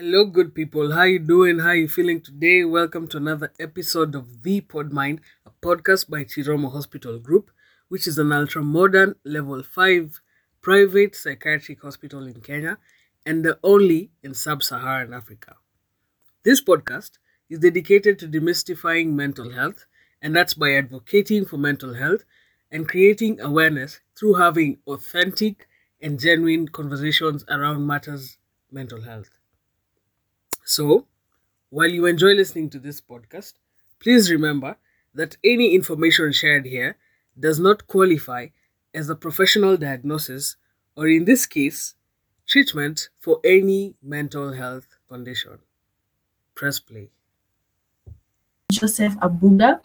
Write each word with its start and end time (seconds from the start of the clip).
Hello, 0.00 0.26
good 0.26 0.54
people. 0.54 0.92
How 0.92 1.02
you 1.02 1.18
doing? 1.18 1.58
How 1.58 1.72
you 1.72 1.88
feeling 1.88 2.20
today? 2.20 2.64
Welcome 2.64 3.08
to 3.08 3.16
another 3.16 3.52
episode 3.58 4.14
of 4.14 4.44
The 4.44 4.60
Pod 4.60 4.92
Mind, 4.92 5.20
a 5.44 5.50
podcast 5.50 6.08
by 6.08 6.22
Chiromo 6.22 6.70
Hospital 6.70 7.18
Group, 7.18 7.50
which 7.88 8.06
is 8.06 8.16
an 8.16 8.30
ultra-modern 8.30 9.16
level 9.24 9.60
5 9.60 10.20
private 10.62 11.16
psychiatric 11.16 11.82
hospital 11.82 12.28
in 12.28 12.40
Kenya 12.42 12.78
and 13.26 13.44
the 13.44 13.58
only 13.64 14.12
in 14.22 14.34
sub-Saharan 14.34 15.12
Africa. 15.12 15.56
This 16.44 16.62
podcast 16.62 17.18
is 17.50 17.58
dedicated 17.58 18.20
to 18.20 18.28
demystifying 18.28 19.14
mental 19.14 19.50
health, 19.50 19.84
and 20.22 20.36
that's 20.36 20.54
by 20.54 20.74
advocating 20.74 21.44
for 21.44 21.56
mental 21.56 21.94
health 21.94 22.22
and 22.70 22.88
creating 22.88 23.40
awareness 23.40 23.98
through 24.16 24.34
having 24.34 24.78
authentic 24.86 25.66
and 26.00 26.20
genuine 26.20 26.68
conversations 26.68 27.44
around 27.48 27.84
matters 27.84 28.38
mental 28.70 29.02
health. 29.02 29.37
So, 30.68 31.06
while 31.70 31.88
you 31.88 32.04
enjoy 32.04 32.34
listening 32.34 32.68
to 32.70 32.78
this 32.78 33.00
podcast, 33.00 33.54
please 34.00 34.30
remember 34.30 34.76
that 35.14 35.38
any 35.42 35.74
information 35.74 36.30
shared 36.30 36.66
here 36.66 36.98
does 37.40 37.58
not 37.58 37.86
qualify 37.86 38.48
as 38.92 39.08
a 39.08 39.16
professional 39.16 39.78
diagnosis 39.78 40.56
or, 40.94 41.08
in 41.08 41.24
this 41.24 41.46
case, 41.46 41.94
treatment 42.46 43.08
for 43.18 43.40
any 43.44 43.94
mental 44.02 44.52
health 44.52 44.88
condition. 45.08 45.58
Press 46.54 46.78
play. 46.78 47.08
Joseph 48.70 49.14
Abuga, 49.20 49.80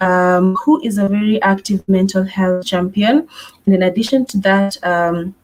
um, 0.00 0.54
who 0.64 0.80
is 0.84 0.98
a 0.98 1.08
very 1.08 1.42
active 1.42 1.82
mental 1.88 2.22
health 2.22 2.64
champion. 2.64 3.26
And 3.66 3.74
in 3.74 3.82
addition 3.82 4.24
to 4.26 4.38
that, 4.38 4.76
um, 4.84 5.34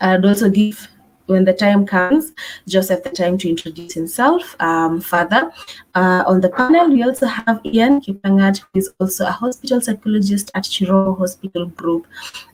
I'd 0.00 0.24
also 0.24 0.48
give 0.48 0.88
when 1.26 1.44
the 1.44 1.52
time 1.52 1.86
comes, 1.86 2.32
Joseph 2.68 3.02
the 3.02 3.10
time 3.10 3.38
to 3.38 3.48
introduce 3.48 3.94
himself 3.94 4.56
um, 4.60 5.00
further. 5.00 5.50
Uh, 5.94 6.24
on 6.26 6.40
the 6.40 6.48
panel, 6.48 6.88
we 6.90 7.02
also 7.02 7.26
have 7.26 7.60
Ian 7.64 8.00
Kipangat, 8.00 8.58
who 8.58 8.78
is 8.78 8.92
also 8.98 9.26
a 9.26 9.30
hospital 9.30 9.80
psychologist 9.80 10.50
at 10.54 10.64
Chiromo 10.64 11.18
Hospital 11.18 11.66
Group, 11.66 12.06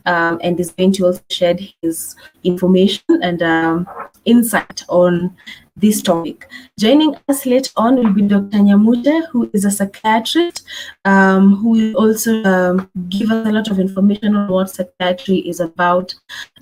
um, 0.07 0.41
and 0.43 0.59
is 0.61 0.73
going 0.73 0.93
to 0.93 1.07
also 1.07 1.23
share 1.31 1.57
his 1.83 2.17
information 2.45 3.23
and 3.23 3.43
um, 3.43 3.87
insight 4.25 4.83
on 4.89 5.37
this 5.77 6.03
topic. 6.03 6.49
Joining 6.79 7.15
us 7.29 7.47
later 7.47 7.71
on 7.77 7.97
will 7.97 8.13
be 8.13 8.23
Dr. 8.23 8.59
Nyamute, 8.59 9.29
who 9.29 9.49
is 9.53 9.65
a 9.65 9.71
psychiatrist, 9.71 10.67
um, 11.05 11.57
who 11.57 11.71
will 11.71 11.95
also 11.97 12.43
um, 12.45 12.91
give 13.09 13.31
us 13.31 13.47
a 13.47 13.53
lot 13.53 13.71
of 13.71 13.79
information 13.79 14.35
on 14.35 14.49
what 14.49 14.71
psychiatry 14.71 15.39
is 15.39 15.61
about. 15.61 16.15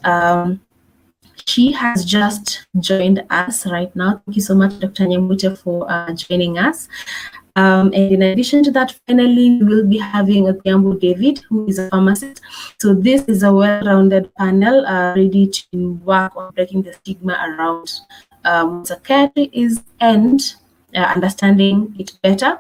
Um, 0.05 0.61
she 1.47 1.73
has 1.73 2.05
just 2.05 2.67
joined 2.81 3.25
us 3.31 3.67
right 3.67 3.95
now. 3.95 4.21
Thank 4.27 4.37
you 4.37 4.43
so 4.43 4.55
much, 4.55 4.79
Dr. 4.81 5.07
Nyamute, 5.07 5.57
for 5.59 5.91
uh, 5.91 6.13
joining 6.13 6.59
us. 6.59 6.89
Um, 7.55 7.87
and 7.95 8.13
in 8.13 8.23
addition 8.23 8.63
to 8.65 8.71
that, 8.73 8.95
finally, 9.07 9.59
we 9.59 9.65
will 9.65 9.87
be 9.87 9.97
having 9.97 10.45
Odhiambo 10.45 11.01
David, 11.01 11.43
who 11.49 11.67
is 11.67 11.79
a 11.79 11.89
pharmacist. 11.89 12.43
So 12.79 12.93
this 12.93 13.23
is 13.23 13.43
a 13.43 13.53
well-rounded 13.53 14.35
panel 14.35 14.85
uh, 14.87 15.15
ready 15.17 15.47
to 15.47 15.93
work 16.05 16.37
on 16.37 16.53
breaking 16.53 16.83
the 16.83 16.93
stigma 16.93 17.33
around 17.33 17.93
um, 18.45 18.85
psychiatry 18.85 19.49
is 19.53 19.83
and 20.01 20.41
uh, 20.95 21.13
understanding 21.15 21.95
it 21.99 22.13
better. 22.23 22.59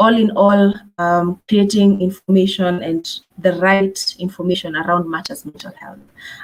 All 0.00 0.16
in 0.16 0.30
all, 0.30 0.72
um, 0.96 1.42
creating 1.46 2.00
information 2.00 2.82
and 2.82 3.06
the 3.36 3.52
right 3.60 4.16
information 4.18 4.74
around 4.74 5.10
matters 5.10 5.44
mental 5.44 5.72
health. 5.78 5.98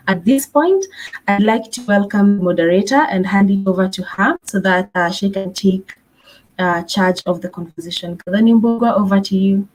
At 0.06 0.26
this 0.26 0.44
point, 0.44 0.84
I'd 1.26 1.42
like 1.42 1.70
to 1.72 1.80
welcome 1.86 2.36
the 2.36 2.44
moderator 2.44 3.06
and 3.08 3.26
hand 3.26 3.50
it 3.50 3.66
over 3.66 3.88
to 3.88 4.02
her 4.02 4.36
so 4.44 4.60
that 4.60 4.90
uh, 4.94 5.10
she 5.10 5.30
can 5.30 5.54
take 5.54 5.96
uh, 6.58 6.82
charge 6.82 7.22
of 7.24 7.40
the 7.40 7.48
conversation. 7.48 8.18
Kadhani 8.18 8.52
over 8.94 9.20
to 9.20 9.36
you. 9.36 9.66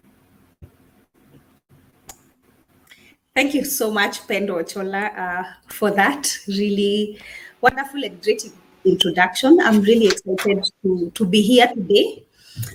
Thank 3.36 3.56
you 3.56 3.64
so 3.64 3.90
much, 3.90 4.28
Pendo 4.28 4.62
Ochola, 4.62 5.18
uh, 5.18 5.44
for 5.68 5.90
that 5.90 6.38
really 6.48 7.20
wonderful 7.62 8.04
and 8.04 8.22
great 8.22 8.44
introduction. 8.86 9.60
I'm 9.60 9.82
really 9.82 10.06
excited 10.08 10.70
to, 10.84 11.12
to 11.16 11.26
be 11.26 11.42
here 11.42 11.68
today. 11.74 12.26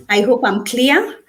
I 0.09 0.23
hope 0.23 0.45
I'm 0.45 0.65
clear. 0.65 1.21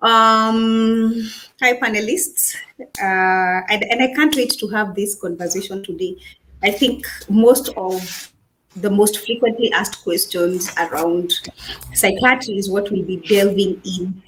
Um, 0.00 1.28
hi, 1.60 1.78
panelists. 1.80 2.56
Uh, 2.78 3.62
and, 3.70 3.84
and 3.84 4.02
I 4.02 4.14
can't 4.14 4.34
wait 4.36 4.50
to 4.58 4.68
have 4.68 4.94
this 4.94 5.14
conversation 5.14 5.82
today. 5.82 6.16
I 6.62 6.70
think 6.70 7.06
most 7.28 7.70
of 7.76 8.32
the 8.76 8.90
most 8.90 9.24
frequently 9.24 9.72
asked 9.72 10.02
questions 10.02 10.72
around 10.78 11.32
psychiatry 11.92 12.58
is 12.58 12.68
what 12.68 12.90
we'll 12.90 13.04
be 13.04 13.18
delving 13.28 13.80
in 13.84 14.22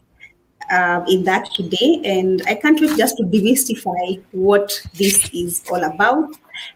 um, 0.70 1.04
in 1.08 1.25
that 1.25 1.48
today. 1.54 2.00
And 2.04 2.43
I 2.47 2.54
can't 2.54 2.81
wait 2.81 2.97
just 2.97 3.16
to 3.19 3.25
demystify 3.25 4.22
what 4.32 4.81
this 4.94 5.31
is 5.32 5.62
all 5.70 5.82
about 5.84 6.34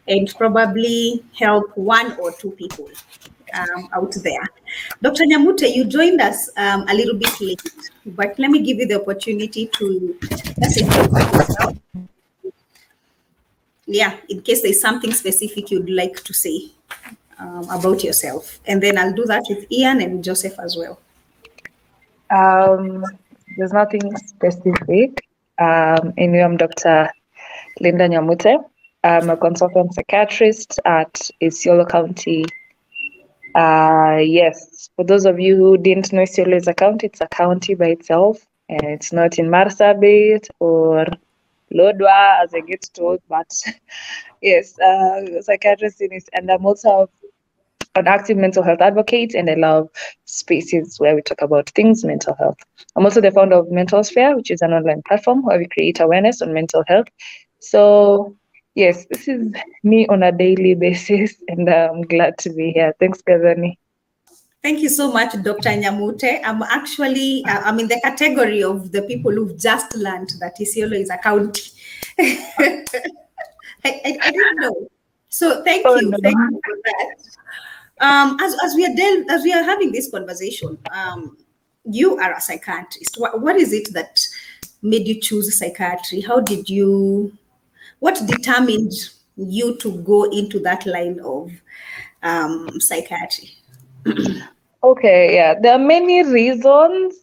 and 0.08 0.32
probably 0.36 1.24
help 1.38 1.76
one 1.76 2.16
or 2.20 2.32
two 2.32 2.50
people 2.52 2.88
um, 3.54 3.88
out 3.92 4.12
there. 4.22 4.42
Dr. 5.02 5.24
Nyamute, 5.24 5.74
you 5.74 5.84
joined 5.84 6.20
us 6.20 6.50
um, 6.56 6.86
a 6.88 6.94
little 6.94 7.16
bit 7.16 7.40
late, 7.40 7.62
but 8.06 8.38
let 8.38 8.50
me 8.50 8.60
give 8.60 8.78
you 8.78 8.86
the 8.86 9.00
opportunity 9.00 9.66
to. 9.78 10.18
Yeah, 13.86 14.16
in 14.28 14.42
case 14.42 14.62
there's 14.62 14.80
something 14.80 15.12
specific 15.12 15.70
you'd 15.70 15.90
like 15.90 16.22
to 16.22 16.32
say 16.32 16.70
um, 17.40 17.68
about 17.70 18.04
yourself. 18.04 18.60
And 18.66 18.82
then 18.82 18.98
I'll 18.98 19.12
do 19.12 19.24
that 19.26 19.42
with 19.48 19.70
Ian 19.72 20.00
and 20.00 20.22
Joseph 20.22 20.58
as 20.60 20.76
well. 20.76 20.98
Um, 22.30 23.04
there's 23.56 23.72
nothing 23.72 24.16
specific. 24.16 25.26
Anyway, 25.58 26.40
I'm 26.40 26.56
Dr. 26.56 27.10
Linda 27.80 28.08
Nyamute. 28.08 28.64
I'm 29.02 29.30
a 29.30 29.36
consultant 29.36 29.94
psychiatrist 29.94 30.78
at 30.84 31.30
Isiolo 31.42 31.88
County. 31.88 32.44
Uh, 33.54 34.18
yes, 34.22 34.90
for 34.96 35.04
those 35.04 35.24
of 35.26 35.38
you 35.40 35.56
who 35.56 35.76
didn't 35.76 36.12
know 36.12 36.22
Isiolo 36.22 36.54
is 36.56 36.68
a 36.68 36.74
county, 36.74 37.06
it's 37.06 37.20
a 37.20 37.28
county 37.28 37.74
by 37.74 37.86
itself. 37.86 38.46
And 38.68 38.82
it's 38.84 39.12
not 39.12 39.38
in 39.38 39.46
Marsabit 39.46 40.48
or 40.60 41.06
Lodwar, 41.74 42.42
as 42.42 42.54
I 42.54 42.60
get 42.60 42.86
told, 42.94 43.20
but 43.28 43.50
yes, 44.42 44.78
uh, 44.80 45.40
psychiatrist 45.42 46.00
in 46.00 46.12
it. 46.12 46.24
And 46.32 46.50
I'm 46.50 46.64
also 46.66 47.10
an 47.96 48.06
active 48.08 48.36
mental 48.36 48.62
health 48.62 48.80
advocate, 48.80 49.34
and 49.34 49.48
I 49.50 49.54
love 49.54 49.88
spaces 50.24 50.98
where 50.98 51.14
we 51.14 51.22
talk 51.22 51.42
about 51.42 51.70
things 51.70 52.04
mental 52.04 52.34
health. 52.38 52.58
I'm 52.96 53.04
also 53.04 53.20
the 53.20 53.30
founder 53.32 53.56
of 53.56 53.70
Mental 53.70 54.02
Sphere, 54.04 54.36
which 54.36 54.50
is 54.50 54.62
an 54.62 54.72
online 54.72 55.02
platform 55.06 55.42
where 55.44 55.58
we 55.58 55.66
create 55.68 56.00
awareness 56.00 56.42
on 56.42 56.52
mental 56.54 56.84
health. 56.86 57.08
So, 57.60 58.36
yes, 58.74 59.06
this 59.06 59.28
is 59.28 59.52
me 59.82 60.06
on 60.08 60.22
a 60.22 60.32
daily 60.32 60.74
basis, 60.74 61.34
and 61.48 61.68
I'm 61.68 62.02
glad 62.02 62.38
to 62.38 62.50
be 62.50 62.72
here. 62.72 62.94
Thanks, 62.98 63.22
Gazani. 63.22 63.76
Thank 64.62 64.80
you 64.80 64.90
so 64.90 65.10
much, 65.10 65.32
Dr. 65.42 65.70
Nyamute. 65.70 66.40
I'm 66.44 66.62
actually, 66.62 67.42
uh, 67.46 67.62
I'm 67.64 67.78
in 67.80 67.88
the 67.88 67.98
category 68.02 68.62
of 68.62 68.92
the 68.92 69.02
people 69.02 69.32
who've 69.32 69.56
just 69.56 69.94
learned 69.96 70.32
that 70.40 70.58
Isiolo 70.60 71.00
is 71.00 71.08
a 71.08 71.16
county. 71.16 71.62
I, 72.18 72.84
I, 73.84 74.18
I, 74.22 74.30
didn't 74.30 74.56
know. 74.60 74.88
So 75.30 75.64
thank 75.64 75.86
oh, 75.86 75.98
you. 75.98 76.10
No. 76.10 76.18
Thank 76.22 76.36
you 76.36 76.60
for 76.62 76.76
that. 76.84 77.14
Um, 78.00 78.36
as, 78.40 78.54
as 78.64 78.74
we 78.74 78.84
are 78.84 78.94
del- 78.94 79.30
as 79.30 79.42
we 79.44 79.52
are 79.54 79.62
having 79.62 79.92
this 79.92 80.10
conversation, 80.10 80.78
um, 80.92 81.38
you 81.84 82.18
are 82.18 82.34
a 82.34 82.40
psychiatrist. 82.40 83.16
What, 83.18 83.40
what 83.40 83.56
is 83.56 83.72
it 83.72 83.92
that 83.94 84.20
made 84.82 85.08
you 85.08 85.20
choose 85.20 85.56
psychiatry? 85.58 86.20
How 86.20 86.40
did 86.40 86.68
you? 86.68 87.32
What 88.00 88.20
determined 88.26 88.92
you 89.36 89.76
to 89.76 89.92
go 90.02 90.24
into 90.24 90.58
that 90.60 90.84
line 90.86 91.20
of 91.20 91.50
um, 92.22 92.68
psychiatry? 92.80 93.50
okay, 94.82 95.34
yeah, 95.34 95.54
there 95.60 95.72
are 95.72 95.78
many 95.78 96.22
reasons. 96.24 97.14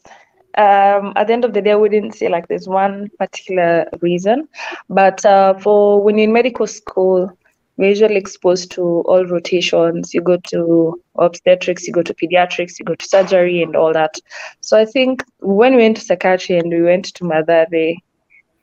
Um, 0.57 1.13
at 1.15 1.27
the 1.27 1.33
end 1.33 1.45
of 1.45 1.53
the 1.53 1.62
day, 1.62 1.71
I 1.71 1.75
wouldn't 1.75 2.15
say 2.15 2.29
like 2.29 2.47
there's 2.47 2.68
one 2.68 3.09
particular 3.19 3.88
reason, 4.01 4.47
but 4.89 5.24
uh, 5.24 5.53
for 5.59 6.01
when 6.01 6.18
you're 6.18 6.27
in 6.27 6.33
medical 6.33 6.65
school, 6.65 7.31
we're 7.77 7.89
usually 7.89 8.15
exposed 8.15 8.71
to 8.71 8.81
all 8.81 9.25
rotations. 9.25 10.13
You 10.13 10.21
go 10.21 10.38
to 10.38 11.00
obstetrics, 11.19 11.85
you 11.85 11.94
go 11.94 12.01
to 12.01 12.13
pediatrics, 12.13 12.80
you 12.80 12.85
go 12.85 12.95
to 12.95 13.06
surgery, 13.06 13.62
and 13.62 13.75
all 13.75 13.94
that. 13.94 14.15
So 14.62 14.80
I 14.80 14.85
think 14.85 15.23
when 15.39 15.75
we 15.75 15.83
went 15.83 15.97
to 15.97 16.03
psychiatry 16.03 16.57
and 16.57 16.71
we 16.71 16.81
went 16.81 17.06
to 17.13 17.23
Mathare, 17.23 17.95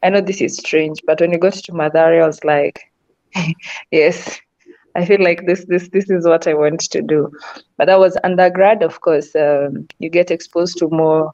I 0.04 0.10
know 0.10 0.20
this 0.20 0.42
is 0.42 0.58
strange, 0.58 1.00
but 1.06 1.20
when 1.20 1.30
we 1.30 1.38
got 1.38 1.54
to 1.54 1.72
Mathare, 1.72 2.22
I 2.22 2.26
was 2.26 2.44
like, 2.44 2.92
yes, 3.90 4.38
I 4.94 5.04
feel 5.06 5.22
like 5.22 5.46
this, 5.46 5.64
this, 5.64 5.88
this 5.88 6.10
is 6.10 6.26
what 6.26 6.46
I 6.46 6.54
want 6.54 6.80
to 6.80 7.02
do. 7.02 7.30
But 7.78 7.86
that 7.86 7.98
was 7.98 8.16
undergrad, 8.22 8.82
of 8.82 9.00
course. 9.00 9.34
Um, 9.34 9.88
you 9.98 10.10
get 10.10 10.30
exposed 10.30 10.78
to 10.78 10.88
more 10.90 11.32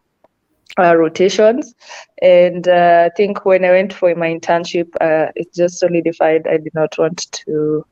uh, 0.79 0.97
rotations. 0.97 1.75
And 2.23 2.69
uh, 2.69 3.09
I 3.11 3.11
think 3.17 3.45
when 3.45 3.65
I 3.65 3.71
went 3.71 3.93
for 3.93 4.15
my 4.15 4.29
internship, 4.33 4.89
uh, 5.01 5.33
it 5.35 5.53
just 5.53 5.81
solidified 5.81 6.47
I 6.47 6.59
did 6.59 6.75
not 6.75 6.97
want 6.97 7.31
to 7.33 7.85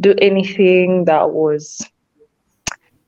do 0.00 0.14
anything 0.18 1.06
that 1.06 1.30
was 1.30 1.80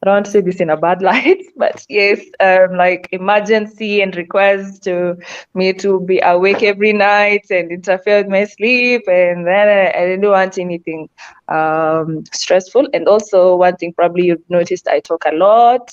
I 0.02 0.06
don't 0.06 0.14
want 0.16 0.26
to 0.26 0.32
say 0.32 0.40
this 0.40 0.60
in 0.60 0.70
a 0.70 0.76
bad 0.76 1.02
light, 1.10 1.43
but 1.56 1.84
yes, 1.88 2.20
um, 2.40 2.76
like 2.76 3.08
emergency 3.12 4.02
and 4.02 4.14
requires 4.16 4.78
to 4.81 5.16
me 5.54 5.72
to 5.75 6.00
be 6.00 6.20
awake 6.25 6.62
every 6.62 6.93
night 6.93 7.46
and 7.50 7.70
interfere 7.70 8.19
with 8.19 8.28
my 8.28 8.44
sleep, 8.44 9.02
and 9.08 9.46
then 9.46 9.69
I, 9.69 9.90
I 10.02 10.06
didn't 10.06 10.31
want 10.31 10.58
anything 10.58 11.08
um, 11.52 12.25
stressful. 12.32 12.88
And 12.93 13.08
also, 13.08 13.56
one 13.56 13.76
thing 13.76 13.93
probably 13.96 14.26
you've 14.26 14.49
noticed, 14.49 14.88
I 14.88 15.00
talk 15.00 15.25
a 15.26 15.34
lot 15.34 15.90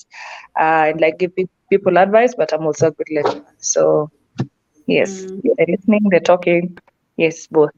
uh, 0.59 0.89
and 0.91 1.01
like 1.01 1.17
give 1.19 1.31
people 1.69 1.97
advice, 1.97 2.33
but 2.35 2.53
I'm 2.53 2.65
also 2.65 2.88
a 2.88 2.91
good 2.91 3.07
listener. 3.11 3.44
So 3.59 4.09
yes, 4.88 5.27
Mm. 5.27 5.41
they're 5.44 5.65
listening, 5.67 6.01
they're 6.09 6.19
talking. 6.19 6.77
Yes, 7.17 7.47
both. 7.47 7.71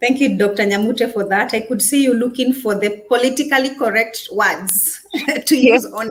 Thank 0.00 0.20
you, 0.20 0.36
Dr. 0.36 0.64
Nyamute, 0.64 1.12
for 1.12 1.24
that. 1.24 1.54
I 1.54 1.60
could 1.60 1.80
see 1.80 2.02
you 2.02 2.14
looking 2.14 2.52
for 2.52 2.74
the 2.74 3.02
politically 3.08 3.74
correct 3.76 4.28
words 4.30 5.04
to 5.46 5.56
use 5.56 5.86
on, 5.86 6.10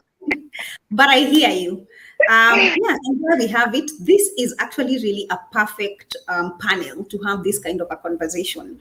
but 0.91 1.09
I 1.09 1.19
hear 1.19 1.49
you. 1.49 1.87
Um, 2.29 2.59
yeah, 2.59 2.97
and 3.03 3.23
there 3.23 3.37
we 3.37 3.47
have 3.47 3.75
it. 3.75 3.91
This 3.99 4.31
is 4.39 4.55
actually 4.59 4.95
really 4.95 5.27
a 5.29 5.37
perfect 5.51 6.15
um, 6.27 6.57
panel 6.59 7.03
to 7.03 7.19
have 7.19 7.43
this 7.43 7.59
kind 7.59 7.81
of 7.81 7.87
a 7.91 7.97
conversation. 7.97 8.79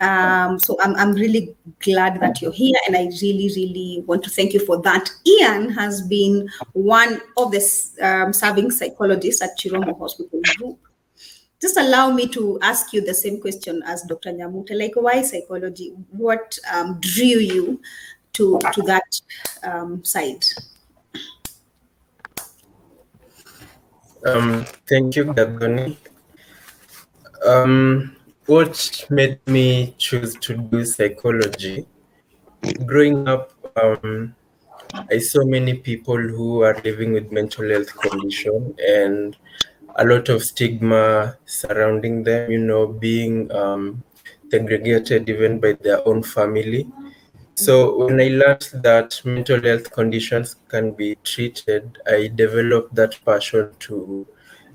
Um, 0.00 0.58
so 0.58 0.76
I'm, 0.80 0.94
I'm 0.94 1.12
really 1.12 1.56
glad 1.80 2.20
that 2.20 2.40
you're 2.40 2.52
here, 2.52 2.76
and 2.86 2.96
I 2.96 3.08
really, 3.22 3.50
really 3.56 4.04
want 4.06 4.22
to 4.24 4.30
thank 4.30 4.52
you 4.52 4.64
for 4.64 4.80
that. 4.82 5.10
Ian 5.26 5.70
has 5.70 6.02
been 6.02 6.48
one 6.74 7.20
of 7.36 7.50
the 7.50 7.62
um, 8.02 8.32
serving 8.32 8.70
psychologists 8.70 9.42
at 9.42 9.58
Chiromo 9.58 9.98
Hospital 9.98 10.40
Group 10.56 10.78
just 11.60 11.76
allow 11.76 12.10
me 12.10 12.26
to 12.28 12.58
ask 12.62 12.92
you 12.92 13.04
the 13.04 13.14
same 13.14 13.40
question 13.40 13.82
as 13.84 14.02
Dr. 14.02 14.32
Nyamute. 14.32 14.78
Like, 14.78 14.96
why 14.96 15.22
psychology? 15.22 15.92
What 16.10 16.58
um, 16.72 16.98
drew 17.00 17.24
you 17.24 17.80
to 18.34 18.58
to 18.72 18.82
that 18.82 19.20
um, 19.62 20.02
side? 20.04 20.44
Um, 24.24 24.64
thank 24.88 25.16
you, 25.16 25.24
Gaboni. 25.26 25.96
Um, 27.46 28.16
what 28.46 29.06
made 29.10 29.40
me 29.46 29.94
choose 29.98 30.34
to 30.36 30.56
do 30.56 30.84
psychology? 30.84 31.86
Growing 32.84 33.28
up, 33.28 33.52
um, 33.76 34.34
I 35.10 35.18
saw 35.18 35.44
many 35.44 35.74
people 35.74 36.18
who 36.18 36.62
are 36.62 36.78
living 36.84 37.12
with 37.12 37.32
mental 37.32 37.70
health 37.70 37.94
condition 37.96 38.74
and 38.86 39.36
a 40.00 40.04
lot 40.04 40.30
of 40.30 40.42
stigma 40.42 41.36
surrounding 41.44 42.22
them, 42.24 42.50
you 42.50 42.58
know, 42.58 42.86
being 42.86 43.52
um, 43.52 44.02
segregated 44.50 45.28
even 45.28 45.60
by 45.60 45.72
their 45.72 46.06
own 46.08 46.22
family. 46.22 46.88
So 47.54 48.06
when 48.06 48.18
I 48.18 48.28
learned 48.28 48.70
that 48.82 49.20
mental 49.26 49.60
health 49.62 49.92
conditions 49.92 50.56
can 50.68 50.92
be 50.92 51.16
treated, 51.22 51.98
I 52.06 52.30
developed 52.34 52.94
that 52.94 53.22
passion 53.26 53.70
to 53.80 54.26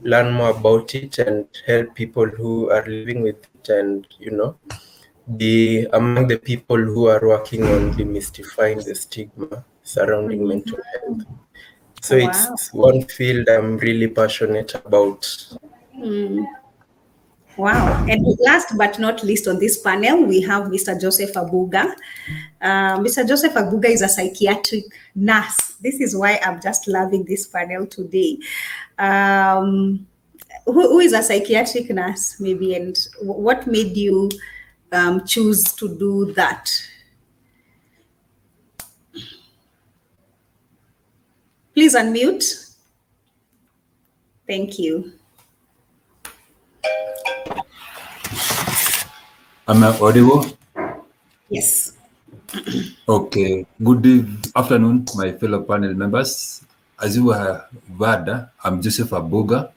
learn 0.03 0.31
more 0.31 0.51
about 0.51 0.93
it 0.93 1.17
and 1.17 1.47
help 1.65 1.95
people 1.95 2.27
who 2.27 2.69
are 2.69 2.85
living 2.85 3.23
with 3.23 3.37
it 3.55 3.69
and, 3.69 4.07
you 4.19 4.29
know, 4.29 4.57
be 5.37 5.87
among 5.93 6.27
the 6.27 6.37
people 6.37 6.77
who 6.77 7.07
are 7.07 7.27
working 7.27 7.63
on 7.63 7.93
demystifying 7.95 8.85
the 8.85 8.93
stigma 8.93 9.65
surrounding 9.81 10.47
mental 10.47 10.77
health. 10.93 11.25
So 12.05 12.17
Wow. 12.19 12.29
it's 12.29 12.71
one 12.71 13.01
field 13.05 13.49
I'm 13.49 13.77
really 13.77 14.07
passionate 14.07 14.75
about. 14.75 15.21
Mm. 15.97 16.45
Wow. 17.57 18.05
And 18.07 18.23
last 18.41 18.77
but 18.77 18.99
not 18.99 19.23
least 19.23 19.47
on 19.47 19.57
this 19.59 19.79
panel, 19.81 20.23
we 20.23 20.39
have 20.41 20.65
Mr. 20.65 20.99
Joseph 21.01 21.33
Abuga. 21.33 21.95
Uh, 22.61 22.99
Mr. 22.99 23.27
Joseph 23.27 23.53
Abuga 23.53 23.85
is 23.89 24.03
a 24.03 24.07
psychiatric 24.09 24.83
nurse. 25.15 25.75
This 25.81 25.99
is 25.99 26.15
why 26.15 26.39
I'm 26.43 26.61
just 26.61 26.87
loving 26.87 27.23
this 27.25 27.47
panel 27.47 27.87
today. 27.87 28.37
Um, 28.99 30.05
who, 30.65 30.73
who 30.73 30.99
is 30.99 31.13
a 31.13 31.23
psychiatric 31.23 31.89
nurse, 31.89 32.39
maybe, 32.39 32.75
and 32.75 32.95
wh- 33.21 33.39
what 33.39 33.65
made 33.65 33.97
you 33.97 34.29
um, 34.91 35.25
choose 35.25 35.73
to 35.73 35.97
do 35.97 36.33
that? 36.33 36.69
Please 41.75 41.91
unmute. 41.91 42.71
Thank 44.47 44.79
you. 44.79 45.11
Am 49.67 49.83
I 49.83 49.91
audible? 49.99 50.47
Yes. 51.51 51.91
Okay. 53.03 53.67
Good 53.83 54.07
afternoon, 54.55 55.03
my 55.19 55.35
fellow 55.35 55.67
panel 55.67 55.91
members. 55.99 56.63
As 56.95 57.17
you 57.19 57.35
have 57.35 57.67
heard, 57.99 58.47
I'm 58.63 58.79
Joseph 58.81 59.11
Abuga. 59.11 59.75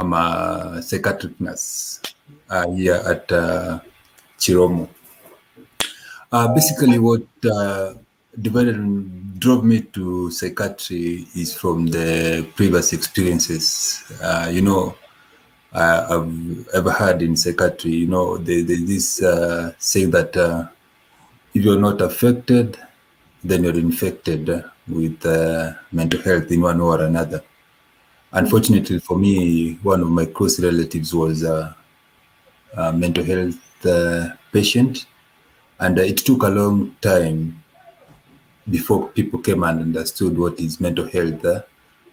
I'm 0.00 0.12
a 0.14 0.82
psychiatric 0.82 1.40
nurse 1.40 2.02
uh, 2.50 2.66
here 2.74 2.98
at 3.06 3.30
uh, 3.30 3.78
Chiromo. 4.36 4.88
Uh, 6.32 6.48
basically, 6.52 6.98
what 6.98 7.22
uh, 7.46 7.94
divided 8.40 8.76
and 8.76 9.38
drove 9.40 9.64
me 9.64 9.80
to 9.82 10.30
psychiatry 10.30 11.26
is 11.34 11.56
from 11.56 11.86
the 11.86 12.46
previous 12.54 12.92
experiences. 12.92 14.04
Uh, 14.22 14.48
you 14.50 14.62
know, 14.62 14.94
uh, 15.72 16.06
I've 16.10 16.68
ever 16.74 16.90
had 16.90 17.22
in 17.22 17.36
psychiatry, 17.36 17.92
you 17.92 18.06
know, 18.06 18.38
there, 18.38 18.62
there's 18.62 18.84
this 18.84 19.22
uh, 19.22 19.72
saying 19.78 20.10
that 20.12 20.36
uh, 20.36 20.68
if 21.54 21.64
you're 21.64 21.78
not 21.78 22.00
affected, 22.00 22.78
then 23.44 23.64
you're 23.64 23.78
infected 23.78 24.64
with 24.88 25.24
uh, 25.26 25.72
mental 25.92 26.20
health 26.22 26.50
in 26.50 26.62
one 26.62 26.78
way 26.78 26.84
or 26.84 27.02
another. 27.02 27.42
Unfortunately 28.32 28.98
for 28.98 29.18
me, 29.18 29.74
one 29.82 30.00
of 30.00 30.08
my 30.08 30.26
close 30.26 30.60
relatives 30.60 31.14
was 31.14 31.42
a, 31.42 31.76
a 32.76 32.92
mental 32.92 33.24
health 33.24 33.86
uh, 33.86 34.30
patient, 34.52 35.06
and 35.78 35.98
it 35.98 36.18
took 36.18 36.42
a 36.42 36.48
long 36.48 36.96
time 37.00 37.62
before 38.68 39.08
people 39.08 39.38
came 39.38 39.62
and 39.62 39.80
understood 39.80 40.36
what 40.36 40.58
is 40.58 40.80
mental 40.80 41.08
health, 41.08 41.44
uh, 41.44 41.62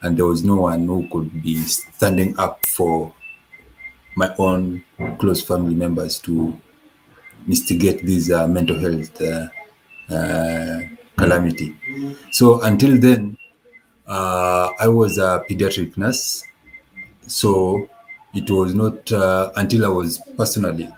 and 0.01 0.17
there 0.17 0.25
was 0.25 0.43
no 0.43 0.55
one 0.55 0.85
who 0.85 1.07
could 1.09 1.41
be 1.41 1.57
standing 1.63 2.37
up 2.37 2.65
for 2.65 3.13
my 4.15 4.33
own 4.37 4.83
close 5.19 5.41
family 5.41 5.73
members 5.73 6.19
to 6.19 6.59
instigate 7.47 8.05
this 8.05 8.31
uh, 8.31 8.47
mental 8.47 8.79
health 8.79 9.21
uh, 9.21 9.47
uh, 10.13 10.79
calamity. 11.17 11.75
So 12.31 12.61
until 12.61 12.97
then, 12.99 13.37
uh, 14.07 14.69
I 14.79 14.87
was 14.87 15.17
a 15.17 15.43
pediatric 15.49 15.97
nurse. 15.97 16.43
So 17.27 17.89
it 18.33 18.49
was 18.49 18.75
not 18.75 19.11
uh, 19.11 19.51
until 19.55 19.85
I 19.85 19.89
was 19.89 20.19
personally 20.37 20.89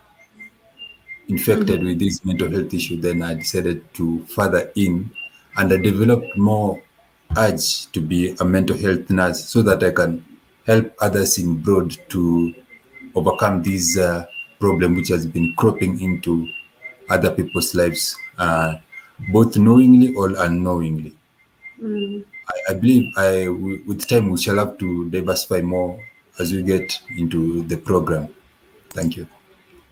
infected 1.27 1.83
with 1.83 1.99
this 1.99 2.23
mental 2.25 2.49
health 2.51 2.73
issue, 2.73 2.99
then 2.99 3.21
I 3.21 3.35
decided 3.35 3.93
to 3.95 4.25
further 4.25 4.71
in 4.75 5.11
and 5.57 5.71
I 5.71 5.77
developed 5.77 6.37
more 6.37 6.81
urge 7.37 7.87
to 7.91 8.01
be 8.01 8.35
a 8.39 8.45
mental 8.45 8.77
health 8.77 9.09
nurse 9.09 9.45
so 9.45 9.61
that 9.63 9.83
I 9.83 9.91
can 9.91 10.23
help 10.65 10.93
others 10.99 11.37
in 11.37 11.57
broad 11.57 11.97
to 12.09 12.53
overcome 13.15 13.63
this 13.63 13.97
uh, 13.97 14.25
problem 14.59 14.95
which 14.95 15.09
has 15.09 15.25
been 15.25 15.53
cropping 15.57 15.99
into 16.01 16.47
other 17.09 17.31
people's 17.31 17.75
lives, 17.75 18.15
uh, 18.37 18.75
both 19.31 19.57
knowingly 19.57 20.13
or 20.15 20.33
unknowingly. 20.37 21.15
Mm. 21.81 22.25
I, 22.47 22.71
I 22.71 22.73
believe 22.73 23.11
I, 23.17 23.45
w- 23.45 23.83
with 23.87 24.07
time 24.07 24.29
we 24.29 24.37
shall 24.41 24.57
have 24.57 24.77
to 24.79 25.09
diversify 25.09 25.61
more 25.61 25.99
as 26.39 26.51
we 26.51 26.63
get 26.63 26.99
into 27.17 27.63
the 27.63 27.77
program. 27.77 28.29
Thank 28.89 29.17
you. 29.17 29.27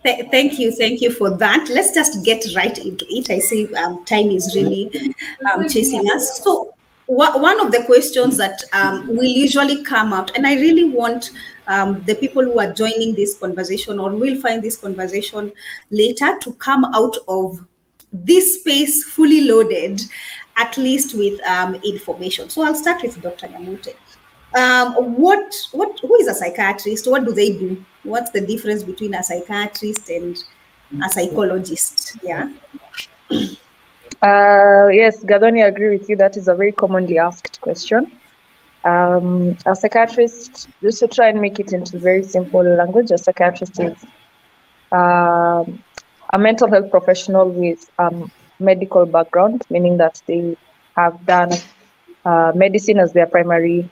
Th- 0.05 0.29
thank 0.31 0.60
you, 0.60 0.72
thank 0.72 1.01
you 1.01 1.12
for 1.12 1.29
that. 1.38 1.69
Let's 1.69 1.93
just 1.93 2.24
get 2.25 2.43
right 2.55 2.77
into 2.77 3.05
it. 3.10 3.29
I 3.29 3.39
see 3.39 3.74
um, 3.75 4.03
time 4.05 4.31
is 4.31 4.53
really 4.55 5.15
um, 5.51 5.67
chasing 5.69 6.10
us. 6.12 6.43
So, 6.43 6.74
wha- 7.07 7.38
one 7.38 7.60
of 7.65 7.72
the 7.72 7.83
questions 7.83 8.36
that 8.38 8.62
um, 8.74 9.07
will 9.07 9.24
usually 9.24 9.83
come 9.83 10.12
out, 10.12 10.36
and 10.36 10.45
I 10.45 10.55
really 10.55 10.83
want 10.83 11.31
um, 11.67 12.03
the 12.03 12.15
people 12.15 12.43
who 12.43 12.60
are 12.60 12.74
joining 12.74 13.15
this 13.15 13.38
conversation 13.38 13.98
or 14.00 14.12
will 14.12 14.39
find 14.41 14.62
this 14.62 14.75
conversation 14.75 15.53
later 15.89 16.38
to 16.39 16.53
come 16.53 16.83
out 16.93 17.15
of 17.29 17.65
this 18.12 18.60
space 18.60 19.05
fully 19.05 19.41
loaded, 19.41 20.01
at 20.57 20.77
least 20.77 21.15
with 21.15 21.41
um, 21.48 21.75
information. 21.75 22.50
So, 22.50 22.63
I'll 22.63 22.75
start 22.75 23.01
with 23.03 23.22
Dr. 23.22 23.48
Nyamute. 23.48 23.95
Um, 24.55 25.15
what 25.15 25.55
what 25.72 26.00
who 26.00 26.15
is 26.15 26.27
a 26.27 26.33
psychiatrist? 26.33 27.10
What 27.10 27.25
do 27.25 27.33
they 27.33 27.51
do? 27.51 27.83
What's 28.03 28.31
the 28.31 28.41
difference 28.41 28.83
between 28.83 29.13
a 29.15 29.24
psychiatrist 29.24 30.10
and 30.10 30.38
a 31.03 31.10
psychologist? 31.10 32.17
Yeah. 32.24 32.51
Uh, 34.22 34.88
yes, 34.88 35.24
Gadoni, 35.24 35.63
I 35.63 35.67
agree 35.67 35.98
with 35.98 36.07
you. 36.10 36.15
That 36.15 36.38
is 36.38 36.48
a 36.48 36.55
very 36.55 36.72
commonly 36.72 37.17
asked 37.17 37.60
question. 37.62 38.12
Um, 38.86 39.57
a 39.65 39.75
psychiatrist, 39.75 40.69
just 40.81 41.00
to 41.00 41.07
try 41.07 41.29
and 41.29 41.41
make 41.41 41.60
it 41.60 41.74
into 41.74 41.98
very 41.98 42.24
simple 42.24 42.63
language, 42.63 43.12
a 43.12 43.17
psychiatrist 43.17 43.79
is 43.79 44.05
um, 44.91 45.83
a 46.33 46.38
mental 46.38 46.69
health 46.69 46.91
professional 46.91 47.50
with 47.50 47.89
um, 48.00 48.31
medical 48.60 49.05
background, 49.05 49.63
meaning 49.69 49.98
that 49.98 50.22
they 50.27 50.55
have 50.95 51.25
done 51.25 51.51
uh, 52.25 52.51
medicine 52.55 53.00
as 53.00 53.13
their 53.13 53.27
primary 53.27 53.89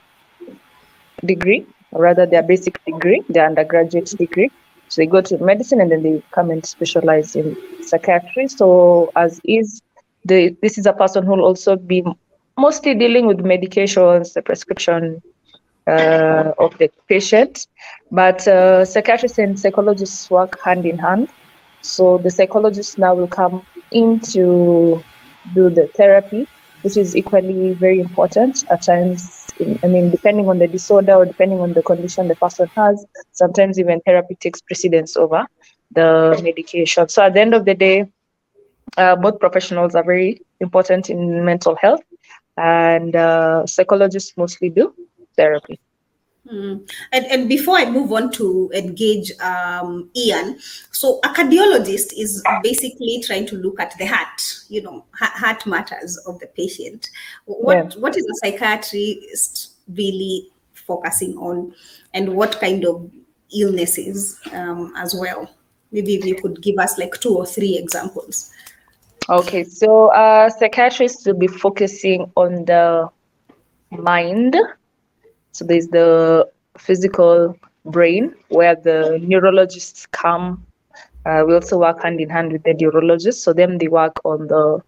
degree, 1.24 1.66
or 1.92 2.02
rather 2.02 2.26
their 2.26 2.42
basic 2.42 2.84
degree, 2.84 3.22
their 3.28 3.46
undergraduate 3.46 4.06
degree. 4.18 4.50
So 4.88 5.00
they 5.00 5.06
go 5.06 5.20
to 5.22 5.38
medicine 5.38 5.80
and 5.80 5.90
then 5.90 6.02
they 6.02 6.22
come 6.32 6.50
and 6.50 6.64
specialize 6.64 7.34
in 7.34 7.56
psychiatry. 7.82 8.48
So 8.48 9.10
as 9.16 9.40
is, 9.44 9.80
the 10.24 10.56
this 10.62 10.78
is 10.78 10.86
a 10.86 10.92
person 10.92 11.24
who 11.24 11.32
will 11.32 11.44
also 11.44 11.76
be 11.76 12.04
mostly 12.58 12.94
dealing 12.94 13.26
with 13.26 13.38
medications, 13.38 14.34
the 14.34 14.42
prescription 14.42 15.22
uh, 15.86 16.52
of 16.58 16.76
the 16.78 16.90
patient. 17.08 17.66
But 18.10 18.46
uh, 18.46 18.84
psychiatrists 18.84 19.38
and 19.38 19.58
psychologists 19.58 20.30
work 20.30 20.60
hand 20.62 20.84
in 20.86 20.98
hand. 20.98 21.28
So 21.80 22.18
the 22.18 22.30
psychologists 22.30 22.98
now 22.98 23.14
will 23.14 23.28
come 23.28 23.66
in 23.90 24.20
to 24.20 25.02
do 25.54 25.70
the 25.70 25.88
therapy, 25.96 26.46
which 26.82 26.96
is 26.96 27.16
equally 27.16 27.72
very 27.74 27.98
important 28.00 28.64
at 28.70 28.82
times. 28.82 29.41
I 29.60 29.86
mean, 29.88 30.10
depending 30.10 30.48
on 30.48 30.58
the 30.58 30.68
disorder 30.68 31.14
or 31.14 31.26
depending 31.26 31.60
on 31.60 31.72
the 31.72 31.82
condition 31.82 32.28
the 32.28 32.36
person 32.36 32.68
has, 32.76 33.04
sometimes 33.32 33.78
even 33.78 34.00
therapy 34.00 34.36
takes 34.40 34.60
precedence 34.60 35.16
over 35.16 35.46
the 35.92 36.38
medication. 36.42 37.08
So 37.08 37.22
at 37.22 37.34
the 37.34 37.40
end 37.40 37.54
of 37.54 37.64
the 37.64 37.74
day, 37.74 38.06
uh, 38.96 39.16
both 39.16 39.38
professionals 39.38 39.94
are 39.94 40.04
very 40.04 40.40
important 40.60 41.10
in 41.10 41.44
mental 41.44 41.76
health, 41.80 42.02
and 42.56 43.14
uh, 43.16 43.66
psychologists 43.66 44.32
mostly 44.36 44.70
do 44.70 44.94
therapy. 45.36 45.80
Mm. 46.50 46.90
And, 47.12 47.26
and 47.26 47.48
before 47.48 47.76
I 47.76 47.88
move 47.88 48.12
on 48.12 48.32
to 48.32 48.68
engage 48.74 49.30
um, 49.38 50.10
Ian, 50.16 50.58
so 50.90 51.20
a 51.22 51.28
cardiologist 51.28 52.12
is 52.16 52.42
basically 52.64 53.22
trying 53.24 53.46
to 53.46 53.56
look 53.56 53.78
at 53.78 53.96
the 53.96 54.06
heart, 54.06 54.42
you 54.68 54.82
know, 54.82 55.04
heart 55.12 55.64
matters 55.66 56.16
of 56.26 56.40
the 56.40 56.48
patient. 56.48 57.08
What 57.44 57.94
what 57.96 58.16
is 58.16 58.26
a 58.26 58.34
psychiatrist 58.42 59.74
really 59.94 60.48
focusing 60.72 61.36
on, 61.36 61.74
and 62.12 62.34
what 62.34 62.58
kind 62.60 62.84
of 62.84 63.08
illnesses 63.56 64.40
um, 64.52 64.92
as 64.96 65.14
well? 65.14 65.48
Maybe 65.92 66.16
if 66.16 66.24
you 66.24 66.34
could 66.34 66.60
give 66.60 66.78
us 66.78 66.98
like 66.98 67.20
two 67.20 67.36
or 67.36 67.46
three 67.46 67.78
examples. 67.78 68.50
Okay, 69.28 69.62
so 69.62 70.08
uh, 70.08 70.50
psychiatrists 70.50 71.24
will 71.24 71.38
be 71.38 71.46
focusing 71.46 72.32
on 72.34 72.64
the 72.64 73.08
mind. 73.90 74.56
So 75.52 75.64
there's 75.64 75.88
the 75.88 76.48
physical 76.78 77.56
brain 77.84 78.34
where 78.48 78.74
the 78.76 79.18
neurologists 79.22 80.06
come. 80.06 80.64
Uh, 81.24 81.44
we 81.46 81.54
also 81.54 81.78
work 81.78 82.02
hand 82.02 82.20
in 82.20 82.30
hand 82.30 82.52
with 82.52 82.62
the 82.64 82.74
neurologists. 82.74 83.42
So 83.44 83.52
them 83.52 83.78
they 83.78 83.88
work 83.88 84.16
on 84.24 84.48
the 84.48 84.80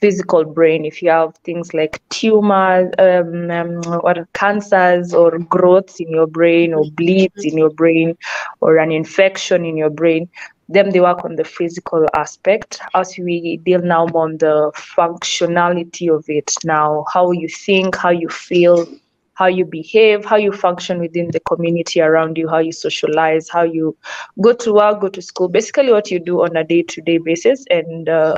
physical 0.00 0.44
brain. 0.44 0.84
If 0.84 1.02
you 1.02 1.10
have 1.10 1.36
things 1.44 1.72
like 1.74 2.00
tumors, 2.10 2.92
um, 2.98 3.50
um, 3.50 3.80
or 4.02 4.28
cancers, 4.34 5.14
or 5.14 5.38
growths 5.38 6.00
in 6.00 6.08
your 6.10 6.26
brain, 6.26 6.74
or 6.74 6.84
bleeds 6.90 7.44
in 7.44 7.56
your 7.56 7.70
brain, 7.70 8.16
or 8.60 8.76
an 8.78 8.92
infection 8.92 9.64
in 9.64 9.76
your 9.76 9.90
brain, 9.90 10.28
them 10.68 10.90
they 10.90 11.00
work 11.00 11.24
on 11.24 11.36
the 11.36 11.44
physical 11.44 12.06
aspect 12.14 12.80
as 12.94 13.16
we 13.18 13.58
deal 13.58 13.80
now 13.82 14.06
on 14.06 14.38
the 14.38 14.72
functionality 14.74 16.14
of 16.14 16.24
it 16.28 16.52
now 16.64 17.04
how 17.12 17.30
you 17.32 17.48
think 17.48 17.94
how 17.96 18.10
you 18.10 18.28
feel 18.28 18.86
how 19.34 19.46
you 19.46 19.64
behave 19.64 20.24
how 20.24 20.36
you 20.36 20.52
function 20.52 20.98
within 21.00 21.30
the 21.32 21.40
community 21.40 22.00
around 22.00 22.38
you 22.38 22.48
how 22.48 22.58
you 22.58 22.72
socialize 22.72 23.48
how 23.48 23.62
you 23.62 23.96
go 24.40 24.52
to 24.52 24.72
work 24.72 25.00
go 25.00 25.08
to 25.08 25.20
school 25.20 25.48
basically 25.48 25.90
what 25.90 26.10
you 26.10 26.18
do 26.18 26.42
on 26.42 26.56
a 26.56 26.64
day-to-day 26.64 27.18
basis. 27.18 27.64
And 27.70 28.08
uh, 28.08 28.36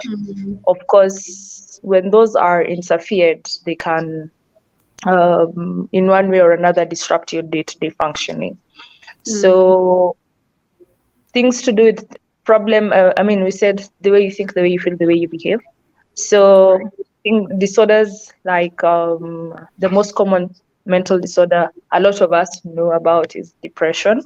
of 0.67 0.79
course 0.89 1.79
when 1.83 2.11
those 2.11 2.35
are 2.35 2.63
interfered 2.63 3.49
they 3.65 3.75
can 3.75 4.31
um, 5.07 5.89
in 5.93 6.07
one 6.07 6.31
way 6.31 6.41
or 6.41 6.53
another 6.53 6.85
disrupt 6.85 7.33
your 7.33 7.43
day-to-day 7.43 7.91
functioning. 7.91 8.59
So 9.25 10.17
things 11.33 11.63
to 11.63 11.73
do 11.73 11.85
with 11.85 12.17
problem 12.45 12.93
uh, 12.93 13.13
i 13.19 13.25
mean 13.25 13.43
we 13.43 13.51
said 13.51 13.85
the 14.03 14.11
way 14.11 14.25
you 14.25 14.31
think 14.31 14.55
the 14.55 14.63
way 14.63 14.69
you 14.69 14.79
feel 14.79 14.97
the 14.97 15.07
way 15.07 15.15
you 15.15 15.29
behave. 15.29 15.61
So 16.15 16.79
think 17.27 17.59
disorders 17.59 18.33
like 18.45 18.83
um, 18.85 19.55
the 19.79 19.89
most 19.89 20.15
common 20.15 20.55
mental 20.87 21.19
disorder 21.19 21.71
a 21.93 22.01
lot 22.01 22.21
of 22.21 22.33
us 22.33 22.61
know 22.65 22.93
about 22.93 23.37
is 23.37 23.55
depression. 23.63 24.23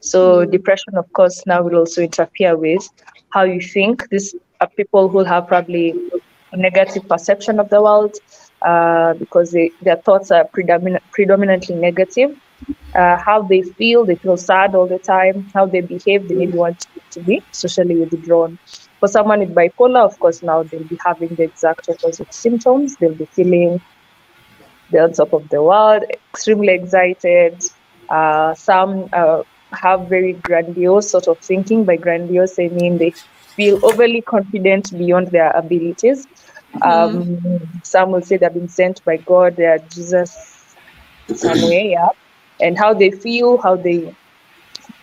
So 0.00 0.44
depression 0.44 0.96
of 0.96 1.12
course 1.12 1.44
now 1.46 1.62
will 1.62 1.76
also 1.76 2.02
interfere 2.02 2.56
with 2.56 2.88
how 3.30 3.44
you 3.44 3.60
think. 3.60 4.08
These 4.10 4.34
are 4.60 4.68
people 4.68 5.08
who 5.08 5.24
have 5.24 5.46
probably 5.46 5.94
a 6.52 6.56
negative 6.56 7.08
perception 7.08 7.60
of 7.60 7.68
the 7.70 7.80
world 7.80 8.16
uh, 8.62 9.14
because 9.14 9.52
they, 9.52 9.70
their 9.82 9.96
thoughts 9.96 10.30
are 10.30 10.44
predominant, 10.44 11.02
predominantly 11.12 11.74
negative. 11.76 12.36
Uh, 12.94 13.16
how 13.16 13.40
they 13.42 13.62
feel, 13.62 14.04
they 14.04 14.16
feel 14.16 14.36
sad 14.36 14.74
all 14.74 14.86
the 14.86 14.98
time, 14.98 15.48
how 15.54 15.64
they 15.64 15.80
behave, 15.80 16.28
they 16.28 16.34
maybe 16.34 16.58
want 16.58 16.86
to 17.10 17.20
be 17.20 17.42
socially 17.52 17.96
withdrawn. 17.96 18.58
For 18.98 19.08
someone 19.08 19.40
with 19.40 19.54
bipolar, 19.54 20.04
of 20.04 20.18
course, 20.18 20.42
now 20.42 20.62
they'll 20.62 20.84
be 20.84 20.98
having 21.04 21.34
the 21.36 21.44
exact 21.44 21.88
opposite 21.88 22.34
symptoms. 22.34 22.96
They'll 22.96 23.14
be 23.14 23.24
feeling 23.26 23.80
on 24.98 25.12
top 25.12 25.32
of 25.32 25.48
the 25.48 25.62
world, 25.62 26.04
extremely 26.32 26.74
excited. 26.74 27.62
Uh, 28.08 28.54
some 28.54 29.08
uh, 29.12 29.42
have 29.72 30.08
very 30.08 30.32
grandiose 30.32 31.10
sort 31.10 31.28
of 31.28 31.38
thinking. 31.38 31.84
By 31.84 31.96
grandiose, 31.96 32.58
I 32.58 32.68
mean 32.68 32.98
they 32.98 33.10
feel 33.10 33.84
overly 33.84 34.22
confident 34.22 34.96
beyond 34.96 35.28
their 35.28 35.50
abilities. 35.52 36.26
Um, 36.82 37.40
some 37.82 38.12
will 38.12 38.22
say 38.22 38.36
they've 38.36 38.52
been 38.52 38.68
sent 38.68 39.04
by 39.04 39.16
God, 39.16 39.56
they 39.56 39.66
are 39.66 39.78
Jesus 39.78 40.76
somewhere, 41.34 41.80
yeah 41.80 42.08
and 42.60 42.78
how 42.78 42.94
they 42.94 43.10
feel, 43.10 43.58
how 43.58 43.76
they 43.76 44.14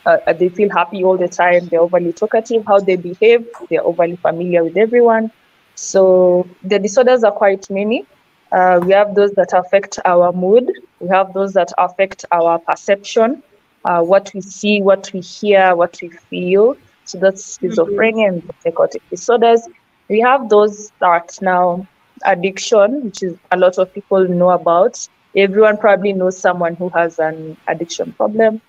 uh, 0.06 0.17
uh, 0.25 0.34
they 0.34 0.50
feel 0.50 0.70
happy 0.70 1.03
all 1.03 1.17
the 1.17 1.27
time. 1.27 1.67
They're 1.67 1.82
overly 1.82 2.13
talkative. 2.13 2.65
How 2.65 2.79
they 2.79 2.96
behave, 2.96 3.46
they're 3.70 3.84
overly 3.84 4.15
familiar 4.15 4.63
with 4.63 4.77
everyone. 4.77 5.32
So 5.75 6.48
the 6.63 6.79
disorders 6.79 7.24
are 7.24 7.32
quite 7.32 7.70
many. 7.70 8.06
Uh, 8.51 8.80
we 8.84 8.92
have 8.94 9.13
those 9.16 9.32
that 9.34 9.54
affect 9.54 10.00
our 10.06 10.32
mood. 10.32 10.70
We 11.00 11.08
have 11.10 11.34
those 11.34 11.54
that 11.54 11.72
affect 11.77 12.25
our 12.32 12.60
perception, 12.60 13.44
uh, 13.86 14.01
what 14.01 14.32
we 14.34 14.42
see, 14.42 14.82
what 14.82 15.10
we 15.13 15.22
hear, 15.22 15.75
what 15.75 15.98
we 16.01 16.10
feel. 16.30 16.75
So 17.06 17.18
that's 17.20 17.58
schizophrenia 17.58 18.27
and 18.30 18.44
psychotic 18.60 19.04
disorders. 19.10 19.68
We 20.10 20.20
have 20.22 20.50
those 20.50 20.92
that 21.00 21.38
now 21.42 21.88
addiction, 22.25 23.04
which 23.06 23.24
is 23.24 23.38
a 23.51 23.58
lot 23.58 23.77
of 23.77 23.94
people 23.94 24.27
know 24.27 24.50
about 24.51 24.98
everyone 25.36 25.77
probably 25.77 26.13
knows 26.13 26.39
someone 26.39 26.75
who 26.75 26.89
has 26.89 27.20
an 27.20 27.58
addiction 27.68 28.13
problem. 28.13 28.62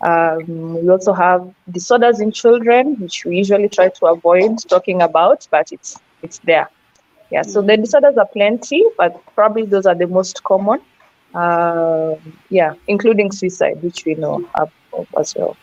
Um, 0.00 0.80
we 0.82 0.88
also 0.90 1.12
have 1.12 1.52
disorders 1.70 2.20
in 2.20 2.32
children, 2.32 2.96
which 2.98 3.24
we 3.24 3.36
usually 3.36 3.68
try 3.68 3.88
to 3.88 4.06
avoid 4.06 4.58
talking 4.68 5.02
about, 5.02 5.46
but 5.50 5.72
it's 5.72 6.00
it's 6.22 6.38
there. 6.44 6.68
Yeah, 7.30 7.42
so 7.42 7.62
the 7.62 7.76
disorders 7.76 8.16
are 8.16 8.26
plenty, 8.26 8.84
but 8.96 9.22
probably 9.34 9.64
those 9.64 9.86
are 9.86 9.94
the 9.94 10.06
most 10.06 10.42
common. 10.42 10.80
Uh, 11.34 12.16
yeah, 12.48 12.74
including 12.88 13.30
suicide, 13.30 13.80
which 13.82 14.04
we 14.04 14.14
know 14.14 14.44
of 14.56 14.72
as 15.16 15.34
well. 15.36 15.56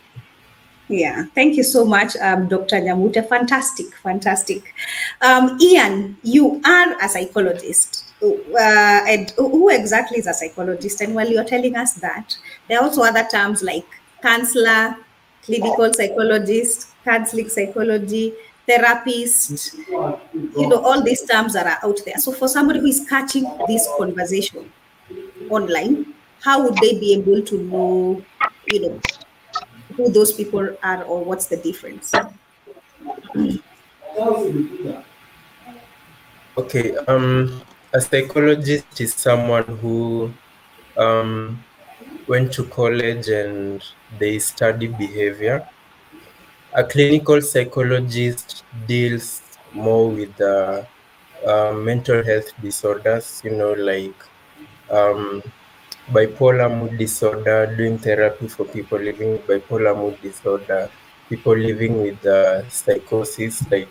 Yeah, 0.88 1.26
thank 1.34 1.56
you 1.56 1.62
so 1.62 1.84
much, 1.84 2.16
um, 2.16 2.48
Dr. 2.48 2.76
Nyamute. 2.76 3.28
Fantastic, 3.28 3.94
fantastic. 3.96 4.74
Um, 5.20 5.58
Ian, 5.60 6.16
you 6.22 6.62
are 6.64 6.96
a 7.02 7.08
psychologist. 7.08 8.04
Uh, 8.22 9.04
and 9.06 9.30
who 9.36 9.68
exactly 9.68 10.18
is 10.18 10.26
a 10.26 10.32
psychologist? 10.32 11.02
And 11.02 11.14
while 11.14 11.28
you're 11.28 11.44
telling 11.44 11.76
us 11.76 11.92
that, 11.94 12.36
there 12.68 12.78
are 12.78 12.84
also 12.84 13.02
other 13.02 13.26
terms 13.30 13.62
like 13.62 13.84
counselor, 14.22 14.96
clinical 15.42 15.92
psychologist, 15.92 16.88
counseling 17.04 17.50
psychology, 17.50 18.32
therapist. 18.68 19.74
You 19.88 20.68
know, 20.68 20.80
all 20.84 21.02
these 21.02 21.22
terms 21.24 21.54
that 21.54 21.66
are 21.66 21.88
out 21.88 21.98
there. 22.04 22.18
So 22.18 22.32
for 22.32 22.46
somebody 22.46 22.80
who 22.80 22.86
is 22.86 23.06
catching 23.08 23.50
this 23.66 23.88
conversation 23.96 24.70
online, 25.48 26.14
how 26.40 26.62
would 26.62 26.76
they 26.76 27.00
be 27.00 27.14
able 27.14 27.42
to 27.42 27.58
know, 27.62 28.22
you 28.66 28.80
know, 28.80 29.00
who 29.96 30.12
those 30.12 30.32
people 30.32 30.76
are 30.82 31.02
or 31.04 31.24
what's 31.24 31.46
the 31.46 31.56
difference? 31.56 32.14
Okay. 36.56 36.96
Um, 37.08 37.62
a 37.92 38.00
psychologist 38.00 39.00
is 39.00 39.14
someone 39.14 39.64
who 39.64 40.32
um, 40.96 41.64
went 42.26 42.52
to 42.52 42.64
college 42.64 43.28
and 43.28 43.82
they 44.18 44.38
study 44.38 44.88
behavior. 44.88 45.66
A 46.78 46.84
clinical 46.84 47.40
psychologist 47.42 48.62
deals 48.86 49.42
more 49.72 50.08
with 50.08 50.40
uh, 50.40 50.84
uh, 51.44 51.72
mental 51.72 52.22
health 52.22 52.52
disorders, 52.62 53.42
you 53.44 53.50
know, 53.50 53.72
like 53.72 54.14
um, 54.88 55.42
bipolar 56.12 56.70
mood 56.70 56.96
disorder, 56.96 57.74
doing 57.76 57.98
therapy 57.98 58.46
for 58.46 58.64
people 58.64 58.98
living 58.98 59.32
with 59.32 59.46
bipolar 59.48 59.96
mood 59.96 60.22
disorder, 60.22 60.88
people 61.28 61.56
living 61.56 62.00
with 62.00 62.24
uh, 62.24 62.68
psychosis, 62.70 63.68
like. 63.72 63.88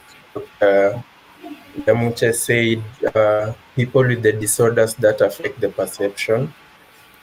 Nyamute 1.86 2.34
said, 2.34 2.82
uh, 3.14 3.54
people 3.76 4.04
with 4.08 4.24
the 4.24 4.32
disorders 4.32 4.96
that 4.96 5.20
affect 5.22 5.60
the 5.60 5.70
perception. 5.70 6.54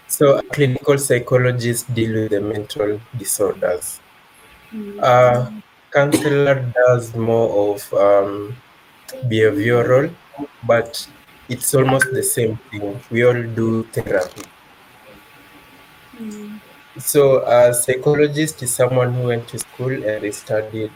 So, 0.09 0.38
a 0.38 0.42
clinical 0.42 0.99
psychologists 0.99 1.88
deal 1.88 2.12
with 2.12 2.30
the 2.30 2.40
mental 2.40 3.00
disorders. 3.18 4.00
Uh, 5.00 5.50
counselor 5.93 6.73
does 6.75 7.14
more 7.14 7.75
of 7.75 7.95
um, 7.95 8.57
behavioral, 9.26 10.12
but 10.66 11.07
it's 11.49 11.75
almost 11.75 12.07
the 12.12 12.23
same 12.23 12.59
thing. 12.71 13.00
We 13.11 13.25
all 13.25 13.43
do 13.43 13.85
therapy. 13.93 14.43
So, 16.99 17.45
a 17.45 17.75
psychologist 17.75 18.62
is 18.62 18.75
someone 18.75 19.12
who 19.14 19.25
went 19.25 19.49
to 19.49 19.59
school 19.59 19.93
and 19.93 20.23
they 20.23 20.31
studied 20.31 20.93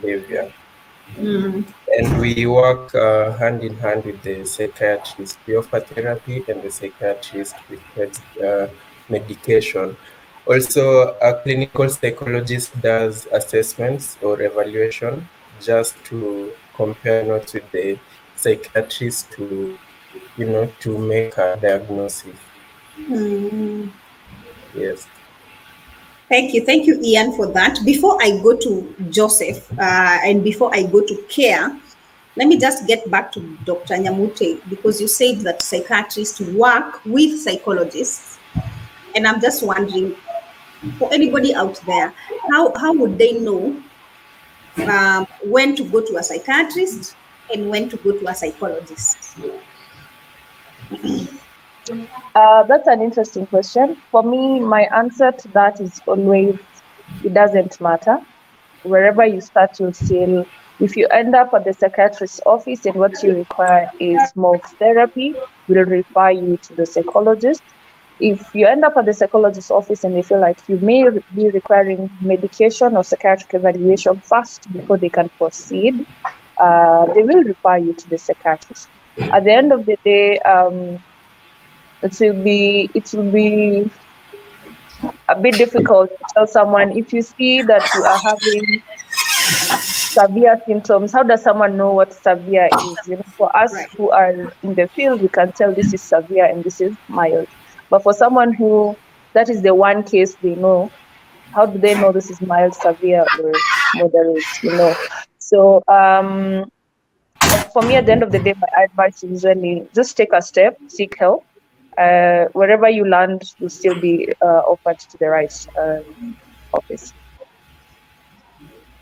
behavior. 0.00 0.52
Mm. 1.16 1.66
And 1.98 2.20
we 2.20 2.46
work 2.46 2.94
uh, 2.94 3.32
hand 3.32 3.62
in 3.62 3.76
hand 3.76 4.04
with 4.04 4.22
the 4.22 4.46
psychiatrist. 4.46 5.38
We 5.46 5.56
offer 5.56 5.80
therapy, 5.80 6.42
and 6.48 6.62
the 6.62 6.70
psychiatrist 6.70 7.54
with 7.68 8.20
uh, 8.42 8.68
medication. 9.10 9.96
Also, 10.46 11.16
a 11.20 11.40
clinical 11.42 11.88
psychologist 11.88 12.80
does 12.80 13.26
assessments 13.30 14.18
or 14.22 14.42
evaluation 14.42 15.28
just 15.60 15.94
to 16.04 16.52
compare 16.74 17.24
notes 17.24 17.54
with 17.54 17.70
the 17.70 17.98
psychiatrist 18.34 19.30
to, 19.32 19.78
you 20.36 20.46
know, 20.46 20.70
to 20.80 20.98
make 20.98 21.36
a 21.38 21.56
diagnosis. 21.60 22.36
Mm. 22.98 23.92
Yes. 24.74 25.06
Thank 26.28 26.54
you. 26.54 26.64
Thank 26.64 26.86
you, 26.86 26.98
Ian, 27.02 27.36
for 27.36 27.46
that. 27.48 27.78
Before 27.84 28.16
I 28.20 28.40
go 28.42 28.56
to 28.56 28.94
Joseph 29.10 29.70
uh, 29.78 30.18
and 30.24 30.42
before 30.42 30.74
I 30.74 30.84
go 30.84 31.04
to 31.04 31.22
care, 31.28 31.78
let 32.36 32.48
me 32.48 32.58
just 32.58 32.86
get 32.86 33.08
back 33.10 33.30
to 33.32 33.40
Dr. 33.64 33.96
Nyamute 33.96 34.66
because 34.70 35.00
you 35.00 35.06
said 35.06 35.40
that 35.40 35.60
psychiatrists 35.60 36.40
work 36.40 37.04
with 37.04 37.38
psychologists. 37.38 38.38
And 39.14 39.26
I'm 39.26 39.42
just 39.42 39.62
wondering, 39.62 40.16
for 40.98 41.12
anybody 41.12 41.54
out 41.54 41.80
there, 41.86 42.12
how, 42.50 42.72
how 42.76 42.92
would 42.94 43.18
they 43.18 43.38
know 43.38 43.80
um, 44.88 45.26
when 45.44 45.76
to 45.76 45.84
go 45.84 46.00
to 46.00 46.16
a 46.16 46.22
psychiatrist 46.22 47.16
and 47.52 47.68
when 47.68 47.88
to 47.88 47.96
go 47.98 48.12
to 48.12 48.28
a 48.28 48.34
psychologist? 48.34 49.38
Uh, 52.34 52.62
that's 52.64 52.86
an 52.86 53.02
interesting 53.02 53.46
question. 53.46 53.96
For 54.10 54.22
me, 54.22 54.60
my 54.60 54.82
answer 54.94 55.32
to 55.32 55.48
that 55.48 55.80
is 55.80 56.00
always 56.06 56.58
it 57.24 57.34
doesn't 57.34 57.80
matter. 57.80 58.18
Wherever 58.82 59.24
you 59.24 59.40
start, 59.40 59.78
you'll 59.78 59.92
still, 59.92 60.46
if 60.80 60.96
you 60.96 61.06
end 61.08 61.34
up 61.34 61.54
at 61.54 61.64
the 61.64 61.72
psychiatrist's 61.72 62.40
office 62.46 62.86
and 62.86 62.96
what 62.96 63.22
you 63.22 63.34
require 63.34 63.90
is 64.00 64.34
more 64.34 64.58
therapy, 64.58 65.34
we'll 65.68 65.84
refer 65.84 66.30
you 66.30 66.56
to 66.56 66.74
the 66.74 66.86
psychologist. 66.86 67.62
If 68.22 68.54
you 68.54 68.66
end 68.66 68.84
up 68.84 68.94
at 68.96 69.06
the 69.06 69.12
psychologist's 69.14 69.70
office 69.70 70.04
and 70.04 70.14
they 70.16 70.22
feel 70.22 70.40
like 70.40 70.58
you 70.68 70.78
may 70.80 71.04
be 71.34 71.50
requiring 71.50 72.10
medication 72.20 72.96
or 72.96 73.04
psychiatric 73.04 73.54
evaluation 73.54 74.20
first 74.20 74.72
before 74.72 74.98
they 74.98 75.10
can 75.10 75.28
proceed, 75.38 76.06
uh, 76.58 77.06
they 77.14 77.22
will 77.22 77.44
refer 77.44 77.78
you 77.78 77.94
to 77.94 78.08
the 78.08 78.18
psychiatrist. 78.18 78.90
At 79.32 79.44
the 79.44 79.52
end 79.52 79.72
of 79.72 79.86
the 79.86 79.96
day, 80.04 80.38
um, 80.40 81.02
it 82.02 82.16
will 82.20 82.42
be 82.44 82.90
it 82.94 83.08
will 83.14 83.30
be 83.32 83.90
a 85.28 85.40
bit 85.40 85.56
difficult 85.58 86.10
to 86.18 86.24
tell 86.34 86.46
someone 86.46 86.92
if 86.96 87.12
you 87.12 87.22
see 87.22 87.62
that 87.62 87.94
you 87.94 88.04
are 88.04 88.20
having 88.24 88.82
severe 90.16 90.56
symptoms 90.66 91.12
how 91.12 91.22
does 91.22 91.42
someone 91.42 91.76
know 91.76 91.92
what 91.92 92.12
severe 92.12 92.70
is 92.80 93.06
you 93.06 93.16
know 93.16 93.30
for 93.36 93.54
us 93.56 93.72
Right. 93.72 93.88
who 93.96 94.10
are 94.10 94.30
in 94.62 94.74
the 94.74 94.88
field 94.94 95.20
we 95.22 95.28
can 95.28 95.52
tell 95.52 95.74
this 95.74 95.92
is 95.94 96.02
severe 96.02 96.44
and 96.46 96.64
this 96.64 96.80
is 96.80 96.96
mild 97.08 97.48
but 97.92 98.02
for 98.02 98.14
someone 98.14 98.52
who 98.54 98.96
that 99.34 99.48
is 99.54 99.62
the 99.62 99.74
one 99.74 100.02
case 100.02 100.34
they 100.42 100.54
know 100.54 100.90
how 101.54 101.66
do 101.66 101.78
they 101.78 101.94
know 102.00 102.10
this 102.10 102.30
is 102.30 102.40
mild 102.40 102.74
severe 102.74 103.24
or 103.38 103.52
moderate 103.96 104.62
you 104.62 104.72
know 104.80 104.94
so 105.38 105.82
um 105.88 106.70
for 107.72 107.82
me 107.82 107.96
at 107.96 108.06
the 108.06 108.12
end 108.12 108.22
of 108.22 108.32
the 108.32 108.38
day 108.38 108.54
my 108.64 108.70
advice 108.82 109.22
is 109.22 109.30
usually 109.36 109.86
just 109.94 110.16
take 110.16 110.32
a 110.32 110.42
step 110.50 110.78
seek 110.88 111.18
help 111.18 111.44
uh, 111.98 112.46
wherever 112.52 112.88
you 112.88 113.06
land 113.06 113.42
you'll 113.58 113.68
still 113.68 113.98
be 114.00 114.32
uh, 114.40 114.62
offered 114.72 114.98
to 114.98 115.18
the 115.18 115.28
right 115.28 115.66
um, 115.78 116.36
office. 116.72 117.12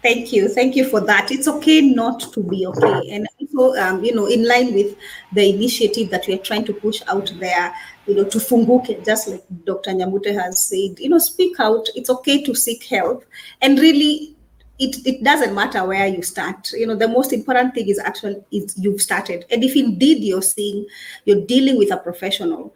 Thank 0.02 0.32
you. 0.32 0.48
Thank 0.48 0.76
you 0.76 0.88
for 0.88 1.00
that. 1.02 1.30
It's 1.30 1.46
okay 1.46 1.82
not 1.82 2.20
to 2.32 2.42
be 2.42 2.66
okay. 2.66 3.10
And 3.10 3.28
also, 3.38 3.78
um, 3.78 4.02
you 4.02 4.14
know, 4.14 4.26
in 4.26 4.48
line 4.48 4.72
with 4.74 4.96
the 5.32 5.54
initiative 5.54 6.08
that 6.10 6.26
we 6.26 6.34
are 6.34 6.38
trying 6.38 6.64
to 6.64 6.72
push 6.72 7.02
out 7.06 7.30
there, 7.38 7.74
you 8.10 8.16
know, 8.16 8.24
to 8.24 8.38
funguke, 8.38 9.04
just 9.04 9.28
like 9.28 9.44
Dr. 9.64 9.92
Nyamute 9.92 10.34
has 10.34 10.64
said, 10.68 10.98
you 10.98 11.08
know, 11.08 11.18
speak 11.18 11.60
out. 11.60 11.86
It's 11.94 12.10
okay 12.10 12.42
to 12.42 12.56
seek 12.56 12.82
help. 12.82 13.24
And 13.62 13.78
really, 13.78 14.34
it, 14.80 15.06
it 15.06 15.22
doesn't 15.22 15.54
matter 15.54 15.84
where 15.84 16.08
you 16.08 16.20
start. 16.22 16.72
You 16.72 16.88
know, 16.88 16.96
the 16.96 17.06
most 17.06 17.32
important 17.32 17.74
thing 17.74 17.88
is 17.88 18.00
actually 18.00 18.42
is 18.50 18.76
you've 18.76 19.00
started. 19.00 19.44
And 19.48 19.62
if 19.62 19.76
indeed 19.76 20.24
you're 20.24 20.42
seeing, 20.42 20.86
you're 21.24 21.46
dealing 21.46 21.78
with 21.78 21.92
a 21.92 21.98
professional, 21.98 22.74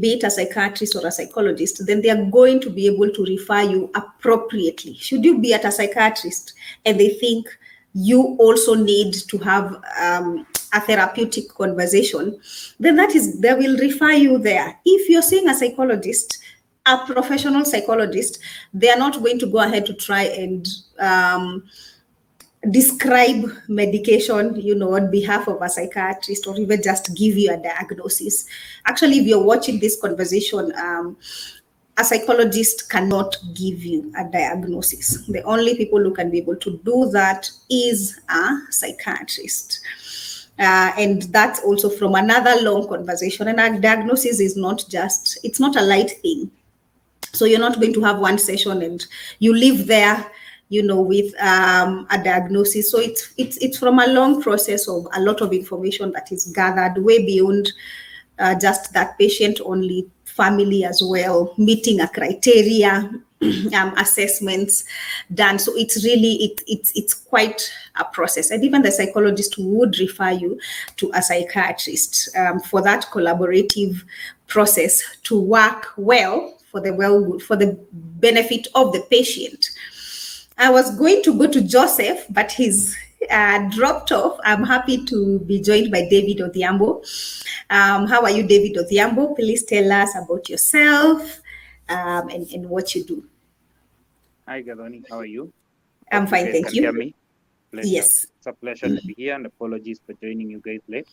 be 0.00 0.14
it 0.14 0.24
a 0.24 0.30
psychiatrist 0.30 0.96
or 0.96 1.06
a 1.06 1.12
psychologist, 1.12 1.86
then 1.86 2.02
they 2.02 2.10
are 2.10 2.24
going 2.24 2.60
to 2.62 2.70
be 2.70 2.88
able 2.88 3.10
to 3.10 3.24
refer 3.26 3.62
you 3.62 3.92
appropriately. 3.94 4.94
Should 4.94 5.24
you 5.24 5.38
be 5.38 5.54
at 5.54 5.64
a 5.64 5.70
psychiatrist 5.70 6.54
and 6.84 6.98
they 6.98 7.10
think 7.10 7.46
you 7.94 8.36
also 8.38 8.74
need 8.74 9.14
to 9.14 9.38
have 9.38 9.80
um, 10.00 10.46
a 10.72 10.80
therapeutic 10.80 11.48
conversation, 11.48 12.38
then 12.80 12.96
that 12.96 13.14
is 13.14 13.40
they 13.40 13.54
will 13.54 13.78
refer 13.78 14.12
you 14.12 14.38
there. 14.38 14.78
If 14.84 15.08
you're 15.08 15.22
seeing 15.22 15.48
a 15.48 15.54
psychologist, 15.54 16.38
a 16.86 16.98
professional 17.06 17.64
psychologist, 17.64 18.40
they 18.74 18.90
are 18.90 18.98
not 18.98 19.22
going 19.22 19.38
to 19.38 19.46
go 19.46 19.58
ahead 19.58 19.86
to 19.86 19.94
try 19.94 20.22
and 20.24 20.68
um, 20.98 21.64
describe 22.70 23.44
medication, 23.68 24.56
you 24.60 24.74
know, 24.74 24.96
on 24.96 25.10
behalf 25.10 25.48
of 25.48 25.62
a 25.62 25.68
psychiatrist 25.68 26.46
or 26.46 26.58
even 26.58 26.82
just 26.82 27.14
give 27.14 27.36
you 27.36 27.52
a 27.52 27.56
diagnosis. 27.56 28.46
Actually, 28.86 29.20
if 29.20 29.26
you're 29.26 29.42
watching 29.42 29.78
this 29.78 30.00
conversation, 30.00 30.72
um, 30.76 31.16
a 31.96 32.04
psychologist 32.04 32.90
cannot 32.90 33.36
give 33.54 33.84
you 33.84 34.12
a 34.18 34.24
diagnosis. 34.24 35.24
The 35.28 35.42
only 35.42 35.76
people 35.76 36.00
who 36.00 36.12
can 36.12 36.30
be 36.30 36.38
able 36.38 36.56
to 36.56 36.78
do 36.84 37.08
that 37.12 37.48
is 37.70 38.20
a 38.28 38.58
psychiatrist. 38.70 39.80
Uh, 40.58 40.92
and 40.98 41.22
that's 41.24 41.60
also 41.60 41.88
from 41.88 42.14
another 42.14 42.60
long 42.62 42.88
conversation. 42.88 43.48
And 43.48 43.60
a 43.60 43.80
diagnosis 43.80 44.40
is 44.40 44.56
not 44.56 44.84
just, 44.88 45.38
it's 45.44 45.60
not 45.60 45.76
a 45.76 45.82
light 45.82 46.10
thing. 46.22 46.50
So 47.32 47.44
you're 47.44 47.60
not 47.60 47.80
going 47.80 47.94
to 47.94 48.02
have 48.02 48.18
one 48.18 48.38
session 48.38 48.82
and 48.82 49.04
you 49.38 49.54
live 49.54 49.86
there 49.86 50.30
you 50.70 50.82
know 50.82 51.00
with 51.00 51.34
um, 51.42 52.06
a 52.10 52.22
diagnosis 52.22 52.90
so 52.90 52.98
it's 52.98 53.34
it's 53.36 53.58
it's 53.58 53.78
from 53.78 53.98
a 53.98 54.06
long 54.06 54.42
process 54.42 54.88
of 54.88 55.06
a 55.12 55.20
lot 55.20 55.42
of 55.42 55.52
information 55.52 56.10
that 56.12 56.32
is 56.32 56.46
gathered 56.54 57.02
way 57.04 57.24
beyond 57.24 57.70
uh, 58.38 58.58
just 58.58 58.92
that 58.94 59.16
patient 59.18 59.60
only 59.64 60.08
family 60.36 60.84
as 60.84 61.02
well 61.02 61.54
meeting 61.56 62.00
a 62.00 62.08
criteria 62.08 63.10
um, 63.74 63.96
assessments 63.96 64.84
done. 65.32 65.58
So 65.58 65.72
it's 65.76 66.04
really 66.04 66.34
it, 66.34 66.62
it's 66.66 66.92
it's 66.96 67.14
quite 67.14 67.70
a 67.96 68.04
process. 68.04 68.50
And 68.50 68.64
even 68.64 68.82
the 68.82 68.90
psychologist 68.90 69.56
would 69.58 69.98
refer 69.98 70.30
you 70.30 70.58
to 70.96 71.10
a 71.14 71.22
psychiatrist 71.22 72.34
um, 72.36 72.60
for 72.60 72.82
that 72.82 73.06
collaborative 73.12 74.02
process 74.46 75.02
to 75.24 75.40
work 75.40 75.88
well 75.96 76.58
for 76.70 76.80
the 76.80 76.92
well 76.92 77.38
for 77.38 77.56
the 77.56 77.78
benefit 77.92 78.66
of 78.74 78.92
the 78.92 79.00
patient. 79.10 79.70
I 80.56 80.70
was 80.70 80.96
going 80.96 81.22
to 81.24 81.36
go 81.36 81.48
to 81.48 81.60
Joseph, 81.60 82.26
but 82.30 82.52
he's 82.52 82.96
uh, 83.30 83.68
dropped 83.70 84.12
off. 84.12 84.38
I'm 84.44 84.64
happy 84.64 85.04
to 85.04 85.40
be 85.40 85.60
joined 85.60 85.90
by 85.90 86.06
David 86.08 86.38
Odhiambo. 86.38 87.04
Um, 87.70 88.06
how 88.06 88.22
are 88.22 88.30
you, 88.30 88.42
David 88.42 88.76
Odhiambo? 88.76 89.36
Please 89.36 89.64
tell 89.64 89.90
us 89.92 90.14
about 90.16 90.48
yourself 90.48 91.40
um, 91.88 92.28
and, 92.28 92.46
and 92.52 92.68
what 92.68 92.94
you 92.94 93.04
do. 93.04 93.24
Hi, 94.46 94.62
Gadoni. 94.62 95.04
How 95.08 95.18
are 95.18 95.24
you? 95.24 95.52
I'm 96.12 96.26
fine, 96.26 96.44
guys 96.44 96.52
thank 96.52 96.66
can 96.66 96.74
you. 96.74 96.82
Hear 96.82 96.92
me? 96.92 97.14
Yes. 97.72 98.26
It's 98.38 98.46
a 98.46 98.52
pleasure 98.52 98.88
to 98.88 99.06
be 99.06 99.14
here, 99.16 99.34
and 99.34 99.46
apologies 99.46 100.00
for 100.04 100.12
joining 100.14 100.50
you 100.50 100.60
guys 100.64 100.80
late. 100.86 101.08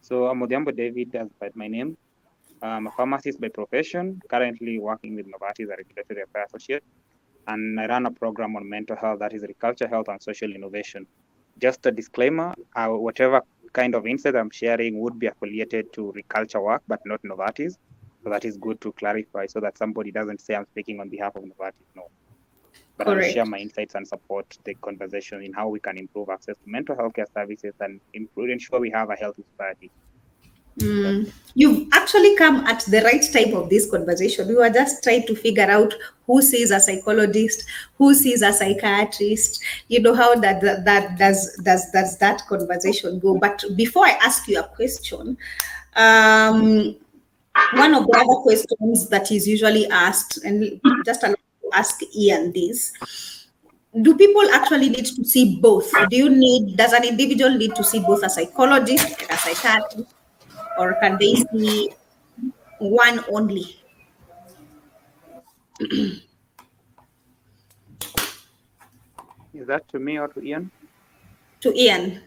So 0.00 0.26
I'm 0.26 0.40
Odhiambo 0.40 0.76
David, 0.76 1.14
as 1.16 1.28
by 1.40 1.50
my 1.54 1.66
name. 1.66 1.96
I'm 2.62 2.86
a 2.86 2.90
pharmacist 2.90 3.40
by 3.40 3.48
profession, 3.48 4.20
currently 4.28 4.78
working 4.78 5.14
with 5.14 5.26
Novartis 5.26 5.64
a 5.64 5.76
regulatory 5.76 6.22
affairs 6.22 6.48
associate, 6.48 6.84
and 7.46 7.80
I 7.80 7.86
run 7.86 8.06
a 8.06 8.10
program 8.10 8.56
on 8.56 8.68
mental 8.68 8.96
health 8.96 9.20
that 9.20 9.32
is 9.32 9.44
agriculture 9.44 9.88
health 9.88 10.08
and 10.08 10.22
social 10.22 10.52
innovation. 10.52 11.06
Just 11.58 11.86
a 11.86 11.92
disclaimer: 11.92 12.54
uh, 12.76 12.88
whatever 12.88 13.42
kind 13.72 13.94
of 13.94 14.06
insight 14.06 14.36
I'm 14.36 14.50
sharing 14.50 15.00
would 15.00 15.18
be 15.18 15.26
affiliated 15.26 15.92
to 15.94 16.12
Reculture 16.16 16.62
work, 16.62 16.82
but 16.88 17.00
not 17.04 17.20
Novartis. 17.22 17.74
So 18.24 18.30
that 18.30 18.44
is 18.44 18.56
good 18.58 18.80
to 18.82 18.92
clarify, 18.94 19.46
so 19.46 19.60
that 19.60 19.78
somebody 19.78 20.10
doesn't 20.12 20.40
say 20.40 20.54
I'm 20.56 20.66
speaking 20.72 21.00
on 21.00 21.08
behalf 21.10 21.34
of 21.36 21.44
Novartis. 21.44 21.86
No. 21.96 22.04
but 22.98 23.08
I'll 23.08 23.20
share 23.22 23.46
my 23.46 23.58
insights 23.58 23.94
and 23.94 24.06
support 24.06 24.46
the 24.64 24.74
conversation 24.84 25.42
in 25.42 25.52
how 25.52 25.68
we 25.68 25.80
can 25.80 25.98
improve 25.98 26.28
access 26.30 26.56
to 26.56 26.64
mental 26.66 26.96
health 26.96 27.14
care 27.14 27.26
services 27.36 27.74
and 27.80 28.00
improve, 28.14 28.50
ensure 28.50 28.80
we 28.80 28.90
have 28.90 29.10
a 29.10 29.16
healthy 29.16 29.44
society. 29.56 29.90
Mm, 30.78 31.32
you've 31.54 31.88
actually 31.92 32.36
come 32.36 32.66
at 32.66 32.84
the 32.84 33.02
right 33.02 33.24
time 33.32 33.54
of 33.54 33.68
this 33.68 33.90
conversation. 33.90 34.48
We 34.48 34.54
were 34.54 34.70
just 34.70 35.02
trying 35.02 35.26
to 35.26 35.34
figure 35.34 35.68
out 35.68 35.92
who 36.26 36.40
sees 36.40 36.70
a 36.70 36.78
psychologist, 36.78 37.64
who 37.96 38.14
sees 38.14 38.42
a 38.42 38.52
psychiatrist. 38.52 39.62
You 39.88 40.00
know 40.00 40.14
how 40.14 40.36
that 40.36 40.60
that, 40.60 40.84
that 40.84 41.18
does 41.18 41.56
does 41.64 41.90
does 41.90 42.18
that 42.18 42.46
conversation 42.48 43.18
go? 43.18 43.38
But 43.38 43.64
before 43.76 44.06
I 44.06 44.18
ask 44.22 44.46
you 44.46 44.60
a 44.60 44.64
question, 44.64 45.36
um, 45.96 46.96
one 47.74 47.94
of 47.94 48.06
the 48.06 48.16
other 48.16 48.40
questions 48.42 49.08
that 49.08 49.32
is 49.32 49.48
usually 49.48 49.88
asked, 49.88 50.44
and 50.44 50.80
just 51.04 51.22
to 51.22 51.36
ask 51.72 52.00
Ian 52.16 52.52
this. 52.52 52.92
Do 54.02 54.16
people 54.16 54.48
actually 54.52 54.90
need 54.90 55.06
to 55.06 55.24
see 55.24 55.58
both? 55.60 55.90
Do 56.10 56.16
you 56.16 56.28
need, 56.28 56.76
does 56.76 56.92
an 56.92 57.04
individual 57.04 57.56
need 57.56 57.74
to 57.74 57.82
see 57.82 58.00
both 58.00 58.22
a 58.22 58.28
psychologist 58.28 59.18
and 59.22 59.30
a 59.30 59.36
psychiatrist? 59.36 60.14
Or 60.78 60.94
can 61.00 61.18
they 61.18 61.34
see 61.34 61.90
one 62.78 63.24
only? 63.30 63.82
Is 69.52 69.66
that 69.66 69.88
to 69.88 69.98
me 69.98 70.18
or 70.18 70.28
to 70.28 70.40
Ian? 70.40 70.70
To 71.60 71.74
Ian. 71.76 72.22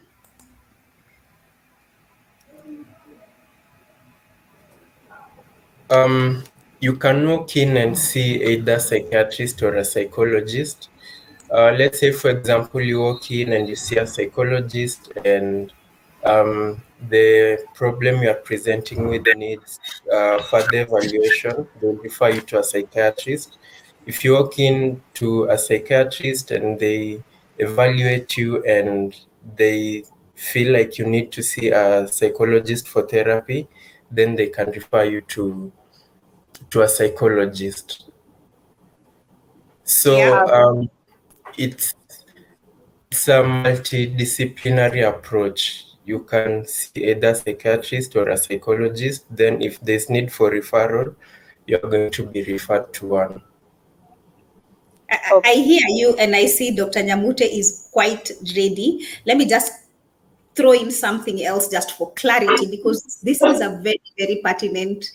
Um, 5.89 6.43
you 6.79 6.95
can 6.95 7.27
walk 7.27 7.55
in 7.57 7.77
and 7.77 7.97
see 7.97 8.43
either 8.43 8.73
a 8.73 8.79
psychiatrist 8.79 9.61
or 9.61 9.75
a 9.75 9.85
psychologist. 9.85 10.89
Uh, 11.49 11.71
let's 11.77 11.99
say, 11.99 12.11
for 12.11 12.29
example, 12.29 12.81
you 12.81 12.99
walk 13.01 13.29
in 13.29 13.51
and 13.53 13.67
you 13.67 13.75
see 13.75 13.97
a 13.97 14.07
psychologist, 14.07 15.11
and 15.25 15.73
um, 16.23 16.81
the 17.09 17.65
problem 17.73 18.21
you 18.21 18.29
are 18.29 18.35
presenting 18.35 19.07
with 19.07 19.23
the 19.23 19.33
needs 19.33 19.79
uh, 20.11 20.41
further 20.43 20.81
evaluation. 20.81 21.67
They'll 21.81 21.93
refer 21.93 22.29
you 22.29 22.41
to 22.41 22.59
a 22.59 22.63
psychiatrist. 22.63 23.57
If 24.05 24.23
you 24.23 24.33
walk 24.33 24.59
in 24.59 25.01
to 25.15 25.45
a 25.45 25.57
psychiatrist 25.57 26.51
and 26.51 26.79
they 26.79 27.23
evaluate 27.57 28.37
you 28.37 28.63
and 28.65 29.15
they 29.55 30.03
feel 30.35 30.73
like 30.73 30.97
you 30.97 31.05
need 31.05 31.31
to 31.33 31.43
see 31.43 31.69
a 31.69 32.07
psychologist 32.07 32.87
for 32.87 33.03
therapy, 33.07 33.67
then 34.09 34.35
they 34.35 34.47
can 34.47 34.71
refer 34.71 35.03
you 35.03 35.21
to 35.21 35.71
to 36.69 36.81
a 36.81 36.87
psychologist. 36.87 38.09
So 39.83 40.17
Yeah. 40.17 40.43
um, 40.45 40.89
it's 41.57 41.93
it's 43.11 43.27
a 43.27 43.43
multidisciplinary 43.43 45.07
approach. 45.07 45.90
You 46.05 46.19
can 46.21 46.65
see 46.65 47.11
either 47.11 47.35
psychiatrist 47.35 48.15
or 48.15 48.29
a 48.29 48.37
psychologist. 48.37 49.25
Then, 49.29 49.61
if 49.61 49.79
there's 49.81 50.09
need 50.09 50.31
for 50.31 50.51
referral, 50.51 51.15
you're 51.67 51.79
going 51.79 52.11
to 52.11 52.25
be 52.25 52.43
referred 52.43 52.93
to 52.95 53.07
one. 53.07 53.41
I, 55.09 55.41
I- 55.43 55.53
hear 55.53 55.81
you 55.89 56.15
and 56.17 56.35
I 56.35 56.45
see 56.47 56.75
Dr. 56.75 57.01
Nyamute 57.01 57.41
is 57.41 57.89
quite 57.91 58.31
ready. 58.55 59.05
Let 59.25 59.37
me 59.37 59.45
just 59.45 59.73
throw 60.55 60.73
in 60.73 60.91
something 60.91 61.43
else 61.45 61.69
just 61.69 61.91
for 61.93 62.11
clarity 62.13 62.67
because 62.69 63.19
this 63.23 63.41
is 63.41 63.61
a 63.61 63.79
very, 63.81 64.01
very 64.17 64.41
pertinent 64.43 65.05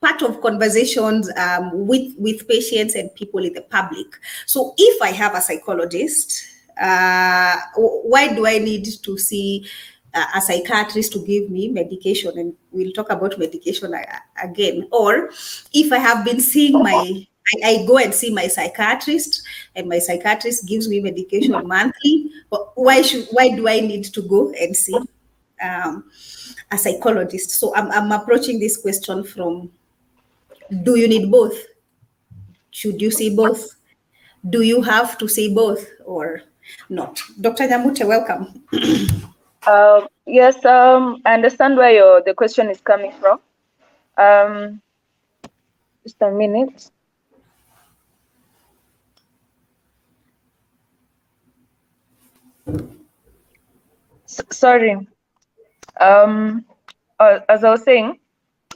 part 0.00 0.22
of 0.22 0.40
conversations 0.40 1.30
um, 1.36 1.86
with, 1.86 2.14
with 2.16 2.48
patients 2.48 2.94
and 2.94 3.14
people 3.14 3.44
in 3.44 3.52
the 3.52 3.62
public. 3.62 4.06
So 4.46 4.74
if 4.78 5.02
I 5.02 5.10
have 5.10 5.34
a 5.34 5.40
psychologist, 5.42 6.42
uh, 6.80 7.56
why 7.76 8.32
do 8.34 8.46
I 8.46 8.58
need 8.58 8.86
to 9.02 9.18
see 9.18 9.66
a 10.14 10.40
psychiatrist 10.40 11.12
to 11.12 11.24
give 11.24 11.50
me 11.50 11.68
medication? 11.68 12.38
And 12.38 12.54
we'll 12.70 12.92
talk 12.92 13.10
about 13.10 13.38
medication 13.38 13.94
again. 14.42 14.88
Or 14.92 15.30
if 15.72 15.92
I 15.92 15.98
have 15.98 16.24
been 16.24 16.40
seeing 16.40 16.82
my 16.82 17.26
I, 17.64 17.84
go 17.86 17.98
and 17.98 18.14
see 18.14 18.32
my 18.32 18.46
psychiatrist, 18.46 19.42
and 19.74 19.88
my 19.88 19.98
psychiatrist 19.98 20.66
gives 20.66 20.88
me 20.88 21.00
medication 21.00 21.52
monthly. 21.66 22.30
Why 22.74 23.02
should 23.02 23.26
why 23.30 23.54
do 23.54 23.68
I 23.68 23.80
need 23.80 24.04
to 24.04 24.22
go 24.22 24.52
and 24.52 24.76
see 24.76 24.98
um, 25.62 26.10
a 26.70 26.78
psychologist? 26.78 27.50
So 27.50 27.74
I'm, 27.74 27.90
I'm 27.90 28.12
approaching 28.12 28.58
this 28.58 28.76
question 28.76 29.24
from: 29.24 29.70
Do 30.82 30.96
you 30.96 31.08
need 31.08 31.30
both? 31.30 31.56
Should 32.70 33.00
you 33.00 33.10
see 33.10 33.34
both? 33.34 33.74
Do 34.50 34.62
you 34.62 34.82
have 34.82 35.18
to 35.18 35.28
see 35.28 35.52
both 35.54 35.86
or 36.04 36.42
not? 36.88 37.20
Dr. 37.40 37.66
Nyamute, 37.66 38.06
welcome. 38.06 38.62
Um, 39.66 40.08
yes, 40.26 40.64
um, 40.64 41.20
I 41.24 41.34
understand 41.34 41.76
where 41.76 41.92
your 41.92 42.22
the 42.22 42.34
question 42.34 42.70
is 42.70 42.80
coming 42.80 43.12
from. 43.20 43.40
Um, 44.18 44.82
just 46.02 46.20
a 46.22 46.30
minute. 46.30 46.90
S- 54.26 54.42
sorry. 54.50 54.96
Um, 56.00 56.64
uh, 57.18 57.40
as 57.48 57.64
I 57.64 57.70
was 57.70 57.84
saying, 57.84 58.18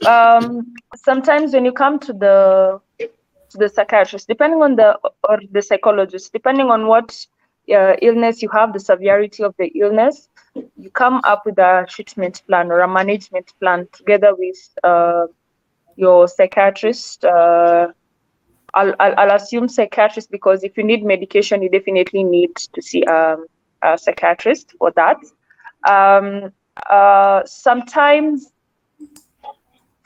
um, 0.07 0.73
sometimes 0.95 1.53
when 1.53 1.65
you 1.65 1.71
come 1.71 1.99
to 1.99 2.13
the 2.13 2.81
to 3.49 3.57
the 3.57 3.69
psychiatrist, 3.69 4.27
depending 4.27 4.61
on 4.61 4.75
the 4.75 4.99
or 5.29 5.39
the 5.51 5.61
psychologist, 5.61 6.33
depending 6.33 6.69
on 6.71 6.87
what 6.87 7.25
uh, 7.71 7.95
illness 8.01 8.41
you 8.41 8.49
have, 8.49 8.73
the 8.73 8.79
severity 8.79 9.43
of 9.43 9.55
the 9.57 9.67
illness, 9.75 10.29
you 10.77 10.89
come 10.91 11.21
up 11.23 11.43
with 11.45 11.57
a 11.57 11.85
treatment 11.89 12.41
plan 12.47 12.71
or 12.71 12.81
a 12.81 12.87
management 12.87 13.51
plan 13.59 13.87
together 13.91 14.35
with 14.35 14.57
uh, 14.83 15.25
your 15.95 16.27
psychiatrist. 16.27 17.25
Uh, 17.25 17.87
I'll, 18.73 18.93
I'll, 18.99 19.13
I'll 19.17 19.35
assume 19.35 19.67
psychiatrist 19.67 20.31
because 20.31 20.63
if 20.63 20.77
you 20.77 20.83
need 20.83 21.03
medication, 21.05 21.61
you 21.61 21.69
definitely 21.69 22.23
need 22.23 22.55
to 22.55 22.81
see 22.81 23.03
um, 23.05 23.45
a 23.83 23.97
psychiatrist 23.97 24.73
for 24.77 24.91
that. 24.95 25.17
Um, 25.87 26.51
uh, 26.89 27.43
sometimes, 27.45 28.51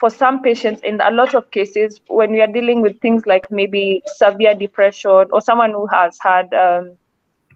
for 0.00 0.10
some 0.10 0.42
patients, 0.42 0.82
in 0.82 1.00
a 1.00 1.10
lot 1.10 1.34
of 1.34 1.50
cases, 1.50 2.00
when 2.08 2.30
we 2.30 2.40
are 2.40 2.46
dealing 2.46 2.82
with 2.82 3.00
things 3.00 3.26
like 3.26 3.50
maybe 3.50 4.02
severe 4.16 4.54
depression 4.54 5.26
or 5.32 5.40
someone 5.40 5.72
who 5.72 5.86
has 5.86 6.18
had 6.20 6.52
um, 6.54 6.96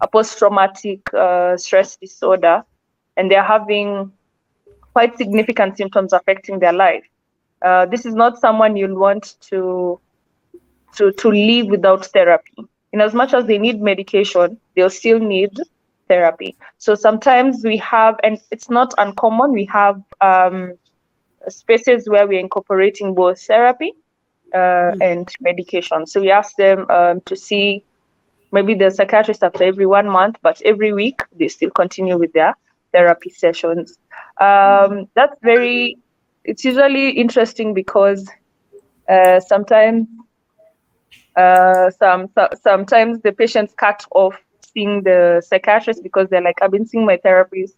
a 0.00 0.08
post-traumatic 0.08 1.12
uh, 1.14 1.56
stress 1.56 1.96
disorder, 1.96 2.64
and 3.16 3.30
they're 3.30 3.42
having 3.42 4.12
quite 4.92 5.16
significant 5.16 5.76
symptoms 5.76 6.12
affecting 6.12 6.58
their 6.58 6.72
life. 6.72 7.04
Uh, 7.62 7.86
this 7.86 8.04
is 8.04 8.14
not 8.14 8.38
someone 8.38 8.76
you'll 8.76 8.98
want 8.98 9.36
to 9.40 10.00
to 10.96 11.12
to 11.12 11.30
live 11.30 11.66
without 11.66 12.04
therapy. 12.06 12.54
In 12.92 13.00
as 13.00 13.14
much 13.14 13.32
as 13.32 13.46
they 13.46 13.58
need 13.58 13.80
medication, 13.80 14.58
they'll 14.74 14.90
still 14.90 15.18
need 15.18 15.50
therapy. 16.08 16.56
So 16.78 16.94
sometimes 16.94 17.64
we 17.64 17.78
have, 17.78 18.16
and 18.22 18.38
it's 18.50 18.68
not 18.68 18.92
uncommon, 18.98 19.52
we 19.52 19.64
have 19.66 20.02
um, 20.20 20.74
spaces 21.48 22.08
where 22.08 22.26
we're 22.26 22.40
incorporating 22.40 23.14
both 23.14 23.40
therapy 23.40 23.92
uh, 24.54 24.92
and 25.00 25.32
medication. 25.40 26.06
So 26.06 26.20
we 26.20 26.30
ask 26.30 26.56
them 26.56 26.90
um, 26.90 27.22
to 27.22 27.34
see 27.34 27.82
maybe 28.52 28.74
the 28.74 28.90
psychiatrist 28.90 29.42
after 29.42 29.64
every 29.64 29.86
one 29.86 30.08
month, 30.08 30.36
but 30.42 30.60
every 30.62 30.92
week 30.92 31.20
they 31.38 31.48
still 31.48 31.70
continue 31.70 32.18
with 32.18 32.32
their 32.32 32.54
therapy 32.92 33.30
sessions. 33.30 33.98
Um, 34.40 35.08
that's 35.14 35.36
very, 35.42 35.98
it's 36.44 36.64
usually 36.64 37.10
interesting 37.10 37.74
because 37.74 38.28
uh, 39.08 39.40
sometimes, 39.40 40.06
uh, 41.36 41.90
some, 41.90 42.28
so, 42.34 42.48
sometimes 42.60 43.20
the 43.22 43.32
patients 43.32 43.74
cut 43.76 44.04
off 44.14 44.36
seeing 44.72 45.02
the 45.02 45.42
psychiatrist 45.46 46.02
because 46.02 46.28
they're 46.28 46.42
like, 46.42 46.60
I've 46.62 46.70
been 46.70 46.86
seeing 46.86 47.06
my 47.06 47.16
therapist, 47.16 47.76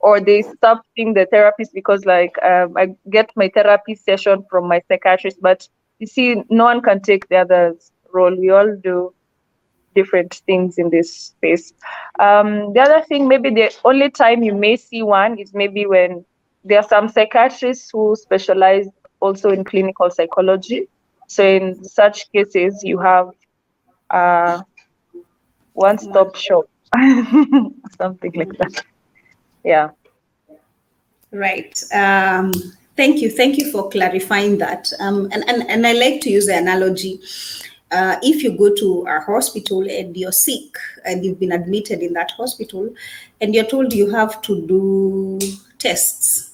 or 0.00 0.20
they 0.20 0.42
stop 0.42 0.84
seeing 0.96 1.14
the 1.14 1.26
therapist 1.26 1.74
because 1.74 2.04
like 2.04 2.34
um, 2.42 2.76
I 2.76 2.94
get 3.10 3.30
my 3.36 3.50
therapy 3.52 3.94
session 3.94 4.44
from 4.50 4.66
my 4.66 4.82
psychiatrist, 4.88 5.38
but 5.40 5.68
you 5.98 6.06
see, 6.06 6.42
no 6.48 6.64
one 6.64 6.80
can 6.80 7.02
take 7.02 7.28
the 7.28 7.36
other's 7.36 7.92
role. 8.12 8.34
We 8.34 8.50
all 8.50 8.74
do 8.82 9.12
different 9.94 10.34
things 10.46 10.78
in 10.78 10.90
this 10.90 11.14
space. 11.14 11.72
Um, 12.18 12.72
the 12.72 12.80
other 12.80 13.02
thing, 13.02 13.28
maybe 13.28 13.50
the 13.50 13.74
only 13.84 14.10
time 14.10 14.42
you 14.42 14.54
may 14.54 14.76
see 14.76 15.02
one 15.02 15.38
is 15.38 15.52
maybe 15.54 15.86
when 15.86 16.24
there 16.64 16.78
are 16.78 16.88
some 16.88 17.08
psychiatrists 17.08 17.90
who 17.92 18.14
specialize 18.16 18.86
also 19.20 19.50
in 19.50 19.64
clinical 19.64 20.10
psychology. 20.10 20.88
So 21.26 21.44
in 21.44 21.84
such 21.84 22.30
cases, 22.32 22.82
you 22.82 22.98
have 22.98 23.30
uh, 24.10 24.62
one-stop 25.74 26.34
shop, 26.34 26.68
something 27.98 28.32
like 28.34 28.52
that. 28.58 28.84
Yeah. 29.64 29.90
Right. 31.32 31.80
Um, 31.94 32.52
thank 32.96 33.20
you. 33.20 33.30
Thank 33.30 33.58
you 33.58 33.70
for 33.70 33.88
clarifying 33.88 34.58
that. 34.58 34.92
Um, 34.98 35.28
and, 35.32 35.48
and, 35.48 35.68
and 35.70 35.86
I 35.86 35.92
like 35.92 36.20
to 36.22 36.30
use 36.30 36.46
the 36.46 36.56
analogy. 36.56 37.20
Uh, 37.90 38.16
if 38.22 38.42
you 38.42 38.56
go 38.56 38.74
to 38.74 39.06
a 39.08 39.20
hospital 39.20 39.88
and 39.88 40.16
you're 40.16 40.32
sick 40.32 40.76
and 41.04 41.24
you've 41.24 41.40
been 41.40 41.52
admitted 41.52 42.00
in 42.00 42.12
that 42.12 42.30
hospital 42.32 42.92
and 43.40 43.54
you're 43.54 43.64
told 43.64 43.92
you 43.92 44.08
have 44.10 44.40
to 44.42 44.66
do 44.66 45.38
tests. 45.78 46.52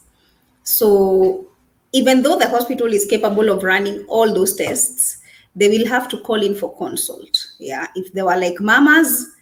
So 0.62 1.46
even 1.92 2.22
though 2.22 2.38
the 2.38 2.48
hospital 2.48 2.92
is 2.92 3.06
capable 3.06 3.50
of 3.50 3.62
running 3.62 4.04
all 4.06 4.32
those 4.32 4.56
tests, 4.56 5.18
they 5.54 5.68
will 5.68 5.86
have 5.86 6.08
to 6.08 6.20
call 6.20 6.42
in 6.42 6.54
for 6.54 6.76
consult. 6.76 7.46
Yeah, 7.58 7.86
if 7.94 8.12
they 8.12 8.22
were 8.22 8.36
like 8.36 8.60
mamas, 8.60 9.34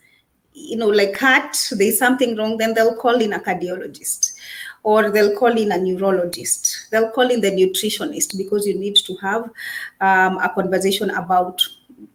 you 0.52 0.76
know, 0.76 0.88
like 0.88 1.16
heart, 1.16 1.56
there's 1.72 1.98
something 1.98 2.36
wrong, 2.36 2.56
then 2.56 2.74
they'll 2.74 2.96
call 2.96 3.20
in 3.20 3.32
a 3.32 3.40
cardiologist 3.40 4.34
or 4.84 5.10
they'll 5.10 5.36
call 5.36 5.56
in 5.56 5.72
a 5.72 5.78
neurologist. 5.78 6.88
They'll 6.90 7.10
call 7.10 7.30
in 7.30 7.40
the 7.40 7.50
nutritionist 7.50 8.36
because 8.36 8.66
you 8.66 8.78
need 8.78 8.96
to 8.96 9.16
have 9.16 9.50
um, 10.00 10.38
a 10.38 10.52
conversation 10.54 11.10
about, 11.10 11.62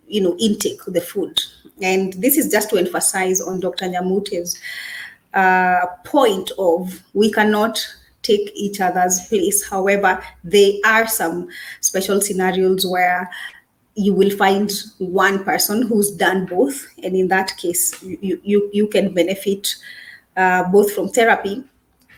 you 0.09 0.21
know, 0.21 0.35
intake, 0.39 0.83
the 0.85 1.01
food. 1.01 1.39
And 1.81 2.13
this 2.13 2.37
is 2.37 2.51
just 2.51 2.69
to 2.71 2.77
emphasize 2.77 3.39
on 3.41 3.59
Dr. 3.59 3.85
Nyamute's 3.85 4.59
uh, 5.33 5.85
point 6.03 6.51
of 6.57 7.01
we 7.13 7.31
cannot 7.31 7.79
take 8.21 8.51
each 8.53 8.81
other's 8.81 9.27
place. 9.27 9.67
However, 9.67 10.21
there 10.43 10.73
are 10.85 11.07
some 11.07 11.47
special 11.81 12.21
scenarios 12.21 12.85
where 12.85 13.29
you 13.95 14.13
will 14.13 14.35
find 14.35 14.71
one 14.97 15.43
person 15.43 15.81
who's 15.83 16.11
done 16.11 16.45
both, 16.45 16.87
and 17.03 17.15
in 17.15 17.27
that 17.29 17.55
case, 17.57 18.01
you 18.03 18.39
you, 18.43 18.69
you 18.73 18.87
can 18.87 19.13
benefit 19.13 19.75
uh, 20.37 20.63
both 20.71 20.93
from 20.93 21.09
therapy 21.09 21.63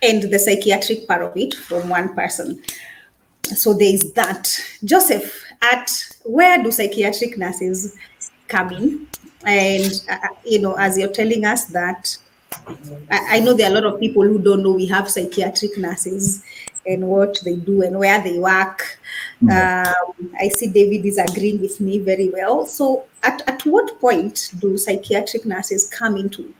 and 0.04 0.23
the 0.23 0.39
psychiatric 0.39 1.08
part 1.08 1.21
of 1.21 1.36
it 1.36 1.54
from 1.54 1.89
one 1.89 2.13
person. 2.15 2.62
So 3.43 3.73
there 3.73 3.93
is 3.93 4.13
that. 4.13 4.60
Joseph, 4.84 5.43
at 5.62 5.89
where 6.23 6.62
do 6.62 6.71
psychiatric 6.71 7.38
nurses 7.38 7.95
come 8.47 8.71
in? 8.71 9.07
And 9.45 10.03
uh, 10.10 10.27
you 10.45 10.60
know, 10.60 10.75
as 10.75 10.97
you're 10.97 11.12
telling 11.12 11.45
us 11.45 11.65
that 11.65 12.17
I, 13.10 13.38
I 13.38 13.39
know 13.39 13.53
there 13.53 13.67
are 13.67 13.71
a 13.71 13.81
lot 13.81 13.86
of 13.86 13.99
people 13.99 14.23
who 14.23 14.39
don't 14.39 14.63
know 14.63 14.71
we 14.71 14.86
have 14.88 15.10
psychiatric 15.10 15.77
nurses 15.77 16.43
and 16.86 17.07
what 17.07 17.39
they 17.43 17.55
do 17.55 17.84
and 17.84 17.97
where 17.97 18.21
they 18.21 18.39
work. 18.39 18.99
Um, 19.41 20.34
I 20.39 20.49
see 20.49 20.67
David 20.67 21.05
is 21.05 21.17
agreeing 21.17 21.62
with 21.62 21.79
me 21.79 21.99
very 21.99 22.29
well. 22.29 22.65
So, 22.65 23.05
at, 23.23 23.41
at 23.47 23.65
what 23.65 23.99
point 23.99 24.51
do 24.60 24.77
psychiatric 24.77 25.45
nurses 25.45 25.88
come 25.88 26.17
into 26.17 26.53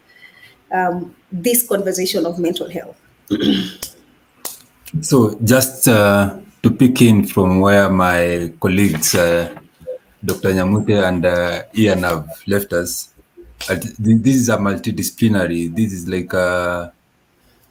um, 0.72 1.16
this 1.32 1.68
conversation 1.68 2.26
of 2.26 2.40
mental 2.40 2.70
health? 2.70 2.98
So 5.02 5.40
just 5.44 5.88
uh, 5.88 6.38
to 6.64 6.72
pick 6.72 7.02
in 7.02 7.26
from 7.26 7.60
where 7.60 7.90
my 7.90 8.54
colleagues, 8.60 9.16
uh, 9.16 9.56
Dr. 10.24 10.54
Nyamute 10.54 11.04
and 11.04 11.26
uh, 11.26 11.64
Ian 11.76 12.04
have 12.04 12.30
left 12.48 12.74
us, 12.74 13.14
uh, 13.70 13.76
this 14.00 14.36
is 14.36 14.50
a 14.50 14.58
multidisciplinary. 14.58 15.76
This 15.76 15.94
is 15.94 16.08
like 16.08 16.34
a 16.34 16.94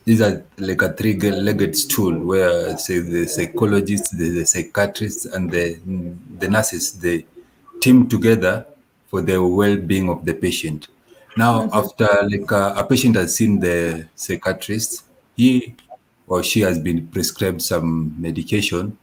these 0.04 0.22
are 0.22 0.44
like 0.58 0.82
a 0.82 0.92
three-legged 0.92 1.76
stool 1.76 2.18
where 2.18 2.76
say 2.78 3.00
the 3.00 3.26
psychologists, 3.26 4.10
the, 4.10 4.30
the 4.30 4.46
psychiatrists, 4.46 5.26
and 5.26 5.50
the 5.50 5.78
the 6.38 6.48
nurses 6.48 6.92
they 6.98 7.26
team 7.80 8.08
together 8.08 8.66
for 9.08 9.20
the 9.20 9.42
well-being 9.42 10.08
of 10.08 10.24
the 10.24 10.34
patient. 10.34 10.88
Now, 11.36 11.68
after 11.72 12.08
like 12.28 12.50
uh, 12.50 12.74
a 12.76 12.84
patient 12.84 13.16
has 13.16 13.36
seen 13.36 13.60
the 13.60 14.08
psychiatrist, 14.14 15.04
he 15.36 15.74
or 16.30 16.44
she 16.44 16.60
has 16.60 16.78
been 16.78 17.08
prescribed 17.08 17.60
some 17.60 18.14
medication, 18.16 18.96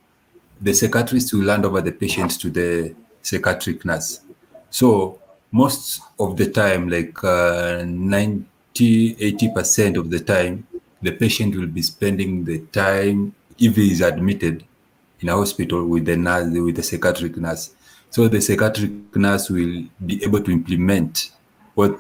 the 0.61 0.73
psychiatrist 0.73 1.33
will 1.33 1.49
hand 1.49 1.65
over 1.65 1.81
the 1.81 1.91
patient 1.91 2.31
to 2.39 2.49
the 2.49 2.95
psychiatric 3.21 3.83
nurse. 3.83 4.21
So 4.69 5.19
most 5.51 6.01
of 6.17 6.37
the 6.37 6.49
time, 6.49 6.87
like 6.87 7.21
uh, 7.21 7.83
90, 7.85 9.15
80% 9.15 9.97
of 9.97 10.09
the 10.09 10.21
time, 10.21 10.65
the 11.01 11.11
patient 11.11 11.53
will 11.55 11.67
be 11.67 11.81
spending 11.81 12.45
the 12.45 12.59
time, 12.71 13.35
if 13.59 13.75
he 13.75 13.91
is 13.91 14.01
admitted 14.01 14.63
in 15.19 15.27
a 15.27 15.35
hospital 15.35 15.85
with 15.85 16.05
the 16.05 16.15
nurse, 16.15 16.49
with 16.53 16.77
the 16.77 16.83
psychiatric 16.83 17.35
nurse. 17.35 17.75
So 18.09 18.29
the 18.29 18.39
psychiatric 18.39 19.15
nurse 19.17 19.49
will 19.49 19.83
be 20.05 20.23
able 20.23 20.41
to 20.43 20.51
implement 20.51 21.31
what 21.75 21.99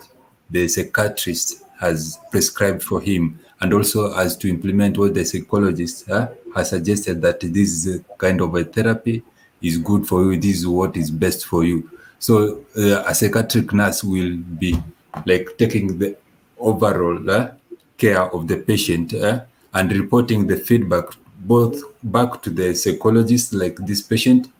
the 0.49 0.69
psychiatrist 0.69 1.63
has 1.81 2.17
prescribed 2.31 2.81
for 2.81 3.01
him 3.01 3.39
and 3.59 3.73
also 3.73 4.13
as 4.15 4.37
to 4.37 4.49
implement 4.49 4.97
what 4.97 5.13
the 5.13 5.25
psychologist 5.25 6.09
uh, 6.09 6.27
has 6.55 6.69
suggested 6.69 7.21
that 7.21 7.39
this 7.41 7.99
kind 8.17 8.41
of 8.41 8.55
a 8.55 8.63
therapy 8.63 9.23
is 9.61 9.77
good 9.77 10.07
for 10.07 10.23
you 10.23 10.39
this 10.39 10.57
is 10.57 10.67
what 10.67 10.95
is 10.95 11.09
best 11.09 11.45
for 11.45 11.63
you. 11.63 11.89
So 12.19 12.65
uh, 12.77 13.03
a 13.05 13.13
psychiatric 13.13 13.73
nurse 13.73 14.03
will 14.03 14.37
be 14.37 14.77
like 15.25 15.57
taking 15.57 15.97
the 15.97 16.17
overall 16.59 17.29
uh, 17.29 17.51
care 17.97 18.23
of 18.33 18.47
the 18.47 18.57
patient 18.57 19.13
uh, 19.13 19.41
and 19.73 19.91
reporting 19.91 20.47
the 20.47 20.57
feedback 20.57 21.05
both 21.39 21.81
back 22.03 22.41
to 22.41 22.49
the 22.49 22.73
psychologist 22.73 23.53
like 23.53 23.77
this 23.77 24.01
patient 24.01 24.51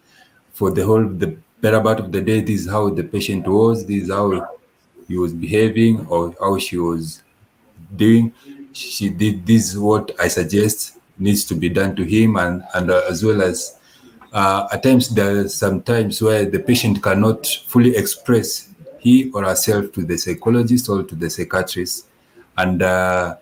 for 0.53 0.71
the 0.71 0.85
whole 0.85 1.07
the 1.07 1.37
better 1.61 1.81
part 1.81 1.99
of 1.99 2.11
the 2.11 2.21
day 2.21 2.39
this 2.41 2.61
is 2.61 2.69
how 2.69 2.89
the 2.89 3.03
patient 3.03 3.47
was 3.47 3.85
this 3.85 4.03
is 4.03 4.09
how 4.11 4.47
he 5.07 5.17
was 5.17 5.33
behaving 5.33 6.05
or 6.07 6.35
how 6.39 6.57
she 6.57 6.77
was 6.77 7.23
doing 7.95 8.31
she 8.77 9.09
did 9.09 9.45
this 9.45 9.75
what 9.75 10.11
i 10.19 10.27
suggest 10.27 10.97
needs 11.17 11.43
to 11.45 11.55
be 11.55 11.69
done 11.69 11.95
to 11.95 12.03
him 12.03 12.35
and 12.37 12.63
and 12.75 12.91
uh, 12.91 13.01
as 13.09 13.23
well 13.23 13.41
as 13.41 13.77
uh, 14.33 14.67
at 14.71 14.83
times 14.83 15.09
there 15.09 15.39
are 15.39 15.49
some 15.49 15.81
times 15.81 16.21
where 16.21 16.45
the 16.45 16.59
patient 16.59 17.01
cannot 17.01 17.47
fully 17.67 17.95
express 17.95 18.69
he 18.99 19.31
or 19.31 19.43
herself 19.43 19.91
to 19.93 20.03
the 20.03 20.17
psychologist 20.17 20.89
or 20.89 21.03
to 21.03 21.15
the 21.15 21.29
psychiatrist. 21.29 22.07
And 22.57 22.81
uh, 22.81 23.37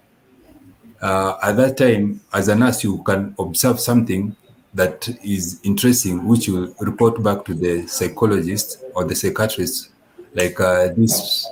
uh, 1.01 1.37
at 1.41 1.53
that 1.57 1.77
time 1.77 2.21
as 2.33 2.47
a 2.47 2.55
nurse 2.55 2.83
you 2.83 3.01
can 3.03 3.35
observe 3.39 3.79
something 3.79 4.35
that 4.73 5.07
is 5.23 5.61
interesting 5.63 6.27
which 6.27 6.47
you 6.47 6.75
report 6.79 7.23
back 7.23 7.45
to 7.45 7.53
the 7.53 7.87
psychologist 7.87 8.83
or 8.93 9.05
the 9.05 9.15
psychiatrist 9.15 9.89
like 10.33 10.59
uh, 10.59 10.89
this 10.97 11.47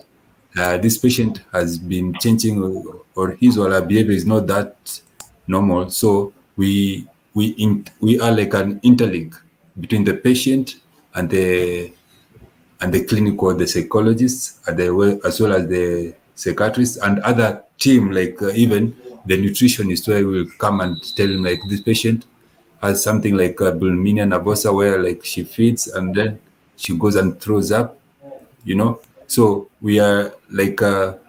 uh, 0.58 0.78
this 0.78 0.98
patient 0.98 1.42
has 1.52 1.78
been 1.78 2.14
changing 2.20 2.62
or, 2.62 3.02
or 3.16 3.32
his 3.40 3.58
or 3.58 3.72
her 3.72 3.82
behavior 3.82 4.14
is 4.14 4.26
not 4.26 4.48
that 4.48 4.76
normal. 5.48 5.90
So 5.90 6.34
we 6.56 7.08
we 7.34 7.48
in, 7.58 7.86
we 8.00 8.20
are 8.20 8.32
like 8.32 8.54
an 8.54 8.80
interlink 8.82 9.36
between 9.80 10.04
the 10.04 10.14
patient 10.14 10.76
and 11.16 11.30
the 11.30 11.92
and 12.82 12.94
the 12.94 13.04
clinic 13.06 13.42
or 13.42 13.54
the 13.54 13.66
psychologists 13.66 14.60
and 14.68 14.78
the, 14.78 15.22
as 15.26 15.40
well 15.40 15.54
as 15.54 15.68
the 15.68 16.14
psychiatrists 16.36 16.98
and 16.98 17.20
other 17.20 17.64
team 17.80 18.12
like 18.12 18.42
uh, 18.42 18.50
even 18.50 18.96
the 19.26 19.38
nutritionist 19.38 20.08
where 20.08 20.28
we 20.28 20.46
come 20.58 20.82
and 20.82 21.02
tell 21.16 21.28
him 21.28 21.44
like 21.44 21.60
this 21.70 21.82
patient 21.82 22.26
has 22.82 23.02
something 23.02 23.38
like 23.38 23.60
uh, 23.62 23.72
bulimia 23.72 24.28
nervosa 24.28 24.74
where 24.76 25.02
like 25.02 25.24
she 25.24 25.44
feeds 25.44 25.88
and 25.88 26.14
then 26.14 26.38
she 26.76 26.96
goes 26.98 27.16
and 27.16 27.40
throws 27.40 27.72
up 27.72 27.98
you 28.66 28.76
know 28.76 29.00
so 29.28 29.70
we 29.82 30.00
are 30.00 30.34
like 30.52 30.82
a, 30.82 31.20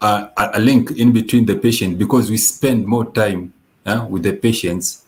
a 0.00 0.30
a 0.54 0.60
link 0.60 0.92
in 0.92 1.12
between 1.12 1.44
the 1.44 1.56
patient 1.56 1.98
because 1.98 2.30
we 2.30 2.36
spend 2.36 2.86
more 2.86 3.10
time 3.12 3.52
uh, 3.86 4.06
with 4.08 4.22
the 4.22 4.32
patients 4.32 5.04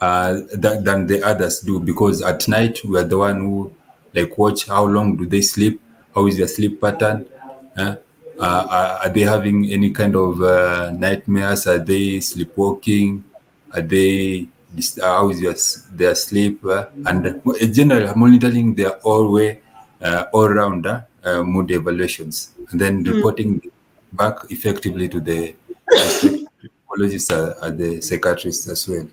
uh, 0.00 0.40
than, 0.52 0.84
than 0.84 1.06
the 1.06 1.22
others 1.22 1.60
do 1.60 1.80
because 1.80 2.22
at 2.22 2.46
night 2.48 2.84
we 2.84 2.98
are 2.98 3.04
the 3.04 3.16
one 3.16 3.40
who 3.40 3.72
like 4.14 4.36
watch 4.36 4.66
how 4.66 4.84
long 4.84 5.16
do 5.16 5.26
they 5.26 5.40
sleep 5.40 5.80
how 6.14 6.26
is 6.26 6.36
their 6.36 6.48
sleep 6.48 6.80
pattern 6.80 7.26
uh, 7.76 7.96
uh, 8.38 8.98
are, 9.04 9.08
they 9.08 9.22
having 9.22 9.70
any 9.72 9.90
kind 9.90 10.14
of 10.14 10.42
uh, 10.42 10.90
nightmares 10.92 11.66
are 11.66 11.78
they 11.78 12.20
sleepwalking 12.20 13.24
are 13.72 13.80
they 13.80 14.46
how 15.00 15.30
is 15.30 15.40
their, 15.40 15.56
their 15.96 16.14
sleep 16.14 16.62
uh, 16.66 16.86
and 17.06 17.40
in 17.60 17.72
general 17.72 18.14
monitoring 18.16 18.74
their 18.74 18.96
all 19.00 19.32
way 19.32 19.60
uh, 20.02 20.24
all 20.32 20.48
round 20.48 20.86
uh, 20.86 21.00
uh, 21.24 21.42
mood 21.42 21.70
evaluations 21.70 22.52
and 22.70 22.80
then 22.80 23.02
reporting 23.02 23.60
back 24.12 24.36
effectively 24.50 25.08
to 25.08 25.20
the 25.20 25.54
psychologists 25.90 27.30
uh, 27.30 27.54
and 27.62 27.78
the 27.78 28.00
psychiatrists 28.00 28.68
as 28.68 28.88
well 28.88 29.06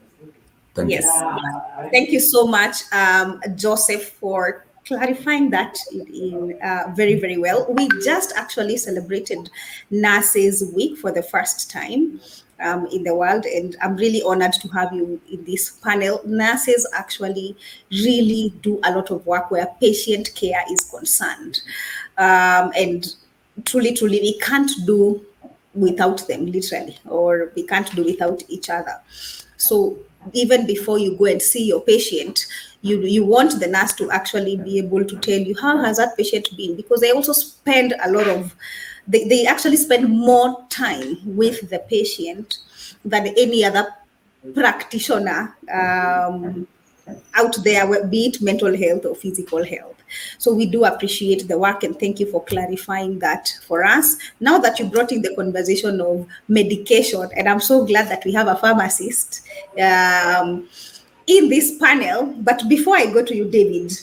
thank 0.74 0.90
Yes. 0.90 1.06
you 1.06 1.90
Thank 1.92 2.12
you 2.12 2.20
so 2.20 2.48
much, 2.48 2.78
um, 2.92 3.42
Joseph, 3.56 4.10
for 4.20 4.66
clarifying 4.86 5.50
that 5.52 5.78
in, 5.92 6.08
in, 6.08 6.62
uh, 6.62 6.92
very, 6.96 7.20
very 7.20 7.38
well. 7.38 7.66
We 7.70 7.88
just 8.04 8.34
actually 8.36 8.78
celebrated 8.78 9.50
Nurses 9.92 10.72
Week 10.74 10.98
for 10.98 11.12
the 11.12 11.24
first 11.24 11.70
time 11.70 12.20
um, 12.64 12.88
in 12.88 13.04
the 13.04 13.14
world, 13.14 13.46
and 13.46 13.76
I'm 13.82 13.96
really 13.96 14.22
honored 14.24 14.54
to 14.54 14.68
have 14.70 14.94
you 14.94 15.20
in 15.32 15.44
this 15.46 15.72
panel. 15.72 16.22
Nurses 16.26 16.88
actually 16.94 17.56
really 17.92 18.54
do 18.62 18.80
a 18.84 18.92
lot 18.96 19.12
of 19.12 19.26
work 19.26 19.52
where 19.52 19.68
patient 19.80 20.34
care 20.36 20.64
is 20.72 20.80
concerned, 20.90 21.62
um, 22.18 22.72
and 22.76 23.16
truly, 23.66 23.94
truly, 23.94 24.20
we 24.20 24.40
can't 24.40 24.72
do 24.86 25.24
without 25.74 26.28
them, 26.28 26.46
literally, 26.46 26.98
or 27.06 27.52
we 27.56 27.64
can't 27.64 27.94
do 27.96 28.04
without 28.04 28.44
each 28.48 28.70
other. 28.70 29.00
So 29.58 29.98
even 30.34 30.66
before 30.66 31.00
you 31.00 31.18
go 31.18 31.26
and 31.26 31.42
see 31.42 31.66
your 31.66 31.82
patient, 31.82 32.46
you 32.82 33.02
you 33.02 33.26
want 33.26 33.60
the 33.60 33.68
nurse 33.68 33.94
to 33.94 34.12
actually 34.12 34.58
be 34.58 34.78
able 34.78 35.04
to 35.06 35.18
tell 35.20 35.40
you 35.40 35.56
how 35.60 35.78
has 35.78 35.98
that 35.98 36.18
patient 36.18 36.50
been 36.56 36.76
because 36.76 37.02
they 37.02 37.12
also 37.12 37.32
spend 37.32 37.96
a 38.04 38.12
lot 38.12 38.28
of 38.28 38.56
they, 39.08 39.28
they 39.28 39.46
actually 39.46 39.78
spend 39.78 40.10
more 40.10 40.66
time 40.70 41.18
with 41.26 41.70
the 41.70 41.80
patient 41.80 42.60
than 43.04 43.28
any 43.28 43.66
other 43.66 43.88
practitioner 44.54 45.56
um, 45.74 46.68
out 47.34 47.56
there, 47.64 48.06
be 48.08 48.28
it 48.28 48.42
mental 48.42 48.76
health 48.76 49.06
or 49.06 49.16
physical 49.16 49.64
health. 49.64 49.96
So 50.38 50.54
we 50.54 50.66
do 50.66 50.86
appreciate 50.86 51.48
the 51.48 51.58
work 51.58 51.84
and 51.84 52.00
thank 52.00 52.20
you 52.20 52.30
for 52.30 52.44
clarifying 52.44 53.20
that 53.20 53.58
for 53.68 53.84
us. 53.84 54.18
Now 54.40 54.60
that 54.60 54.80
you 54.80 54.86
brought 54.86 55.12
in 55.12 55.22
the 55.22 55.36
conversation 55.36 56.00
of 56.02 56.28
medication, 56.48 57.30
and 57.36 57.50
I'm 57.50 57.60
so 57.60 57.86
glad 57.86 58.10
that 58.10 58.24
we 58.24 58.32
have 58.34 58.48
a 58.48 58.56
pharmacist 58.56 59.42
um, 59.82 60.68
in 61.28 61.50
this 61.50 61.78
panel. 61.78 62.28
But 62.38 62.68
before 62.70 62.96
I 62.96 63.08
go 63.08 63.24
to 63.24 63.36
you, 63.36 63.50
David, 63.50 63.94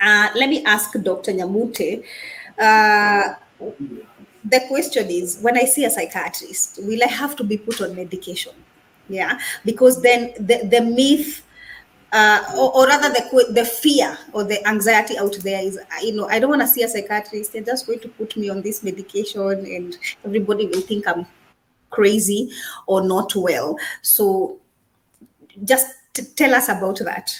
uh, 0.00 0.30
let 0.34 0.48
me 0.48 0.64
ask 0.64 0.92
Dr. 0.92 1.32
Nyamute. 1.32 2.04
Uh, 2.58 3.34
the 4.44 4.60
question 4.68 5.08
is 5.08 5.38
when 5.40 5.56
I 5.56 5.64
see 5.64 5.84
a 5.84 5.90
psychiatrist, 5.90 6.80
will 6.82 7.02
I 7.02 7.08
have 7.08 7.36
to 7.36 7.44
be 7.44 7.58
put 7.58 7.80
on 7.80 7.94
medication? 7.94 8.52
Yeah, 9.08 9.40
because 9.64 10.00
then 10.02 10.32
the, 10.38 10.68
the 10.70 10.80
myth 10.82 11.42
uh, 12.12 12.42
or, 12.56 12.74
or, 12.74 12.86
rather 12.86 13.08
the 13.08 13.52
the 13.52 13.64
fear 13.64 14.18
or 14.32 14.42
the 14.42 14.66
anxiety 14.66 15.16
out 15.16 15.36
there 15.42 15.62
is 15.62 15.78
you 16.02 16.14
know 16.14 16.28
I 16.28 16.38
don't 16.38 16.50
want 16.50 16.62
to 16.62 16.68
see 16.68 16.82
a 16.82 16.88
psychiatrist. 16.88 17.52
They're 17.52 17.62
just 17.62 17.86
going 17.86 18.00
to 18.00 18.08
put 18.08 18.36
me 18.36 18.48
on 18.48 18.62
this 18.62 18.82
medication, 18.82 19.42
and 19.42 19.96
everybody 20.24 20.66
will 20.66 20.80
think 20.80 21.06
I'm 21.06 21.26
crazy 21.90 22.50
or 22.86 23.02
not 23.02 23.34
well. 23.36 23.76
So, 24.02 24.58
just 25.64 25.86
t- 26.14 26.24
tell 26.34 26.54
us 26.54 26.68
about 26.68 26.98
that. 26.98 27.32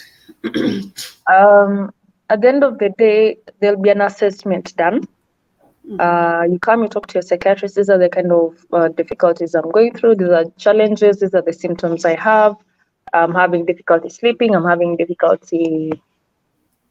um, 1.28 1.92
at 2.28 2.40
the 2.40 2.48
end 2.48 2.62
of 2.62 2.78
the 2.78 2.90
day, 2.90 3.38
there'll 3.60 3.80
be 3.80 3.90
an 3.90 4.02
assessment 4.02 4.76
done. 4.76 5.06
Uh, 5.98 6.44
you 6.50 6.58
come, 6.58 6.82
you 6.82 6.88
talk 6.88 7.06
to 7.08 7.14
your 7.14 7.22
psychiatrist. 7.22 7.76
These 7.76 7.90
are 7.90 7.98
the 7.98 8.08
kind 8.08 8.30
of 8.30 8.64
uh, 8.72 8.88
difficulties 8.88 9.54
I'm 9.54 9.70
going 9.70 9.94
through. 9.94 10.16
These 10.16 10.28
are 10.28 10.44
challenges. 10.56 11.20
These 11.20 11.34
are 11.34 11.42
the 11.42 11.52
symptoms 11.52 12.04
I 12.04 12.14
have. 12.14 12.56
I'm 13.12 13.34
having 13.34 13.64
difficulty 13.64 14.08
sleeping, 14.08 14.54
I'm 14.54 14.64
having 14.64 14.96
difficulty 14.96 15.92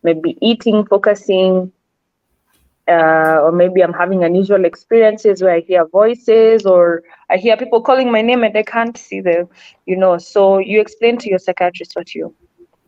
maybe 0.04 0.38
eating, 0.42 0.86
focusing, 0.86 1.72
uh, 2.88 3.42
or 3.44 3.52
maybe 3.52 3.82
I'm 3.82 3.94
having 3.94 4.24
unusual 4.24 4.66
experiences 4.66 5.42
where 5.42 5.56
I 5.56 5.60
hear 5.60 5.86
voices 5.88 6.66
or 6.66 7.04
I 7.30 7.38
hear 7.38 7.56
people 7.58 7.82
calling 7.82 8.12
my 8.12 8.22
name 8.22 8.44
and 8.44 8.58
I 8.58 8.64
can't 8.64 8.98
see 8.98 9.22
them, 9.22 9.50
you 9.86 9.96
know. 9.96 10.18
So 10.18 10.58
you 10.58 10.82
explain 10.82 11.18
to 11.18 11.30
your 11.30 11.40
psychiatrist 11.40 11.96
what 11.96 12.16
you 12.16 12.34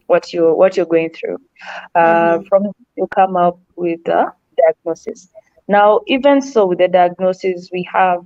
what 0.08 0.34
you 0.34 0.54
what 0.56 0.76
you're 0.76 0.86
going 0.86 1.12
through. 1.12 1.38
Uh, 1.94 2.00
mm-hmm. 2.40 2.48
From 2.48 2.72
you 2.96 3.08
come 3.08 3.36
up 3.36 3.60
with 3.76 4.08
a 4.08 4.34
diagnosis. 4.58 5.30
Now, 5.72 6.02
even 6.06 6.42
so, 6.42 6.66
with 6.66 6.80
the 6.80 6.90
diagnosis, 6.90 7.70
we 7.72 7.88
have 7.94 8.26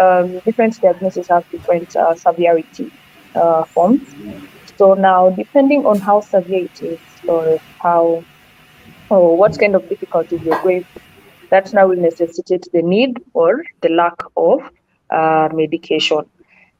um, 0.00 0.40
different 0.40 0.80
diagnoses 0.80 1.28
have 1.28 1.48
different 1.48 1.94
uh, 1.94 2.16
severity 2.16 2.90
uh, 3.36 3.62
forms. 3.62 4.02
So 4.76 4.94
now, 4.94 5.30
depending 5.30 5.86
on 5.86 6.00
how 6.00 6.20
severe 6.20 6.64
it 6.64 6.82
is 6.82 6.98
or 7.28 7.60
how 7.80 8.24
or 9.08 9.36
what 9.36 9.56
kind 9.56 9.76
of 9.76 9.88
difficulties 9.88 10.42
you're 10.42 10.60
going 10.62 10.82
through, 10.82 11.02
that 11.50 11.72
now 11.72 11.86
will 11.86 12.00
necessitate 12.00 12.66
the 12.72 12.82
need 12.82 13.22
or 13.34 13.62
the 13.82 13.88
lack 13.90 14.20
of 14.36 14.58
uh, 15.10 15.48
medication. 15.52 16.22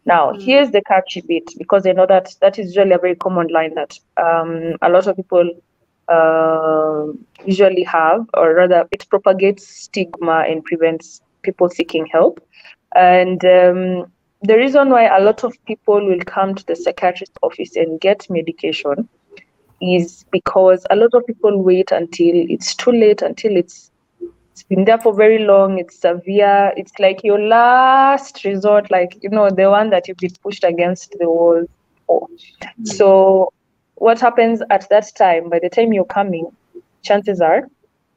Now, 0.06 0.32
mm. 0.32 0.42
here's 0.42 0.72
the 0.72 0.82
catchy 0.82 1.20
bit 1.20 1.52
because 1.56 1.86
I 1.86 1.92
know 1.92 2.06
that 2.06 2.34
that 2.40 2.58
is 2.58 2.74
usually 2.74 2.94
a 2.94 2.98
very 2.98 3.14
common 3.14 3.46
line 3.46 3.76
that 3.76 3.96
um, 4.16 4.74
a 4.82 4.88
lot 4.88 5.06
of 5.06 5.14
people 5.14 5.52
uh, 6.10 7.06
usually 7.46 7.84
have, 7.84 8.26
or 8.34 8.54
rather, 8.54 8.86
it 8.90 9.06
propagates 9.08 9.66
stigma 9.66 10.44
and 10.48 10.64
prevents 10.64 11.22
people 11.42 11.68
seeking 11.68 12.06
help. 12.06 12.44
And 12.94 13.44
um, 13.44 14.12
the 14.42 14.56
reason 14.56 14.90
why 14.90 15.04
a 15.04 15.20
lot 15.20 15.44
of 15.44 15.54
people 15.66 16.04
will 16.04 16.20
come 16.26 16.54
to 16.54 16.66
the 16.66 16.74
psychiatrist 16.74 17.32
office 17.42 17.76
and 17.76 18.00
get 18.00 18.28
medication 18.28 19.08
is 19.80 20.24
because 20.30 20.84
a 20.90 20.96
lot 20.96 21.14
of 21.14 21.26
people 21.26 21.62
wait 21.62 21.92
until 21.92 22.34
it's 22.34 22.74
too 22.74 22.92
late, 22.92 23.22
until 23.22 23.56
it's 23.56 23.90
it's 24.52 24.64
been 24.64 24.84
there 24.84 24.98
for 24.98 25.14
very 25.14 25.38
long, 25.38 25.78
it's 25.78 25.98
severe, 26.00 26.72
it's 26.76 26.92
like 26.98 27.22
your 27.22 27.38
last 27.40 28.44
resort, 28.44 28.90
like 28.90 29.16
you 29.22 29.30
know, 29.30 29.48
the 29.48 29.70
one 29.70 29.90
that 29.90 30.08
you've 30.08 30.18
been 30.18 30.34
pushed 30.42 30.64
against 30.64 31.14
the 31.18 31.28
wall 31.28 31.64
for. 32.06 32.28
Mm-hmm. 32.28 32.84
So 32.84 33.52
what 34.00 34.18
happens 34.18 34.62
at 34.70 34.88
that 34.88 35.06
time, 35.14 35.50
by 35.50 35.58
the 35.58 35.68
time 35.68 35.92
you're 35.92 36.04
coming, 36.04 36.50
chances 37.02 37.40
are 37.40 37.68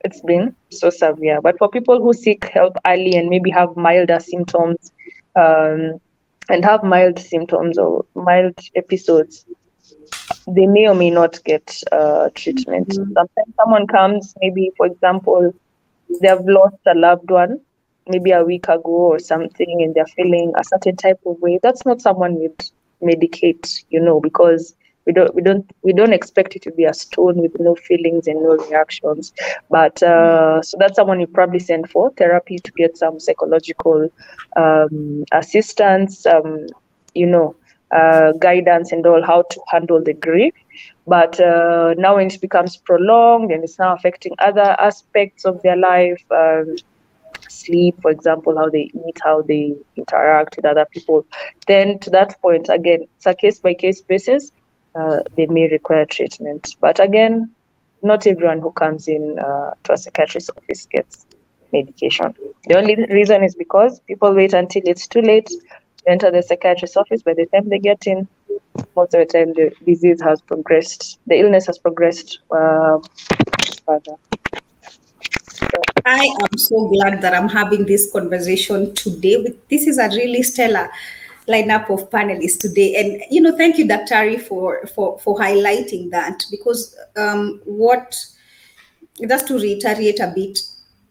it's 0.05 0.21
been 0.21 0.55
so 0.69 0.89
severe. 0.89 1.41
But 1.41 1.57
for 1.57 1.69
people 1.69 2.01
who 2.01 2.13
seek 2.13 2.45
help 2.45 2.77
early 2.85 3.15
and 3.15 3.29
maybe 3.29 3.49
have 3.51 3.75
milder 3.75 4.19
symptoms, 4.19 4.91
um, 5.35 5.99
and 6.49 6.65
have 6.65 6.83
mild 6.83 7.19
symptoms 7.19 7.77
or 7.77 8.05
mild 8.15 8.57
episodes, 8.75 9.45
they 10.47 10.67
may 10.67 10.87
or 10.87 10.95
may 10.95 11.09
not 11.09 11.43
get 11.43 11.81
uh, 11.91 12.29
treatment. 12.35 12.89
Mm-hmm. 12.89 13.13
Sometimes 13.13 13.55
someone 13.55 13.87
comes, 13.87 14.33
maybe, 14.41 14.71
for 14.77 14.85
example, 14.85 15.53
they 16.21 16.27
have 16.27 16.45
lost 16.45 16.77
a 16.85 16.95
loved 16.95 17.29
one, 17.29 17.59
maybe 18.07 18.31
a 18.31 18.43
week 18.43 18.67
ago 18.67 18.81
or 18.89 19.19
something, 19.19 19.81
and 19.81 19.95
they're 19.95 20.05
feeling 20.05 20.53
a 20.57 20.63
certain 20.63 20.95
type 20.95 21.19
of 21.25 21.39
way. 21.41 21.59
That's 21.61 21.85
not 21.85 22.01
someone 22.01 22.35
with 22.35 22.71
medicate, 23.01 23.83
you 23.89 23.99
know, 23.99 24.19
because 24.19 24.75
we 25.05 25.13
don't 25.13 25.33
we 25.35 25.41
don't 25.41 25.69
we 25.81 25.93
don't 25.93 26.13
expect 26.13 26.55
it 26.55 26.61
to 26.63 26.71
be 26.71 26.85
a 26.85 26.93
stone 26.93 27.37
with 27.37 27.59
no 27.59 27.75
feelings 27.75 28.27
and 28.27 28.41
no 28.41 28.55
reactions. 28.57 29.33
But 29.69 30.01
uh, 30.03 30.61
so 30.61 30.77
that's 30.79 30.95
someone 30.95 31.19
you 31.19 31.27
probably 31.27 31.59
send 31.59 31.89
for 31.89 32.11
therapy 32.11 32.57
to 32.59 32.71
get 32.71 32.97
some 32.97 33.19
psychological 33.19 34.09
um, 34.55 35.25
assistance 35.31 36.25
um, 36.25 36.67
you 37.13 37.25
know 37.25 37.55
uh, 37.91 38.31
guidance 38.33 38.91
and 38.91 39.05
all 39.05 39.21
how 39.23 39.43
to 39.43 39.61
handle 39.67 40.01
the 40.01 40.13
grief. 40.13 40.53
But 41.05 41.39
uh, 41.39 41.95
now 41.97 42.15
when 42.15 42.27
it 42.27 42.39
becomes 42.39 42.77
prolonged 42.77 43.51
and 43.51 43.63
it's 43.63 43.77
now 43.77 43.93
affecting 43.93 44.33
other 44.39 44.75
aspects 44.79 45.43
of 45.45 45.61
their 45.63 45.75
life 45.75 46.23
um, 46.31 46.75
sleep 47.49 47.95
for 48.01 48.09
example 48.09 48.57
how 48.57 48.69
they 48.69 48.89
eat 49.07 49.19
how 49.21 49.41
they 49.41 49.75
interact 49.97 50.55
with 50.55 50.65
other 50.65 50.85
people 50.85 51.25
then 51.67 51.99
to 51.99 52.09
that 52.09 52.39
point 52.41 52.69
again 52.69 53.05
it's 53.17 53.25
a 53.25 53.35
case 53.35 53.59
by 53.59 53.73
case 53.73 54.01
basis 54.01 54.51
uh, 54.95 55.19
they 55.35 55.45
may 55.47 55.69
require 55.69 56.05
treatment. 56.05 56.75
But 56.79 56.99
again, 56.99 57.51
not 58.01 58.27
everyone 58.27 58.59
who 58.59 58.71
comes 58.71 59.07
in 59.07 59.39
uh, 59.39 59.71
to 59.83 59.93
a 59.93 59.97
psychiatrist's 59.97 60.49
office 60.49 60.85
gets 60.85 61.25
medication. 61.71 62.35
The 62.67 62.77
only 62.77 62.95
reason 63.09 63.43
is 63.43 63.55
because 63.55 63.99
people 64.01 64.33
wait 64.33 64.53
until 64.53 64.83
it's 64.85 65.07
too 65.07 65.21
late 65.21 65.47
to 65.47 65.59
enter 66.07 66.29
the 66.29 66.43
psychiatrist's 66.43 66.97
office. 66.97 67.23
By 67.23 67.33
the 67.33 67.45
time 67.47 67.69
they 67.69 67.79
get 67.79 68.05
in, 68.05 68.27
most 68.95 69.13
of 69.13 69.19
the 69.19 69.25
time 69.25 69.53
the 69.53 69.71
disease 69.85 70.21
has 70.21 70.41
progressed, 70.41 71.19
the 71.27 71.39
illness 71.39 71.65
has 71.67 71.77
progressed 71.77 72.39
uh, 72.51 72.99
further. 73.85 74.15
I 76.05 76.25
am 76.41 76.57
so 76.57 76.87
glad 76.89 77.21
that 77.21 77.33
I'm 77.33 77.47
having 77.47 77.85
this 77.85 78.11
conversation 78.11 78.93
today. 78.93 79.53
This 79.69 79.87
is 79.87 79.97
a 79.97 80.09
really 80.09 80.43
stellar 80.43 80.89
lineup 81.47 81.89
of 81.89 82.09
panelists 82.09 82.59
today. 82.59 82.95
And 82.95 83.23
you 83.29 83.41
know, 83.41 83.55
thank 83.57 83.77
you, 83.77 83.85
Daktari, 83.85 84.41
for 84.41 84.85
for 84.87 85.19
for 85.19 85.37
highlighting 85.37 86.11
that 86.11 86.43
because 86.51 86.95
um, 87.15 87.61
what 87.65 88.15
just 89.27 89.47
to 89.47 89.59
reiterate 89.59 90.19
a 90.19 90.31
bit, 90.33 90.59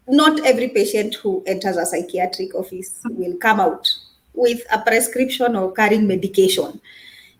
not 0.07 0.45
every 0.45 0.69
patient 0.69 1.15
who 1.15 1.43
enters 1.47 1.77
a 1.77 1.85
psychiatric 1.85 2.53
office 2.55 3.01
will 3.09 3.35
come 3.37 3.59
out 3.59 3.89
with 4.33 4.61
a 4.71 4.79
prescription 4.81 5.55
or 5.55 5.71
carrying 5.71 6.07
medication. 6.07 6.81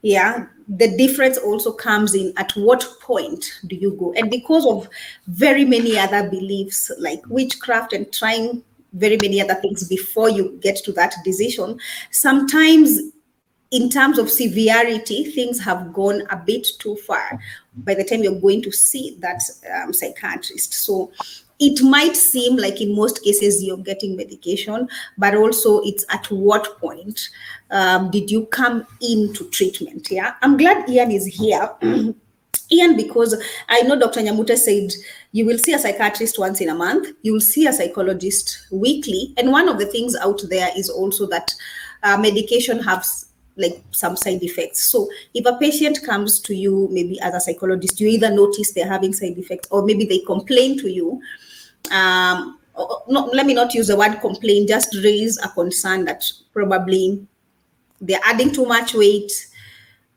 Yeah, 0.01 0.47
the 0.67 0.97
difference 0.97 1.37
also 1.37 1.71
comes 1.71 2.13
in 2.13 2.33
at 2.37 2.51
what 2.53 2.85
point 3.01 3.45
do 3.67 3.75
you 3.75 3.91
go, 3.91 4.13
and 4.13 4.29
because 4.29 4.65
of 4.65 4.89
very 5.27 5.65
many 5.65 5.97
other 5.97 6.29
beliefs 6.29 6.91
like 6.99 7.21
witchcraft 7.27 7.93
and 7.93 8.11
trying 8.11 8.63
very 8.93 9.17
many 9.17 9.41
other 9.41 9.55
things 9.55 9.87
before 9.87 10.29
you 10.29 10.57
get 10.61 10.77
to 10.77 10.91
that 10.93 11.15
decision. 11.23 11.79
Sometimes, 12.11 12.99
in 13.71 13.89
terms 13.89 14.19
of 14.19 14.29
severity, 14.29 15.31
things 15.31 15.59
have 15.59 15.93
gone 15.93 16.23
a 16.29 16.37
bit 16.37 16.67
too 16.79 16.95
far 16.97 17.39
by 17.77 17.95
the 17.95 18.03
time 18.03 18.23
you're 18.23 18.39
going 18.39 18.61
to 18.61 18.71
see 18.71 19.17
that 19.19 19.41
um, 19.75 19.93
psychiatrist. 19.93 20.73
So, 20.73 21.11
it 21.59 21.81
might 21.81 22.15
seem 22.15 22.57
like 22.57 22.81
in 22.81 22.95
most 22.95 23.23
cases 23.23 23.63
you're 23.63 23.77
getting 23.77 24.17
medication, 24.17 24.89
but 25.17 25.35
also 25.35 25.81
it's 25.81 26.03
at 26.09 26.25
what 26.29 26.77
point 26.79 27.29
um, 27.71 28.11
did 28.11 28.29
you 28.29 28.45
come 28.47 28.85
into 29.01 29.49
treatment? 29.49 30.09
Yeah, 30.11 30.33
I'm 30.41 30.57
glad 30.57 30.89
Ian 30.89 31.11
is 31.11 31.25
here. 31.25 31.69
Ian, 32.71 32.95
because 32.95 33.41
I 33.69 33.81
know 33.81 33.97
Dr. 33.99 34.21
Nyamute 34.21 34.57
said 34.57 34.91
you 35.31 35.45
will 35.45 35.57
see 35.57 35.73
a 35.73 35.79
psychiatrist 35.79 36.39
once 36.39 36.61
in 36.61 36.69
a 36.69 36.75
month, 36.75 37.09
you 37.21 37.33
will 37.33 37.41
see 37.41 37.67
a 37.67 37.73
psychologist 37.73 38.67
weekly. 38.71 39.33
And 39.37 39.51
one 39.51 39.67
of 39.67 39.79
the 39.79 39.85
things 39.85 40.15
out 40.15 40.41
there 40.49 40.69
is 40.75 40.89
also 40.89 41.27
that 41.27 41.53
uh, 42.03 42.17
medication 42.17 42.79
has 42.83 43.27
like 43.55 43.83
some 43.91 44.15
side 44.15 44.41
effects. 44.43 44.85
So 44.85 45.09
if 45.33 45.45
a 45.45 45.57
patient 45.57 46.03
comes 46.03 46.39
to 46.41 46.55
you, 46.55 46.87
maybe 46.91 47.19
as 47.21 47.33
a 47.33 47.39
psychologist, 47.39 47.99
you 47.99 48.07
either 48.07 48.31
notice 48.31 48.71
they're 48.71 48.87
having 48.87 49.13
side 49.13 49.37
effects 49.37 49.67
or 49.71 49.85
maybe 49.85 50.05
they 50.05 50.19
complain 50.19 50.77
to 50.79 50.89
you. 50.89 51.21
Um, 51.91 52.59
let 52.75 53.45
me 53.45 53.53
not 53.53 53.73
use 53.73 53.87
the 53.87 53.95
word 53.95 54.19
complain, 54.21 54.67
just 54.67 54.95
raise 55.03 55.37
a 55.43 55.49
concern 55.49 56.05
that 56.05 56.23
probably 56.53 57.25
they're 58.01 58.19
adding 58.25 58.51
too 58.51 58.65
much 58.65 58.93
weight. 58.93 59.31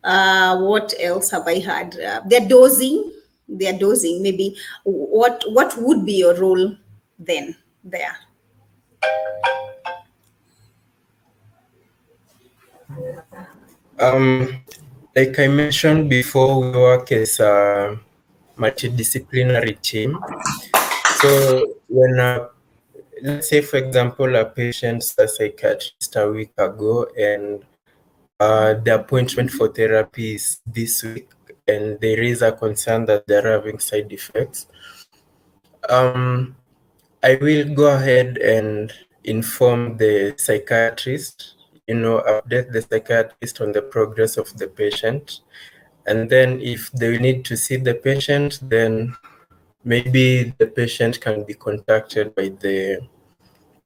Uh, 0.07 0.57
what 0.63 0.95
else 1.01 1.31
have 1.33 1.49
I 1.49 1.59
had? 1.59 1.99
Uh, 1.99 2.21
they're 2.27 2.47
dosing. 2.47 3.13
They're 3.49 3.77
dosing. 3.77 4.23
Maybe 4.23 4.57
what 4.85 5.43
what 5.49 5.77
would 5.79 6.07
be 6.07 6.23
your 6.23 6.35
role 6.39 6.77
then 7.19 7.57
there? 7.83 8.17
Um, 13.99 14.63
like 15.17 15.39
I 15.41 15.49
mentioned 15.49 16.09
before, 16.09 16.61
we 16.61 16.71
work 16.71 17.11
as 17.11 17.41
a 17.41 17.99
multidisciplinary 18.57 19.81
team. 19.83 20.21
So 21.21 21.75
when 21.89 22.21
a, 22.21 22.51
let's 23.23 23.49
say, 23.49 23.61
for 23.61 23.79
example, 23.79 24.37
a 24.37 24.45
patient's 24.45 25.19
a 25.19 25.27
psychiatrist 25.27 26.15
a 26.15 26.31
week 26.31 26.53
ago 26.59 27.09
and 27.19 27.65
uh, 28.41 28.75
the 28.75 28.95
appointment 28.95 29.51
for 29.51 29.69
therapy 29.69 30.35
is 30.35 30.61
this 30.67 31.03
week 31.03 31.31
and 31.67 32.01
there 32.01 32.23
is 32.23 32.43
a 32.43 32.53
concern 32.53 33.07
that 33.07 33.27
they're 33.27 33.51
having 33.51 33.79
side 33.79 34.13
effects, 34.13 34.67
um, 35.89 36.57
I 37.23 37.37
will 37.41 37.75
go 37.75 37.95
ahead 37.97 38.39
and 38.39 38.93
inform 39.25 39.97
the 39.97 40.35
psychiatrist 40.37 41.57
you 41.87 41.95
know, 41.95 42.23
update 42.27 42.73
the 42.73 42.83
psychiatrist 42.83 43.61
on 43.61 43.73
the 43.73 43.83
progress 43.83 44.37
of 44.37 44.57
the 44.59 44.67
patient. 44.67 45.41
And 46.07 46.29
then 46.29 46.61
if 46.61 46.91
they 46.93 47.19
need 47.19 47.45
to 47.47 47.57
see 47.57 47.77
the 47.77 47.95
patient, 47.95 48.61
then 48.63 49.17
maybe 49.85 50.55
the 50.59 50.67
patient 50.67 51.21
can 51.21 51.45
be 51.45 51.55
contacted 51.55 52.35
by 52.35 52.49
the 52.49 53.07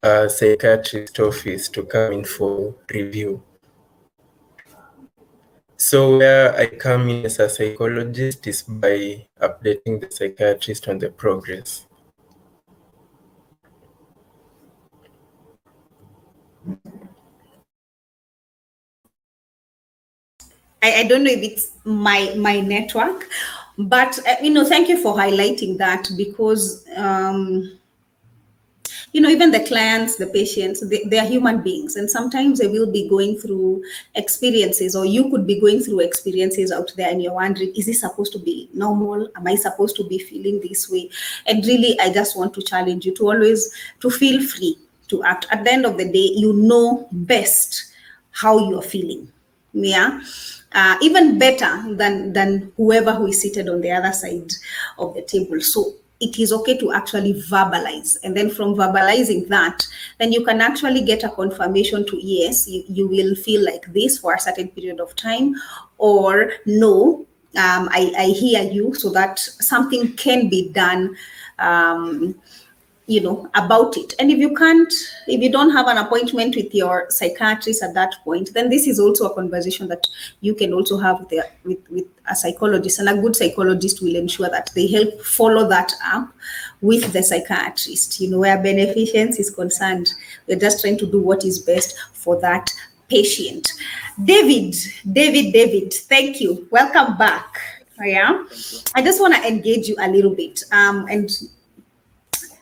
uh, 0.03 0.29
psychiatrist 0.29 1.19
office 1.21 1.69
to 1.71 1.83
come 1.85 2.13
in 2.13 2.25
for 2.25 2.75
review. 2.93 3.43
So 5.81 6.19
where 6.19 6.55
I 6.55 6.67
come 6.67 7.09
in 7.09 7.25
as 7.25 7.39
a 7.39 7.49
psychologist 7.49 8.47
is 8.47 8.63
by 8.63 9.27
updating 9.41 9.99
the 9.99 10.11
psychiatrist 10.11 10.87
on 10.89 10.99
the 10.99 11.09
progress. 11.09 11.87
I, 20.83 21.01
I 21.01 21.05
don't 21.05 21.25
know 21.25 21.31
if 21.31 21.43
it's 21.43 21.71
my 21.85 22.35
my 22.37 22.61
network, 22.61 23.31
but 23.79 24.19
uh, 24.29 24.37
you 24.43 24.51
know, 24.51 24.67
thank 24.67 24.91
you 24.91 25.01
for 25.03 25.15
highlighting 25.15 25.79
that 25.79 26.11
because 26.15 26.85
um, 26.95 27.80
you 29.13 29.21
know 29.21 29.29
even 29.29 29.51
the 29.51 29.65
clients, 29.65 30.17
the 30.17 30.27
patients, 30.27 30.87
they, 30.89 31.03
they 31.05 31.19
are 31.19 31.27
human 31.27 31.63
beings, 31.63 31.97
and 31.97 32.11
sometimes 32.11 32.59
they 32.59 32.67
will 32.67 32.91
be 32.91 33.09
going 33.09 33.39
through 33.39 33.83
experiences, 34.15 34.95
or 34.95 35.05
you 35.05 35.31
could 35.31 35.47
be 35.47 35.61
going 35.61 35.81
through 35.81 36.01
experiences 36.01 36.73
out 36.73 36.93
there, 36.97 37.11
and 37.11 37.23
you're 37.23 37.35
wondering, 37.35 37.73
is 37.75 37.87
this 37.87 38.01
supposed 38.01 38.33
to 38.33 38.39
be 38.39 38.69
normal? 38.73 39.29
Am 39.37 39.47
I 39.47 39.55
supposed 39.55 39.97
to 39.97 40.05
be 40.09 40.19
feeling 40.19 40.61
this 40.61 40.91
way? 40.91 41.11
And 41.47 41.65
really, 41.67 41.99
I 42.01 42.13
just 42.13 42.37
want 42.37 42.55
to 42.55 42.63
challenge 42.63 43.07
you 43.07 43.15
to 43.17 43.31
always 43.31 43.73
to 44.01 44.11
feel 44.11 44.43
free 44.43 44.77
to 45.09 45.23
act. 45.25 45.47
At 45.51 45.65
the 45.65 45.73
end 45.73 45.87
of 45.87 45.99
the 45.99 46.11
day, 46.11 46.31
you 46.35 46.53
know 46.53 47.09
best 47.13 47.93
how 48.31 48.71
you're 48.71 48.83
feeling. 48.83 49.31
Yeah 49.73 50.21
uh, 50.73 50.97
even 51.03 51.39
better 51.39 51.95
than 51.95 52.33
than 52.33 52.73
whoever 52.77 53.13
who 53.13 53.27
is 53.27 53.41
seated 53.41 53.69
on 53.69 53.81
the 53.81 53.91
other 53.91 54.13
side 54.13 54.53
of 54.99 55.15
the 55.15 55.23
table 55.23 55.61
so 55.61 55.95
it 56.21 56.39
is 56.39 56.53
okay 56.53 56.77
to 56.77 56.93
actually 56.93 57.35
verbalize. 57.35 58.19
And 58.23 58.37
then 58.37 58.51
from 58.51 58.75
verbalizing 58.75 59.49
that 59.49 59.87
then 60.19 60.33
you 60.33 60.45
can 60.45 60.61
actually 60.61 61.03
get 61.03 61.25
a 61.25 61.31
confirmation 61.31 62.07
to 62.07 62.19
yes 62.21 62.69
you, 62.69 62.85
you 62.89 63.09
will 63.09 63.35
feel 63.35 63.65
like 63.65 63.93
this 63.93 64.19
for 64.19 64.35
a 64.35 64.41
certain 64.41 64.69
period 64.69 65.01
of 65.01 65.17
time 65.17 65.55
or 65.99 66.53
no 66.67 67.27
um, 67.57 67.89
I, 67.91 68.13
I 68.17 68.27
hear 68.27 68.63
you 68.63 68.95
so 68.95 69.11
that 69.11 69.39
something 69.41 70.13
can 70.15 70.49
be 70.49 70.69
done 70.69 71.17
um, 71.59 72.41
you 73.11 73.21
know 73.21 73.51
about 73.55 73.97
it. 73.97 74.15
And 74.21 74.31
if 74.31 74.39
you 74.39 74.55
can't 74.55 74.93
if 75.27 75.41
you 75.43 75.51
don't 75.51 75.73
have 75.73 75.89
an 75.89 75.99
appointment 75.99 76.55
with 76.55 76.73
your 76.73 77.07
psychiatrist 77.11 77.83
at 77.83 77.93
that 77.95 78.15
point 78.23 78.55
then 78.55 78.71
this 78.71 78.87
is 78.87 79.01
also 79.01 79.27
a 79.27 79.35
conversation 79.35 79.89
that 79.89 80.07
you 80.41 80.55
can 80.55 80.73
also 80.73 80.97
have 80.97 81.19
with, 81.19 81.29
the, 81.31 81.45
with, 81.65 81.91
with 81.91 82.05
a 82.29 82.37
psychologist. 82.37 83.01
And 83.01 83.09
a 83.09 83.21
good 83.21 83.35
psychologist 83.35 84.01
will 84.01 84.15
ensure 84.15 84.49
that 84.49 84.71
they 84.77 84.87
help 84.87 85.21
follow 85.23 85.69
that 85.69 85.93
up 86.05 86.29
with 86.83 87.13
the 87.13 87.23
psychiatrist 87.23 88.21
you 88.21 88.31
know 88.31 88.39
where 88.39 88.63
beneficence 88.63 89.41
is 89.41 89.51
concerned. 89.51 90.15
We're 90.47 90.61
just 90.61 90.81
trying 90.81 90.99
to 90.99 91.07
do 91.07 91.21
what 91.21 91.45
is 91.45 91.59
best 91.59 91.99
for 92.13 92.41
that 92.41 92.71
patient. 93.09 93.73
David 94.23 94.77
david 95.13 95.53
david 95.53 95.93
thank 95.93 96.41
you. 96.41 96.69
Welcome 96.71 97.19
back. 97.19 97.61
Yeah. 98.01 98.45
I 98.95 99.03
just 99.03 99.21
want 99.21 99.35
to 99.35 99.47
engage 99.47 99.89
you 99.89 99.97
a 99.99 100.09
little 100.09 100.35
bit 100.35 100.63
um, 100.71 101.07
and 101.11 101.29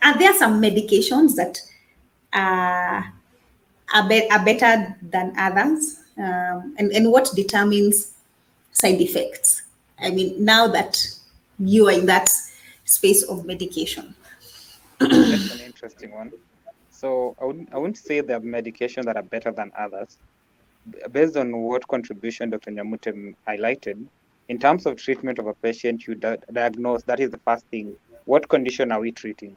are 0.03 0.18
there 0.18 0.34
some 0.34 0.61
medications 0.61 1.34
that 1.36 1.61
uh, 2.32 3.03
are, 3.94 4.09
be- 4.09 4.30
are 4.30 4.44
better 4.44 4.96
than 5.03 5.34
others? 5.38 6.01
Um, 6.16 6.74
and, 6.78 6.92
and 6.92 7.11
what 7.11 7.30
determines 7.34 8.14
side 8.72 9.01
effects? 9.01 9.62
I 10.01 10.11
mean, 10.11 10.44
now 10.44 10.68
that 10.68 11.05
you 11.59 11.88
are 11.88 11.92
in 11.92 12.07
that 12.07 12.30
space 12.84 13.22
of 13.22 13.44
medication. 13.44 14.14
That's 14.99 15.55
an 15.55 15.61
interesting 15.61 16.12
one. 16.12 16.32
So 16.90 17.36
I 17.40 17.44
wouldn't, 17.44 17.72
I 17.72 17.78
wouldn't 17.78 17.99
say 17.99 18.20
there 18.20 18.38
are 18.38 18.40
medications 18.40 19.05
that 19.05 19.16
are 19.16 19.22
better 19.22 19.53
than 19.53 19.70
others. 19.78 20.18
Based 21.12 21.36
on 21.36 21.57
what 21.57 21.86
contribution 21.86 22.51
Dr. 22.51 22.70
Nyamute 22.70 23.34
highlighted, 23.46 24.07
in 24.49 24.59
terms 24.59 24.86
of 24.86 24.96
treatment 24.96 25.38
of 25.38 25.46
a 25.46 25.55
patient, 25.55 26.07
you 26.07 26.14
di- 26.14 26.38
diagnose, 26.53 27.03
that 27.05 27.20
is 27.20 27.30
the 27.30 27.38
first 27.38 27.66
thing. 27.66 27.94
What 28.24 28.49
condition 28.49 28.90
are 28.90 29.01
we 29.01 29.12
treating? 29.12 29.57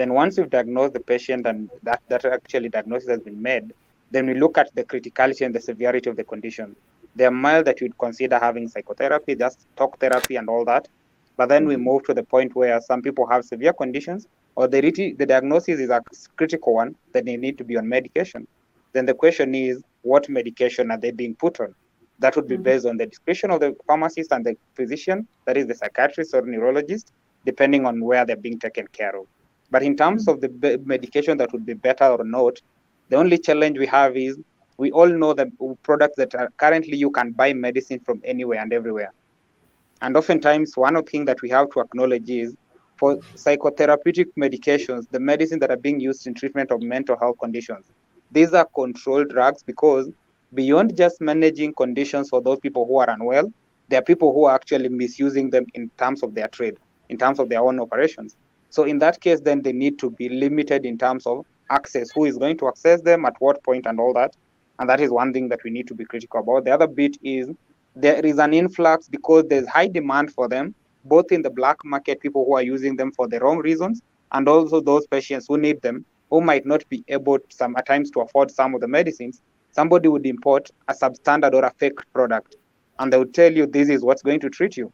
Then 0.00 0.14
once 0.14 0.38
you've 0.38 0.48
diagnosed 0.48 0.94
the 0.94 1.00
patient 1.00 1.46
and 1.46 1.68
that, 1.82 2.00
that 2.08 2.24
actually 2.24 2.70
diagnosis 2.70 3.10
has 3.10 3.20
been 3.20 3.42
made, 3.42 3.74
then 4.10 4.24
we 4.26 4.32
look 4.32 4.56
at 4.56 4.74
the 4.74 4.82
criticality 4.82 5.44
and 5.44 5.54
the 5.54 5.60
severity 5.60 6.08
of 6.08 6.16
the 6.16 6.24
condition. 6.24 6.74
They 7.16 7.26
are 7.26 7.30
mild 7.30 7.66
that 7.66 7.82
you'd 7.82 7.98
consider 7.98 8.38
having 8.38 8.66
psychotherapy, 8.66 9.34
just 9.34 9.66
talk 9.76 9.98
therapy 9.98 10.36
and 10.36 10.48
all 10.48 10.64
that. 10.64 10.88
But 11.36 11.50
then 11.50 11.66
we 11.66 11.76
move 11.76 12.04
to 12.04 12.14
the 12.14 12.22
point 12.22 12.56
where 12.56 12.80
some 12.80 13.02
people 13.02 13.26
have 13.26 13.44
severe 13.44 13.74
conditions 13.74 14.26
or 14.54 14.68
the, 14.68 14.80
the 15.18 15.26
diagnosis 15.26 15.78
is 15.78 15.90
a 15.90 16.00
critical 16.34 16.76
one 16.76 16.96
that 17.12 17.26
they 17.26 17.36
need 17.36 17.58
to 17.58 17.64
be 17.64 17.76
on 17.76 17.86
medication. 17.86 18.46
Then 18.94 19.04
the 19.04 19.12
question 19.12 19.54
is, 19.54 19.82
what 20.00 20.30
medication 20.30 20.90
are 20.90 20.98
they 20.98 21.10
being 21.10 21.34
put 21.34 21.60
on? 21.60 21.74
That 22.20 22.36
would 22.36 22.48
be 22.48 22.54
mm-hmm. 22.54 22.62
based 22.62 22.86
on 22.86 22.96
the 22.96 23.04
discretion 23.04 23.50
of 23.50 23.60
the 23.60 23.76
pharmacist 23.86 24.32
and 24.32 24.46
the 24.46 24.56
physician, 24.74 25.28
that 25.44 25.58
is 25.58 25.66
the 25.66 25.74
psychiatrist 25.74 26.32
or 26.32 26.40
neurologist, 26.40 27.12
depending 27.44 27.84
on 27.84 28.02
where 28.02 28.24
they're 28.24 28.36
being 28.36 28.58
taken 28.58 28.86
care 28.86 29.14
of. 29.14 29.26
But 29.70 29.82
in 29.82 29.96
terms 29.96 30.26
mm. 30.26 30.32
of 30.32 30.40
the 30.40 30.80
medication 30.84 31.38
that 31.38 31.52
would 31.52 31.64
be 31.64 31.74
better 31.74 32.06
or 32.06 32.24
not, 32.24 32.60
the 33.08 33.16
only 33.16 33.38
challenge 33.38 33.78
we 33.78 33.86
have 33.86 34.16
is 34.16 34.38
we 34.76 34.90
all 34.92 35.08
know 35.08 35.34
the 35.34 35.50
products 35.82 36.16
that 36.16 36.34
are 36.34 36.50
currently 36.56 36.96
you 36.96 37.10
can 37.10 37.32
buy 37.32 37.52
medicine 37.52 38.00
from 38.00 38.20
anywhere 38.24 38.60
and 38.60 38.72
everywhere. 38.72 39.12
And 40.02 40.16
oftentimes, 40.16 40.76
one 40.76 40.96
of 40.96 41.04
the 41.04 41.10
things 41.10 41.26
that 41.26 41.42
we 41.42 41.50
have 41.50 41.70
to 41.70 41.80
acknowledge 41.80 42.30
is 42.30 42.56
for 42.96 43.16
psychotherapeutic 43.34 44.26
medications, 44.38 45.08
the 45.10 45.20
medicine 45.20 45.58
that 45.58 45.70
are 45.70 45.76
being 45.76 46.00
used 46.00 46.26
in 46.26 46.34
treatment 46.34 46.70
of 46.70 46.82
mental 46.82 47.18
health 47.18 47.38
conditions, 47.38 47.86
these 48.30 48.54
are 48.54 48.66
controlled 48.74 49.30
drugs 49.30 49.62
because 49.62 50.10
beyond 50.54 50.96
just 50.96 51.20
managing 51.20 51.72
conditions 51.74 52.28
for 52.28 52.40
those 52.40 52.58
people 52.60 52.86
who 52.86 52.98
are 52.98 53.10
unwell, 53.10 53.52
there 53.88 53.98
are 53.98 54.04
people 54.04 54.32
who 54.32 54.44
are 54.44 54.54
actually 54.54 54.88
misusing 54.88 55.50
them 55.50 55.66
in 55.74 55.90
terms 55.98 56.22
of 56.22 56.34
their 56.34 56.48
trade, 56.48 56.76
in 57.08 57.18
terms 57.18 57.38
of 57.38 57.48
their 57.48 57.60
own 57.60 57.80
operations. 57.80 58.36
So 58.70 58.84
in 58.84 59.00
that 59.00 59.20
case, 59.20 59.40
then 59.40 59.62
they 59.62 59.72
need 59.72 59.98
to 59.98 60.10
be 60.10 60.28
limited 60.28 60.86
in 60.86 60.96
terms 60.96 61.26
of 61.26 61.44
access, 61.70 62.10
who 62.12 62.24
is 62.24 62.38
going 62.38 62.56
to 62.58 62.68
access 62.68 63.00
them, 63.02 63.24
at 63.26 63.34
what 63.40 63.62
point, 63.64 63.86
and 63.86 63.98
all 63.98 64.14
that. 64.14 64.36
And 64.78 64.88
that 64.88 65.00
is 65.00 65.10
one 65.10 65.32
thing 65.32 65.48
that 65.48 65.62
we 65.64 65.70
need 65.70 65.88
to 65.88 65.94
be 65.94 66.04
critical 66.04 66.40
about. 66.40 66.64
The 66.64 66.70
other 66.70 66.86
bit 66.86 67.16
is 67.22 67.48
there 67.96 68.24
is 68.24 68.38
an 68.38 68.54
influx 68.54 69.08
because 69.08 69.44
there's 69.48 69.66
high 69.68 69.88
demand 69.88 70.32
for 70.32 70.48
them, 70.48 70.74
both 71.04 71.32
in 71.32 71.42
the 71.42 71.50
black 71.50 71.76
market, 71.84 72.20
people 72.20 72.44
who 72.44 72.54
are 72.54 72.62
using 72.62 72.96
them 72.96 73.10
for 73.12 73.26
the 73.26 73.40
wrong 73.40 73.58
reasons, 73.58 74.02
and 74.32 74.48
also 74.48 74.80
those 74.80 75.06
patients 75.08 75.46
who 75.48 75.58
need 75.58 75.82
them, 75.82 76.04
who 76.30 76.40
might 76.40 76.64
not 76.64 76.88
be 76.88 77.04
able 77.08 77.38
some 77.48 77.76
at 77.76 77.86
times 77.86 78.10
to 78.12 78.20
afford 78.20 78.50
some 78.50 78.74
of 78.74 78.80
the 78.80 78.88
medicines. 78.88 79.42
Somebody 79.72 80.08
would 80.08 80.26
import 80.26 80.70
a 80.88 80.94
substandard 80.94 81.54
or 81.54 81.64
a 81.64 81.72
fake 81.78 81.98
product, 82.12 82.56
and 83.00 83.12
they 83.12 83.18
would 83.18 83.34
tell 83.34 83.52
you 83.52 83.66
this 83.66 83.88
is 83.88 84.02
what's 84.02 84.22
going 84.22 84.40
to 84.40 84.48
treat 84.48 84.76
you. 84.76 84.92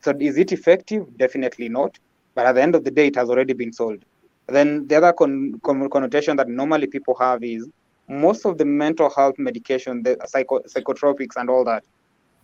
So 0.00 0.12
is 0.20 0.36
it 0.38 0.52
effective? 0.52 1.06
Definitely 1.16 1.68
not 1.68 1.98
but 2.36 2.46
at 2.46 2.54
the 2.54 2.62
end 2.62 2.76
of 2.76 2.84
the 2.84 2.92
day, 2.92 3.08
it 3.08 3.16
has 3.16 3.30
already 3.30 3.54
been 3.54 3.72
sold. 3.72 4.04
Then 4.48 4.86
the 4.88 4.96
other 4.96 5.12
con- 5.12 5.60
con- 5.64 5.90
connotation 5.90 6.36
that 6.36 6.48
normally 6.48 6.86
people 6.86 7.16
have 7.18 7.42
is 7.42 7.68
most 8.08 8.46
of 8.46 8.58
the 8.58 8.64
mental 8.64 9.10
health 9.10 9.36
medication, 9.38 10.04
the 10.04 10.16
psycho, 10.26 10.60
psychotropics 10.60 11.36
and 11.36 11.50
all 11.50 11.64
that, 11.64 11.84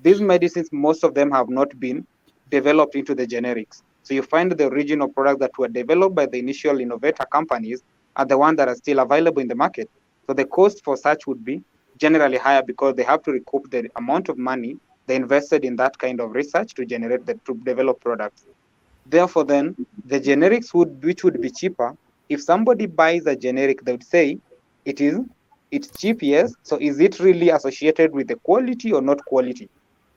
these 0.03 0.21
medicines, 0.21 0.71
most 0.73 1.05
of 1.05 1.15
them 1.15 1.31
have 1.31 1.49
not 1.49 1.79
been 1.79 2.07
developed 2.51 2.97
into 2.97 3.15
the 3.15 3.27
generics. 3.27 3.83
So 4.03 4.15
you 4.15 4.23
find 4.23 4.51
the 4.51 4.67
original 4.69 5.09
products 5.09 5.41
that 5.41 5.57
were 5.59 5.69
developed 5.69 6.17
by 6.17 6.27
the 6.27 6.39
initial 6.39 6.81
innovator 6.81 7.25
companies 7.31 7.85
are 8.17 8.27
the 8.27 8.37
ones 8.39 8.57
that 8.57 8.69
are 8.69 8.75
still 8.75 8.99
available 8.99 9.41
in 9.43 9.49
the 9.49 9.55
market. 9.55 9.89
So 10.27 10.35
the 10.35 10.45
cost 10.47 10.83
for 10.85 10.97
such 10.97 11.27
would 11.29 11.45
be 11.45 11.63
generally 11.99 12.39
higher 12.39 12.63
because 12.63 12.97
they 12.97 13.05
have 13.05 13.23
to 13.25 13.33
recoup 13.33 13.71
the 13.71 13.89
amount 13.97 14.29
of 14.29 14.39
money 14.39 14.77
they 15.07 15.17
invested 15.17 15.65
in 15.65 15.77
that 15.77 15.99
kind 15.99 16.21
of 16.21 16.33
research 16.35 16.75
to 16.75 16.85
generate 16.87 17.27
the 17.27 17.35
to 17.47 17.55
develop 17.65 18.01
products. 18.01 18.47
Therefore, 19.07 19.45
then 19.45 19.77
the 20.05 20.21
generics 20.21 20.75
would 20.75 21.03
which 21.05 21.25
would 21.25 21.41
be 21.41 21.51
cheaper. 21.51 21.95
If 22.29 22.43
somebody 22.43 22.87
buys 22.87 23.27
a 23.27 23.37
generic, 23.37 23.85
they 23.85 23.93
would 23.93 24.05
say 24.05 24.39
it 24.85 25.01
is 25.01 25.19
it's 25.71 25.91
cheap, 25.97 26.23
yes. 26.23 26.55
So 26.65 26.79
is 26.81 27.01
it 27.01 27.19
really 27.19 27.49
associated 27.49 28.13
with 28.13 28.29
the 28.29 28.37
quality 28.45 28.93
or 28.93 29.01
not 29.01 29.25
quality? 29.25 29.69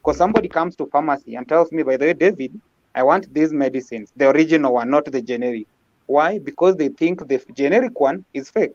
Because 0.04 0.18
somebody 0.18 0.50
comes 0.50 0.76
to 0.76 0.86
pharmacy 0.88 1.36
and 1.36 1.48
tells 1.48 1.72
me, 1.72 1.82
by 1.82 1.98
the 1.98 2.08
way, 2.08 2.14
David, 2.14 2.60
I 2.94 3.04
want 3.04 3.34
these 3.34 3.54
medicines, 3.54 4.12
the 4.16 4.30
original 4.30 4.74
one, 4.74 4.90
not 4.90 5.06
the 5.06 5.22
generic. 5.22 5.66
Why? 6.08 6.40
Because 6.40 6.76
they 6.76 6.90
think 6.90 7.28
the 7.28 7.42
generic 7.56 8.00
one 8.00 8.26
is 8.34 8.50
fake. 8.50 8.74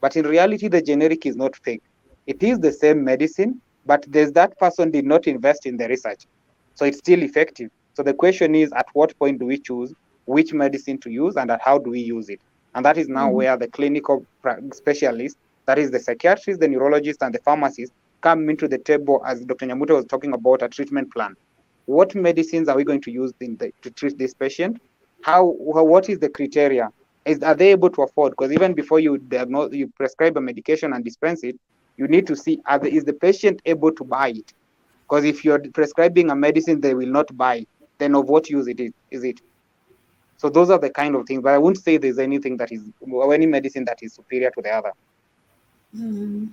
But 0.00 0.16
in 0.16 0.26
reality, 0.26 0.68
the 0.68 0.82
generic 0.82 1.24
is 1.24 1.36
not 1.36 1.56
fake. 1.64 1.82
It 2.26 2.42
is 2.42 2.58
the 2.58 2.72
same 2.72 3.04
medicine, 3.04 3.62
but 3.86 4.04
there's 4.08 4.32
that 4.32 4.56
person 4.58 4.90
did 4.90 5.06
not 5.06 5.26
invest 5.26 5.66
in 5.66 5.76
the 5.76 5.88
research. 5.88 6.26
So 6.74 6.84
it's 6.84 6.98
still 6.98 7.22
effective. 7.22 7.70
So 7.98 8.04
the 8.04 8.14
question 8.14 8.54
is, 8.54 8.70
at 8.76 8.86
what 8.92 9.12
point 9.18 9.40
do 9.40 9.46
we 9.46 9.58
choose 9.58 9.92
which 10.26 10.52
medicine 10.54 11.00
to 11.00 11.10
use 11.10 11.36
and 11.36 11.50
at 11.50 11.60
how 11.60 11.78
do 11.78 11.90
we 11.90 11.98
use 11.98 12.28
it? 12.28 12.40
And 12.76 12.86
that 12.86 12.96
is 12.96 13.08
now 13.08 13.28
Mhm. 13.28 13.34
where 13.34 13.56
the 13.56 13.66
clinical 13.66 14.24
specialists, 14.72 15.36
that 15.66 15.80
is 15.80 15.90
the 15.90 15.98
psychiatrists, 15.98 16.60
the 16.60 16.68
neurologists, 16.68 17.24
and 17.24 17.34
the 17.34 17.40
pharmacists, 17.44 17.92
come 18.22 18.48
into 18.48 18.68
the 18.68 18.78
table 18.78 19.20
as 19.26 19.44
Dr. 19.44 19.66
Nyamute 19.66 19.90
was 19.96 20.04
talking 20.06 20.32
about 20.32 20.62
a 20.62 20.68
treatment 20.68 21.12
plan. 21.12 21.34
What 21.86 22.14
medicines 22.14 22.68
are 22.68 22.76
we 22.76 22.84
going 22.84 23.00
to 23.02 23.10
use 23.10 23.32
the, 23.40 23.72
to 23.82 23.90
treat 23.90 24.16
this 24.16 24.32
patient? 24.32 24.78
How, 25.22 25.44
wha- 25.58 25.82
what 25.82 26.08
is 26.08 26.20
the 26.20 26.28
criteria? 26.30 26.88
Is 27.26 27.42
are 27.42 27.56
they 27.56 27.72
able 27.72 27.90
to 27.90 28.02
afford? 28.02 28.30
Because 28.32 28.52
even 28.52 28.74
before 28.74 29.00
you 29.00 29.18
diagnose, 29.18 29.72
you 29.74 29.88
prescribe 29.96 30.36
a 30.36 30.40
medication 30.40 30.92
and 30.92 31.04
dispense 31.04 31.42
it, 31.42 31.56
you 31.96 32.06
need 32.06 32.28
to 32.28 32.36
see 32.36 32.60
the, 32.80 32.92
is 32.94 33.04
the 33.04 33.14
patient 33.14 33.60
able 33.66 33.90
to 33.92 34.04
buy 34.04 34.28
it? 34.28 34.52
Because 35.08 35.24
if 35.24 35.44
you're 35.44 35.60
prescribing 35.74 36.30
a 36.30 36.36
medicine 36.36 36.80
they 36.80 36.94
will 36.94 37.08
not 37.10 37.36
buy, 37.36 37.64
then 37.98 38.14
of 38.14 38.28
what 38.28 38.48
use 38.48 38.66
it 38.68 38.80
is, 38.80 38.92
is 39.10 39.24
it? 39.24 39.40
So 40.36 40.48
those 40.48 40.70
are 40.70 40.78
the 40.78 40.90
kind 40.90 41.14
of 41.14 41.26
things. 41.26 41.42
But 41.42 41.54
I 41.54 41.58
wouldn't 41.58 41.82
say 41.82 41.96
there's 41.96 42.18
anything 42.18 42.56
that 42.58 42.72
is 42.72 42.82
or 43.00 43.34
any 43.34 43.46
medicine 43.46 43.84
that 43.86 44.02
is 44.02 44.14
superior 44.14 44.50
to 44.52 44.62
the 44.62 44.70
other. 44.70 44.92
Mm. 45.96 46.50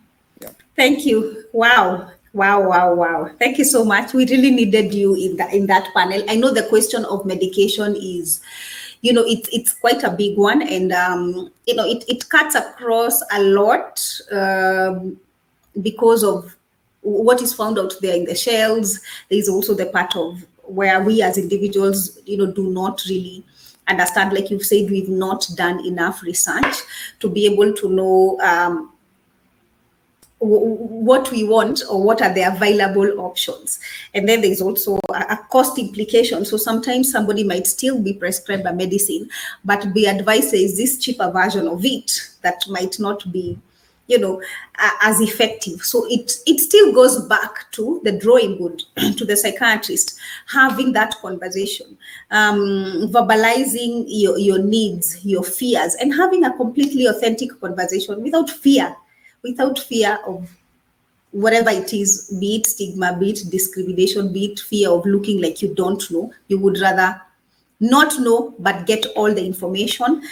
Thank 0.76 1.06
you. 1.06 1.46
Wow. 1.54 2.12
Wow, 2.34 2.68
wow, 2.68 2.94
wow. 2.94 3.32
Thank 3.40 3.58
you 3.58 3.64
so 3.64 3.86
much. 3.86 4.14
We 4.14 4.26
really 4.26 4.52
needed 4.52 4.94
you 4.94 5.16
in 5.16 5.38
that 5.38 5.54
in 5.54 5.68
that 5.68 5.94
panel. 5.94 6.22
I 6.28 6.36
know 6.36 6.54
the 6.54 6.64
question 6.64 7.06
of 7.06 7.26
medication 7.26 7.96
is, 7.96 8.42
you 9.02 9.14
know, 9.14 9.24
it's 9.26 9.48
it's 9.54 9.74
quite 9.74 10.04
a 10.04 10.12
big 10.12 10.38
one, 10.38 10.62
and 10.62 10.92
um, 10.92 11.50
you 11.66 11.76
know, 11.76 11.86
it, 11.86 12.04
it 12.10 12.28
cuts 12.28 12.56
across 12.56 13.22
a 13.32 13.42
lot 13.42 14.06
um, 14.34 15.18
because 15.82 16.26
of 16.26 16.54
what 17.06 17.42
is 17.42 17.54
found 17.54 17.80
out 17.80 17.94
there 18.02 18.16
in 18.16 18.26
the 18.26 18.36
shells 18.36 19.00
There's 19.30 19.48
also 19.48 19.74
the 19.74 19.86
part 19.86 20.16
of 20.16 20.44
where 20.68 21.02
we 21.04 21.22
as 21.22 21.38
individuals, 21.38 22.20
you 22.26 22.38
know, 22.38 22.52
do 22.52 22.70
not 22.70 23.04
really 23.08 23.44
understand. 23.88 24.34
Like 24.34 24.50
you've 24.50 24.66
said, 24.66 24.90
we've 24.90 25.10
not 25.10 25.48
done 25.56 25.86
enough 25.86 26.24
research 26.24 26.76
to 27.20 27.30
be 27.30 27.46
able 27.46 27.74
to 27.74 27.90
know 27.90 28.40
um, 28.42 28.92
what 30.40 31.32
we 31.32 31.44
want 31.44 31.82
or 31.90 32.04
what 32.04 32.22
are 32.22 32.34
the 32.34 32.42
available 32.42 33.20
options 33.22 33.80
and 34.14 34.28
then 34.28 34.42
there's 34.42 34.62
also 34.62 35.00
a 35.14 35.38
cost 35.50 35.80
implication 35.80 36.44
so 36.44 36.58
sometimes 36.58 37.10
somebody 37.12 37.44
might 37.44 37.66
still 37.66 38.00
be 38.02 38.14
prescribed 38.14 38.66
a 38.66 38.74
medicine 38.74 39.30
but 39.64 39.94
the 39.94 40.06
advice 40.06 40.52
is 40.54 40.78
this 40.78 41.00
cheaper 41.00 41.32
version 41.32 41.68
of 41.68 41.84
it 41.86 42.30
that 42.42 42.62
might 42.68 43.00
not 43.00 43.32
be 43.32 43.58
you 44.08 44.20
know 44.20 44.42
a- 44.78 44.98
as 45.08 45.20
effective 45.20 45.84
so 45.84 46.06
it 46.10 46.38
it 46.46 46.60
still 46.60 46.94
goes 46.94 47.20
back 47.28 47.72
to 47.72 48.02
the 48.04 48.12
drawing 48.12 48.58
board 48.58 48.84
to 49.18 49.26
the 49.26 49.36
psychiatrist 49.36 50.18
having 50.48 50.92
that 50.94 51.16
conversation 51.22 51.98
um, 52.32 53.10
verbalizing 53.12 54.06
your, 54.08 54.38
your 54.38 54.60
needs 54.60 55.24
your 55.26 55.44
fears 55.44 55.96
and 55.96 56.14
having 56.14 56.44
a 56.44 56.56
completely 56.56 57.06
authentic 57.06 57.60
conversation 57.60 58.22
without 58.22 58.50
fear 58.50 58.96
without 59.44 59.80
fear 59.80 60.20
of 60.26 60.50
whatever 61.36 61.70
it 61.70 61.94
is, 61.94 62.34
be 62.40 62.56
it 62.56 62.66
stigma, 62.66 63.18
be 63.20 63.32
it 63.32 63.42
discrimination, 63.50 64.32
be 64.32 64.46
it 64.46 64.60
fear 64.60 64.90
of 64.90 65.06
looking 65.06 65.42
like 65.42 65.62
you 65.62 65.74
don't 65.76 66.10
know. 66.10 66.32
You 66.48 66.58
would 66.60 66.80
rather 66.80 67.22
not 67.82 68.18
know, 68.20 68.56
but 68.58 68.86
get 68.86 69.06
all 69.18 69.34
the 69.34 69.46
information 69.46 70.24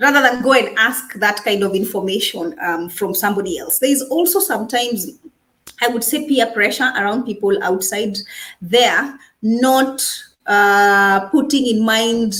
rather 0.00 0.20
than 0.20 0.42
go 0.42 0.52
and 0.52 0.76
ask 0.78 1.14
that 1.14 1.42
kind 1.44 1.62
of 1.62 1.74
information 1.74 2.54
um, 2.60 2.88
from 2.88 3.14
somebody 3.14 3.58
else. 3.58 3.78
There 3.78 3.90
is 3.90 4.02
also 4.02 4.40
sometimes, 4.40 5.18
I 5.80 5.88
would 5.88 6.04
say, 6.04 6.26
peer 6.28 6.46
pressure 6.46 6.92
around 6.96 7.24
people 7.24 7.62
outside 7.62 8.18
there, 8.60 9.18
not 9.42 10.02
uh, 10.46 11.28
putting 11.30 11.66
in 11.66 11.84
mind 11.84 12.34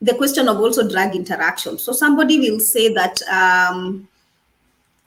the 0.00 0.14
question 0.14 0.48
of 0.48 0.58
also 0.58 0.88
drug 0.88 1.14
interaction. 1.14 1.78
So 1.78 1.92
somebody 1.92 2.38
will 2.38 2.60
say 2.60 2.92
that. 2.94 3.22
Um, 3.22 4.08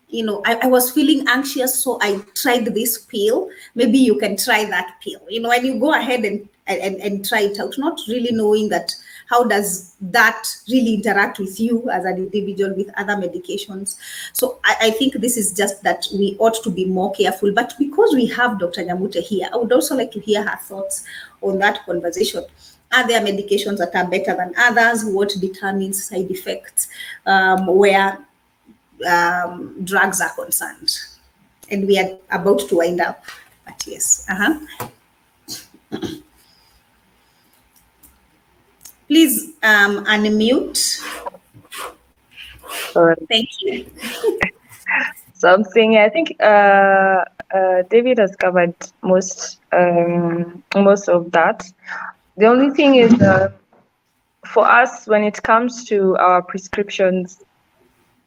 you 0.07 0.23
know, 0.23 0.41
I, 0.45 0.59
I 0.61 0.67
was 0.67 0.91
feeling 0.91 1.25
anxious, 1.27 1.83
so 1.83 1.97
I 1.99 2.21
tried 2.35 2.65
this 2.65 2.99
pill. 2.99 3.49
Maybe 3.73 3.97
you 3.97 4.17
can 4.17 4.37
try 4.37 4.63
that 4.63 4.95
pill. 5.03 5.19
You 5.27 5.41
know, 5.41 5.51
and 5.51 5.65
you 5.65 5.77
go 5.79 5.93
ahead 5.93 6.23
and 6.23 6.47
and, 6.67 6.95
and 6.97 7.27
try 7.27 7.41
it 7.41 7.59
out, 7.59 7.77
not 7.77 7.99
really 8.07 8.31
knowing 8.31 8.69
that 8.69 8.95
how 9.29 9.43
does 9.43 9.95
that 9.99 10.47
really 10.69 10.95
interact 10.95 11.39
with 11.39 11.59
you 11.59 11.89
as 11.89 12.05
an 12.05 12.17
individual 12.17 12.73
with 12.75 12.89
other 12.97 13.13
medications. 13.13 13.97
So 14.33 14.59
I, 14.63 14.75
I 14.81 14.91
think 14.91 15.15
this 15.15 15.37
is 15.37 15.53
just 15.53 15.83
that 15.83 16.07
we 16.13 16.35
ought 16.39 16.61
to 16.63 16.69
be 16.69 16.85
more 16.85 17.11
careful. 17.13 17.51
But 17.51 17.73
because 17.79 18.13
we 18.13 18.27
have 18.27 18.59
Dr. 18.59 18.83
Nyamute 18.83 19.21
here, 19.21 19.49
I 19.51 19.57
would 19.57 19.71
also 19.71 19.95
like 19.95 20.11
to 20.11 20.19
hear 20.19 20.43
her 20.43 20.57
thoughts 20.57 21.05
on 21.41 21.59
that 21.59 21.85
conversation. 21.85 22.45
Are 22.91 23.07
there 23.07 23.21
medications 23.21 23.77
that 23.79 23.95
are 23.95 24.07
better 24.07 24.35
than 24.35 24.53
others? 24.57 25.03
What 25.05 25.33
determines 25.39 26.05
side 26.05 26.29
effects? 26.29 26.87
Um, 27.25 27.65
where 27.67 28.19
um, 29.07 29.83
drugs 29.83 30.21
are 30.21 30.33
concerned. 30.33 30.95
And 31.69 31.87
we 31.87 31.97
are 31.97 32.17
about 32.31 32.59
to 32.69 32.77
wind 32.77 33.01
up, 33.01 33.25
but 33.65 33.83
yes. 33.87 34.25
Uh-huh. 34.29 36.19
Please 39.07 39.53
um, 39.63 40.05
unmute. 40.05 41.01
Sorry. 42.91 43.15
Thank 43.29 43.49
you. 43.61 43.85
something. 45.35 45.97
I 45.97 46.09
think 46.09 46.35
uh, 46.41 47.23
uh, 47.53 47.83
David 47.89 48.17
has 48.17 48.35
covered 48.35 48.75
most 49.01 49.59
um, 49.71 50.63
most 50.75 51.09
of 51.09 51.31
that. 51.31 51.57
The 52.37 52.47
only 52.47 52.71
thing 52.71 52.95
is, 52.95 53.13
uh, 53.21 53.51
for 54.53 54.65
us, 54.81 55.07
when 55.07 55.23
it 55.23 55.41
comes 55.43 55.85
to 55.85 56.17
our 56.17 56.41
prescriptions, 56.41 57.41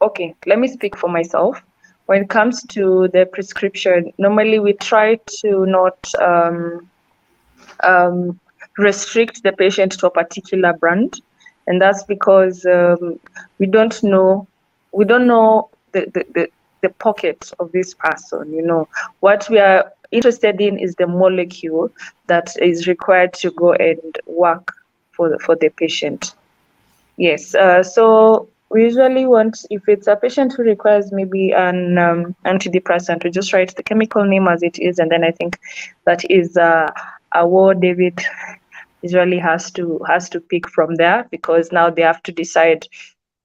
okay, 0.01 0.35
let 0.45 0.59
me 0.59 0.67
speak 0.67 0.97
for 0.97 1.09
myself. 1.09 1.61
When 2.05 2.23
it 2.23 2.29
comes 2.29 2.63
to 2.75 3.07
the 3.13 3.25
prescription, 3.31 4.11
normally 4.17 4.59
we 4.59 4.73
try 4.73 5.19
to 5.41 5.65
not 5.65 5.97
um, 6.19 6.89
um, 7.83 8.39
restrict 8.79 9.43
the 9.43 9.51
patient 9.51 9.93
to 9.93 10.07
a 10.07 10.11
particular 10.11 10.73
brand, 10.73 11.21
and 11.67 11.81
that's 11.81 12.03
because 12.03 12.65
um, 12.65 13.19
we 13.59 13.67
don't 13.67 14.01
know 14.03 14.47
we 14.91 15.05
don't 15.05 15.27
know 15.27 15.69
the, 15.91 16.01
the, 16.13 16.25
the, 16.33 16.49
the 16.81 16.89
pocket 16.89 17.51
of 17.59 17.71
this 17.71 17.93
person. 17.93 18.51
You 18.53 18.63
know 18.63 18.87
what 19.19 19.47
we 19.49 19.59
are 19.59 19.91
interested 20.11 20.59
in 20.59 20.79
is 20.79 20.95
the 20.95 21.07
molecule 21.07 21.91
that 22.27 22.55
is 22.61 22.87
required 22.87 23.33
to 23.33 23.51
go 23.51 23.73
and 23.73 24.17
work 24.25 24.73
for 25.11 25.29
the, 25.29 25.39
for 25.39 25.55
the 25.55 25.69
patient. 25.69 26.33
Yes. 27.17 27.53
Uh, 27.53 27.83
so 27.83 28.47
we 28.69 28.83
usually 28.83 29.25
want 29.25 29.65
if 29.69 29.87
it's 29.87 30.07
a 30.07 30.15
patient 30.15 30.53
who 30.53 30.63
requires 30.63 31.11
maybe 31.11 31.51
an 31.51 31.97
um, 31.97 32.35
antidepressant, 32.45 33.23
we 33.23 33.29
just 33.29 33.51
write 33.51 33.75
the 33.75 33.83
chemical 33.83 34.23
name 34.23 34.47
as 34.47 34.63
it 34.63 34.79
is, 34.79 34.99
and 34.99 35.11
then 35.11 35.23
I 35.23 35.31
think 35.31 35.59
that 36.05 36.29
is 36.29 36.55
uh, 36.57 36.89
a 37.33 37.47
word 37.47 37.81
David 37.81 38.19
usually 39.01 39.39
has 39.39 39.71
to 39.71 39.99
has 40.07 40.29
to 40.29 40.39
pick 40.39 40.69
from 40.69 40.95
there 40.95 41.27
because 41.31 41.71
now 41.71 41.89
they 41.89 42.01
have 42.01 42.21
to 42.23 42.31
decide 42.31 42.87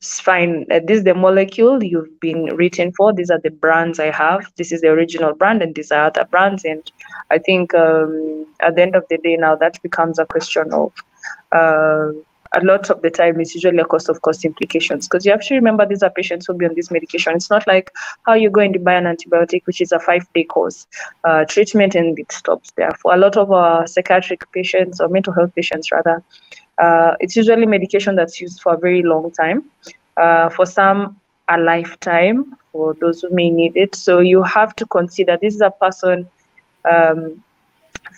fine 0.01 0.67
uh, 0.71 0.81
this 0.87 0.99
is 0.99 1.05
the 1.05 1.15
molecule 1.15 1.83
you've 1.83 2.21
been 2.21 2.45
written 2.57 2.93
for. 2.93 3.13
These 3.13 3.31
are 3.31 3.41
the 3.43 3.51
brands 3.51 3.99
i 3.99 4.11
have. 4.11 4.53
This 4.57 4.71
is 4.71 4.83
the 4.83 4.89
original 4.89 5.35
brand 5.35 5.63
and 5.63 5.75
these 5.75 5.91
are 5.91 6.07
other 6.07 6.27
brands. 6.31 6.65
And 6.65 6.91
i 7.31 7.39
think 7.39 7.75
um, 7.75 8.47
at 8.61 8.77
the 8.77 8.83
end 8.83 8.97
of 8.97 9.05
the 9.09 9.19
day 9.19 9.37
now 9.37 9.57
that 9.57 9.81
becomes 9.83 10.19
a 10.19 10.27
question 10.27 10.73
of 10.73 10.93
uh, 11.53 12.09
a 12.55 12.65
lot 12.65 12.91
of 12.91 13.03
the 13.03 13.11
time 13.11 13.41
it's 13.41 13.55
usually 13.55 13.79
a 13.79 13.85
cost 13.85 14.09
of 14.09 14.23
cost 14.23 14.45
implications 14.45 15.09
because 15.09 15.25
you 15.25 15.33
have 15.33 15.43
to 15.43 15.55
remember 15.55 15.87
these 15.87 16.03
are 16.03 16.11
patients 16.11 16.47
who'll 16.47 16.57
be 16.57 16.67
on 16.67 16.75
this 16.75 16.91
medication. 16.91 17.35
It's 17.35 17.51
not 17.51 17.67
like 17.67 17.91
how 18.27 18.35
you 18.35 18.51
go 18.51 18.61
and 18.61 18.83
buy 18.85 18.95
an 18.95 19.05
antibiotic, 19.05 19.67
which 19.67 19.81
is 19.81 19.93
a 19.93 19.99
five 19.99 20.27
day 20.35 20.45
course 20.45 20.87
uh, 21.25 21.45
treatment 21.45 21.95
and 21.95 22.19
it 22.19 22.31
stops 22.33 22.73
there. 22.77 22.93
For 23.03 23.15
a 23.15 23.17
lot 23.17 23.37
of 23.37 23.51
our 23.51 23.87
psychiatric 23.87 24.51
patients 24.53 25.01
or 25.01 25.09
mental 25.09 25.33
health 25.33 25.55
patients, 25.55 25.91
rather, 25.91 26.23
uh, 26.79 27.15
it's 27.21 27.37
usually 27.37 27.67
medication 27.67 28.17
that's 28.17 28.41
used 28.41 28.61
for 28.61 28.75
a 28.75 28.79
very 28.79 29.03
long 29.03 29.31
time. 29.33 29.65
Uh, 30.17 30.49
for 30.49 30.65
some, 30.65 31.21
a 31.49 31.59
lifetime 31.59 32.57
for 32.73 32.95
those 33.01 33.23
who 33.23 33.31
may 33.31 33.51
need 33.51 33.77
it. 33.77 33.95
So 33.95 34.21
you 34.21 34.43
have 34.43 34.75
to 34.77 34.87
consider 34.87 35.39
this 35.41 35.55
is 35.55 35.61
a 35.61 35.71
person. 35.71 36.29
Um, 36.91 37.43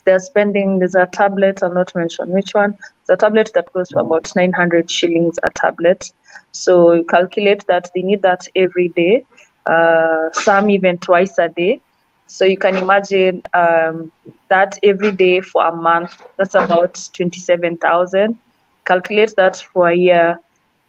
they're 0.05 0.19
spending, 0.19 0.79
there's 0.79 0.95
a 0.95 1.07
tablet, 1.07 1.63
I'll 1.63 1.73
not 1.73 1.95
mention 1.95 2.31
which 2.31 2.55
one, 2.55 2.77
it's 3.01 3.11
a 3.11 3.17
tablet 3.17 3.51
that 3.55 3.73
goes 3.73 3.91
for 3.91 4.01
about 4.01 4.35
900 4.35 4.91
shillings 4.91 5.39
a 5.43 5.51
tablet. 5.51 6.13
So 6.53 6.93
you 6.93 7.05
calculate 7.05 7.67
that 7.67 7.91
they 7.95 8.03
need 8.03 8.23
that 8.23 8.47
every 8.57 8.89
day, 8.89 9.25
uh, 9.67 10.31
some 10.33 10.71
even 10.71 10.99
twice 10.99 11.39
a 11.39 11.49
day. 11.49 11.81
So 12.27 12.45
you 12.45 12.59
can 12.59 12.77
imagine 12.77 13.43
um, 13.55 14.11
that 14.49 14.79
every 14.83 15.13
day 15.13 15.41
for 15.41 15.67
a 15.67 15.75
month, 15.75 16.21
that's 16.37 16.55
about 16.55 17.09
27,000. 17.15 18.39
Calculate 18.85 19.35
that 19.37 19.57
for 19.73 19.89
a 19.89 19.95
year, 19.95 20.39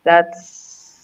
that's 0.03 0.56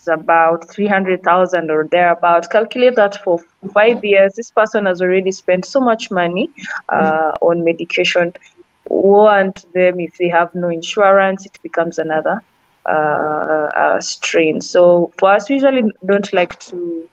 about 0.08 0.70
300,000 0.70 1.70
or 1.72 1.88
thereabout. 1.89 2.49
Calculate 2.49 2.95
that 2.95 3.22
for 3.24 3.39
five 3.74 4.04
years. 4.04 4.34
This 4.36 4.51
person 4.51 4.86
has 4.86 5.01
already 5.01 5.32
spent 5.32 5.66
so 5.66 5.80
much 5.80 6.12
money 6.12 6.49
uh, 6.89 7.32
on 7.41 7.64
medication. 7.64 8.34
Want 8.86 9.66
them 9.74 9.99
if 9.99 10.18
they 10.18 10.30
have 10.30 10.54
no 10.54 10.70
insurance, 10.70 11.45
it 11.45 11.58
becomes 11.64 11.97
another 11.99 12.41
uh, 12.86 13.70
uh, 13.76 14.01
strain. 14.01 14.62
So 14.62 15.12
for 15.18 15.32
us, 15.34 15.49
we 15.49 15.56
usually 15.56 15.84
don't 16.06 16.32
like 16.34 16.60
to 16.60 17.08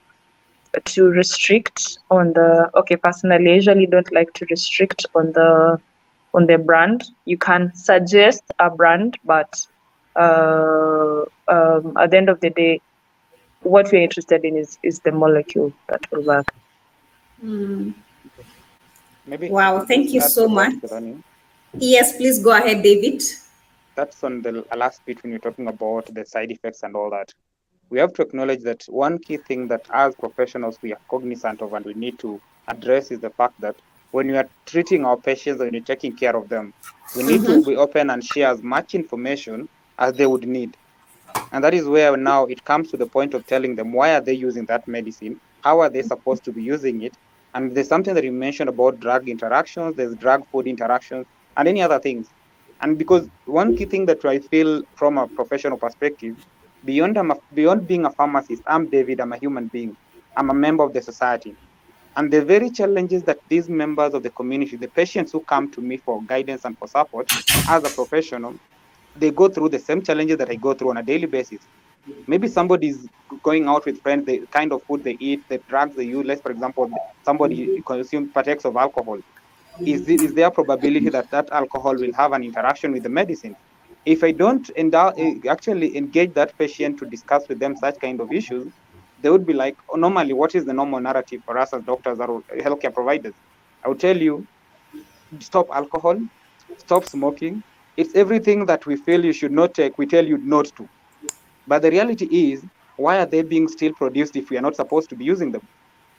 to 0.85 1.09
restrict 1.09 1.97
on 2.09 2.33
the 2.33 2.69
okay 2.75 2.95
personally 2.95 3.51
I 3.51 3.55
usually 3.55 3.85
don't 3.87 4.11
like 4.11 4.33
to 4.33 4.45
restrict 4.49 5.05
on 5.15 5.31
the 5.33 5.79
on 6.33 6.45
the 6.47 6.57
brand 6.57 7.03
you 7.25 7.37
can 7.37 7.73
suggest 7.75 8.43
a 8.59 8.69
brand 8.69 9.17
but 9.25 9.53
uh, 10.15 11.23
um, 11.55 11.95
at 11.97 12.11
the 12.11 12.17
end 12.17 12.29
of 12.29 12.39
the 12.39 12.49
day 12.49 12.81
what 13.61 13.91
we're 13.91 14.01
interested 14.01 14.43
in 14.43 14.57
is 14.57 14.79
is 14.83 14.99
the 15.01 15.11
molecule 15.11 15.71
that 15.89 16.11
will 16.11 16.23
work 16.23 16.47
Mm. 17.43 17.93
Maybe 19.25 19.49
Wow, 19.49 19.85
thank 19.85 20.11
you 20.11 20.21
so 20.21 20.47
much. 20.47 20.75
Yes, 21.73 22.17
please 22.17 22.39
go 22.39 22.51
ahead, 22.51 22.83
David. 22.83 23.23
that's 23.95 24.23
on 24.23 24.41
the 24.41 24.65
last 24.75 25.05
bit 25.05 25.21
when 25.21 25.31
you're 25.31 25.39
talking 25.39 25.67
about 25.67 26.05
the 26.13 26.25
side 26.25 26.51
effects 26.51 26.83
and 26.83 26.95
all 26.95 27.09
that. 27.09 27.33
We 27.89 27.99
have 27.99 28.13
to 28.13 28.21
acknowledge 28.21 28.61
that 28.63 28.83
one 28.87 29.19
key 29.19 29.37
thing 29.37 29.67
that 29.67 29.85
as 29.91 30.15
professionals 30.15 30.77
we 30.81 30.93
are 30.93 30.99
cognizant 31.09 31.61
of 31.61 31.73
and 31.73 31.85
we 31.85 31.93
need 31.93 32.17
to 32.19 32.39
address 32.67 33.11
is 33.11 33.19
the 33.19 33.29
fact 33.31 33.59
that 33.61 33.75
when 34.11 34.27
we 34.27 34.37
are 34.37 34.47
treating 34.65 35.05
our 35.05 35.17
patients 35.17 35.61
and 35.61 35.73
you're 35.73 35.83
taking 35.83 36.15
care 36.15 36.35
of 36.35 36.47
them, 36.47 36.73
we 37.17 37.23
need 37.23 37.43
to 37.45 37.63
be 37.65 37.75
open 37.75 38.09
and 38.11 38.23
share 38.23 38.49
as 38.49 38.61
much 38.61 38.95
information 38.95 39.67
as 39.99 40.13
they 40.13 40.25
would 40.25 40.47
need. 40.47 40.77
And 41.51 41.63
that 41.63 41.73
is 41.73 41.85
where 41.85 42.15
now 42.15 42.45
it 42.45 42.63
comes 42.63 42.91
to 42.91 42.97
the 42.97 43.05
point 43.05 43.33
of 43.33 43.45
telling 43.45 43.75
them 43.75 43.91
why 43.91 44.13
are 44.13 44.21
they 44.21 44.33
using 44.33 44.65
that 44.65 44.87
medicine, 44.87 45.39
how 45.63 45.79
are 45.81 45.89
they 45.89 46.01
supposed 46.01 46.43
to 46.45 46.51
be 46.51 46.63
using 46.63 47.01
it, 47.01 47.13
and 47.53 47.75
there's 47.75 47.89
something 47.89 48.13
that 48.13 48.23
you 48.23 48.31
mentioned 48.31 48.69
about 48.69 48.99
drug 48.99 49.27
interactions, 49.27 49.95
there's 49.95 50.15
drug 50.15 50.47
food 50.47 50.67
interactions, 50.67 51.25
and 51.57 51.67
any 51.67 51.81
other 51.81 51.99
things. 51.99 52.27
And 52.79 52.97
because 52.97 53.27
one 53.45 53.75
key 53.75 53.85
thing 53.85 54.05
that 54.05 54.23
I 54.23 54.39
feel 54.39 54.83
from 54.95 55.17
a 55.17 55.27
professional 55.27 55.77
perspective, 55.77 56.37
beyond 56.85 57.17
I'm 57.17 57.31
a, 57.31 57.37
beyond 57.53 57.87
being 57.87 58.05
a 58.05 58.09
pharmacist, 58.11 58.63
I'm 58.65 58.87
David, 58.87 59.19
I'm 59.19 59.33
a 59.33 59.37
human 59.37 59.67
being, 59.67 59.95
I'm 60.37 60.49
a 60.49 60.53
member 60.53 60.83
of 60.83 60.93
the 60.93 61.01
society. 61.01 61.55
And 62.15 62.31
the 62.31 62.43
very 62.43 62.69
challenges 62.69 63.23
that 63.23 63.39
these 63.49 63.69
members 63.69 64.13
of 64.13 64.23
the 64.23 64.29
community, 64.31 64.77
the 64.77 64.87
patients 64.87 65.31
who 65.31 65.41
come 65.41 65.71
to 65.71 65.81
me 65.81 65.97
for 65.97 66.21
guidance 66.23 66.65
and 66.65 66.77
for 66.77 66.87
support 66.87 67.31
as 67.69 67.83
a 67.83 67.89
professional, 67.89 68.55
they 69.15 69.31
go 69.31 69.49
through 69.49 69.69
the 69.69 69.79
same 69.79 70.01
challenges 70.01 70.37
that 70.37 70.49
I 70.49 70.55
go 70.55 70.73
through 70.73 70.91
on 70.91 70.97
a 70.97 71.03
daily 71.03 71.27
basis. 71.27 71.59
Maybe 72.27 72.47
somebody's 72.47 73.07
going 73.43 73.67
out 73.67 73.85
with 73.85 74.01
friends, 74.01 74.25
the 74.25 74.39
kind 74.47 74.71
of 74.73 74.83
food 74.83 75.03
they 75.03 75.17
eat, 75.19 75.47
the 75.49 75.59
drugs 75.69 75.95
they 75.95 76.05
use. 76.05 76.25
Let's, 76.25 76.41
for 76.41 76.51
example, 76.51 76.89
somebody 77.23 77.81
consumes 77.85 78.31
partakes 78.31 78.65
of 78.65 78.75
alcohol. 78.75 79.19
Is, 79.79 80.07
is 80.07 80.33
there 80.33 80.47
a 80.47 80.51
probability 80.51 81.09
that 81.09 81.29
that 81.31 81.49
alcohol 81.51 81.95
will 81.95 82.13
have 82.13 82.33
an 82.33 82.43
interaction 82.43 82.91
with 82.91 83.03
the 83.03 83.09
medicine? 83.09 83.55
If 84.05 84.23
I 84.23 84.31
don't 84.31 84.69
endow, 84.75 85.13
eh, 85.17 85.35
actually 85.47 85.95
engage 85.95 86.33
that 86.33 86.57
patient 86.57 86.97
to 86.99 87.05
discuss 87.05 87.47
with 87.47 87.59
them 87.59 87.75
such 87.77 87.99
kind 87.99 88.19
of 88.19 88.31
issues, 88.31 88.71
they 89.21 89.29
would 89.29 89.45
be 89.45 89.53
like, 89.53 89.77
oh, 89.89 89.97
normally, 89.97 90.33
what 90.33 90.55
is 90.55 90.65
the 90.65 90.73
normal 90.73 90.99
narrative 90.99 91.43
for 91.45 91.57
us 91.57 91.73
as 91.73 91.83
doctors 91.83 92.19
or 92.19 92.41
healthcare 92.57 92.93
providers? 92.93 93.33
I 93.83 93.87
will 93.87 93.95
tell 93.95 94.17
you, 94.17 94.45
stop 95.39 95.69
alcohol, 95.71 96.19
stop 96.77 97.05
smoking. 97.05 97.63
It's 98.01 98.15
everything 98.15 98.65
that 98.65 98.87
we 98.87 98.95
feel 98.95 99.23
you 99.23 99.31
should 99.31 99.51
not 99.51 99.75
take, 99.75 99.99
we 99.99 100.07
tell 100.07 100.25
you 100.25 100.39
not 100.39 100.65
to. 100.77 100.89
But 101.67 101.83
the 101.83 101.91
reality 101.91 102.25
is, 102.25 102.63
why 102.95 103.19
are 103.19 103.27
they 103.27 103.43
being 103.43 103.67
still 103.67 103.93
produced 103.93 104.35
if 104.35 104.49
we 104.49 104.57
are 104.57 104.61
not 104.61 104.75
supposed 104.75 105.07
to 105.11 105.15
be 105.15 105.23
using 105.23 105.51
them? 105.51 105.61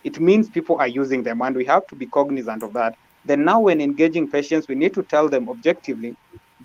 It 0.05 0.21
means 0.21 0.49
people 0.49 0.77
are 0.79 0.87
using 0.87 1.25
them, 1.25 1.43
and 1.43 1.57
we 1.57 1.65
have 1.65 1.89
to 1.89 1.97
be 1.97 2.07
cognizant 2.07 2.63
of 2.63 2.73
that. 2.75 2.95
Then 3.25 3.45
now, 3.45 3.59
when 3.59 3.81
engaging 3.81 4.31
patients, 4.31 4.69
we 4.69 4.77
need 4.77 4.95
to 4.95 5.03
tell 5.03 5.29
them 5.29 5.49
objectively, 5.49 6.15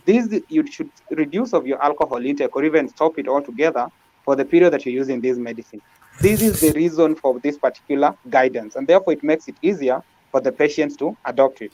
this 0.05 0.39
you 0.49 0.67
should 0.67 0.91
reduce 1.09 1.51
of 1.51 1.65
your 1.65 1.81
alcohol 1.83 2.23
intake 2.23 2.55
or 2.55 2.63
even 2.63 2.87
stop 2.87 3.17
it 3.17 3.27
altogether 3.27 3.87
for 4.23 4.35
the 4.35 4.45
period 4.45 4.71
that 4.73 4.85
you're 4.85 4.93
using 4.93 5.19
this 5.19 5.39
medicine. 5.39 5.81
This 6.21 6.43
is 6.43 6.61
the 6.61 6.73
reason 6.73 7.15
for 7.15 7.39
this 7.39 7.57
particular 7.57 8.15
guidance, 8.29 8.75
and 8.75 8.85
therefore 8.85 9.13
it 9.13 9.23
makes 9.23 9.47
it 9.47 9.55
easier 9.63 10.03
for 10.31 10.41
the 10.41 10.51
patients 10.51 10.95
to 10.97 11.17
adopt 11.25 11.63
it. 11.63 11.71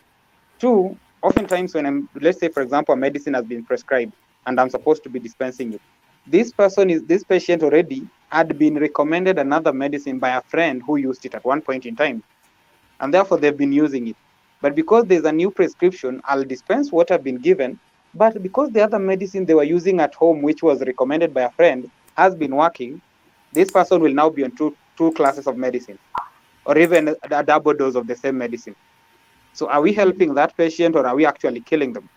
Two, 0.60 0.98
oftentimes 1.24 1.74
when 1.74 1.86
I'm, 1.86 2.10
let's 2.22 2.40
say, 2.40 2.50
for 2.50 2.62
example, 2.62 2.94
a 2.94 2.98
medicine 2.98 3.34
has 3.34 3.46
been 3.46 3.64
prescribed 3.64 4.14
and 4.46 4.60
I'm 4.60 4.70
supposed 4.70 5.04
to 5.04 5.10
be 5.10 5.20
dispensing 5.20 5.74
it, 5.74 5.82
this 6.28 6.52
person 6.52 6.90
is, 6.90 7.04
this 7.04 7.24
patient 7.24 7.64
already 7.64 8.08
had 8.30 8.58
been 8.60 8.78
recommended 8.78 9.40
another 9.40 9.74
medicine 9.74 10.20
by 10.20 10.30
a 10.30 10.42
friend 10.42 10.82
who 10.86 10.98
used 10.98 11.26
it 11.26 11.34
at 11.34 11.44
one 11.44 11.62
point 11.62 11.86
in 11.86 11.96
time, 11.96 12.24
and 13.00 13.14
therefore 13.14 13.38
they've 13.38 13.58
been 13.58 13.74
using 13.74 14.08
it. 14.08 14.16
But 14.62 14.76
because 14.76 15.06
there's 15.06 15.26
a 15.26 15.32
new 15.32 15.52
prescription, 15.52 16.22
I'll 16.26 16.44
dispense 16.44 16.92
what 16.92 17.12
I've 17.12 17.24
been 17.24 17.38
given. 17.38 17.80
But 18.16 18.42
because 18.42 18.70
the 18.72 18.82
other 18.82 19.00
medicine 19.00 19.46
they 19.46 19.54
were 19.54 19.64
using 19.64 20.00
at 20.00 20.14
home, 20.16 20.42
which 20.42 20.64
was 20.64 20.82
recommended 20.82 21.34
by 21.34 21.42
a 21.42 21.52
friend, 21.52 21.90
has 22.16 22.36
been 22.36 22.56
working, 22.56 23.02
this 23.52 23.72
person 23.72 24.02
will 24.02 24.14
now 24.14 24.30
be 24.30 24.44
on 24.44 24.52
two, 24.52 24.76
two 24.98 25.12
classes 25.14 25.48
of 25.48 25.58
medicine 25.58 26.00
or 26.66 26.78
even 26.78 27.10
a, 27.10 27.16
a 27.32 27.44
double 27.44 27.74
dose 27.74 27.96
of 27.96 28.08
the 28.08 28.16
same 28.16 28.38
medicine. 28.38 28.76
So 29.54 29.70
are 29.70 29.82
we 29.82 29.94
helping 29.94 30.34
that 30.34 30.56
patient 30.58 30.96
or 30.96 31.06
are 31.06 31.16
we 31.16 31.26
actually 31.26 31.62
killing 31.62 31.94
them? 31.94 32.10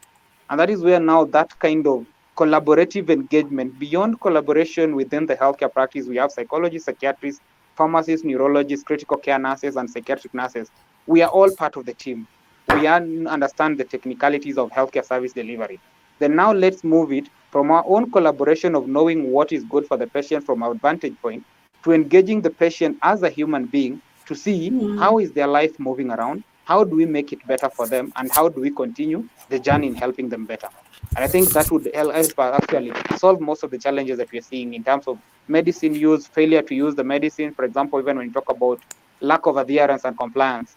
And 0.48 0.58
that 0.58 0.70
is 0.70 0.80
where 0.80 1.00
now 1.00 1.24
that 1.26 1.58
kind 1.58 1.86
of 1.86 2.06
collaborative 2.36 3.10
engagement, 3.10 3.78
beyond 3.78 4.20
collaboration 4.20 4.94
within 4.94 5.26
the 5.26 5.36
healthcare 5.36 5.72
practice, 5.72 6.06
we 6.06 6.16
have 6.16 6.30
psychologists, 6.30 6.86
psychiatrists, 6.86 7.40
pharmacists, 7.76 8.24
neurologists, 8.24 8.84
critical 8.84 9.16
care 9.16 9.38
nurses, 9.38 9.76
and 9.76 9.90
psychiatric 9.90 10.34
nurses. 10.34 10.70
We 11.06 11.22
are 11.22 11.30
all 11.30 11.50
part 11.54 11.76
of 11.76 11.86
the 11.86 11.94
team. 11.94 12.26
We 12.74 12.86
understand 12.86 13.78
the 13.78 13.84
technicalities 13.84 14.58
of 14.58 14.70
healthcare 14.70 15.04
service 15.04 15.32
delivery. 15.32 15.80
Then 16.18 16.34
now 16.34 16.52
let's 16.52 16.82
move 16.82 17.12
it 17.12 17.28
from 17.50 17.70
our 17.70 17.84
own 17.86 18.10
collaboration 18.10 18.74
of 18.74 18.88
knowing 18.88 19.30
what 19.30 19.52
is 19.52 19.64
good 19.64 19.86
for 19.86 19.96
the 19.96 20.06
patient 20.06 20.44
from 20.44 20.62
our 20.62 20.74
vantage 20.74 21.14
point 21.22 21.44
to 21.84 21.92
engaging 21.92 22.40
the 22.40 22.50
patient 22.50 22.98
as 23.02 23.22
a 23.22 23.30
human 23.30 23.66
being 23.66 24.00
to 24.26 24.34
see 24.34 24.70
mm. 24.70 24.98
how 24.98 25.18
is 25.18 25.32
their 25.32 25.46
life 25.46 25.78
moving 25.78 26.10
around, 26.10 26.42
how 26.66 26.82
do 26.84 26.96
we 26.96 27.06
make 27.06 27.32
it 27.32 27.46
better 27.46 27.70
for 27.70 27.86
them, 27.86 28.12
and 28.16 28.30
how 28.30 28.48
do 28.48 28.60
we 28.60 28.70
continue 28.70 29.26
the 29.48 29.58
journey 29.58 29.86
in 29.86 29.94
helping 29.94 30.28
them 30.28 30.44
better. 30.44 30.68
And 31.14 31.24
I 31.24 31.28
think 31.28 31.50
that 31.50 31.70
would 31.70 31.88
help 31.94 32.14
us 32.14 32.32
actually 32.38 32.92
solve 33.16 33.40
most 33.40 33.62
of 33.62 33.70
the 33.70 33.78
challenges 33.78 34.18
that 34.18 34.30
we're 34.32 34.42
seeing 34.42 34.74
in 34.74 34.82
terms 34.82 35.06
of 35.06 35.18
medicine 35.46 35.94
use, 35.94 36.26
failure 36.26 36.62
to 36.62 36.74
use 36.74 36.96
the 36.96 37.04
medicine. 37.04 37.54
For 37.54 37.64
example, 37.64 38.00
even 38.00 38.18
when 38.18 38.26
you 38.26 38.32
talk 38.32 38.50
about 38.50 38.80
lack 39.20 39.46
of 39.46 39.56
adherence 39.56 40.04
and 40.04 40.18
compliance. 40.18 40.76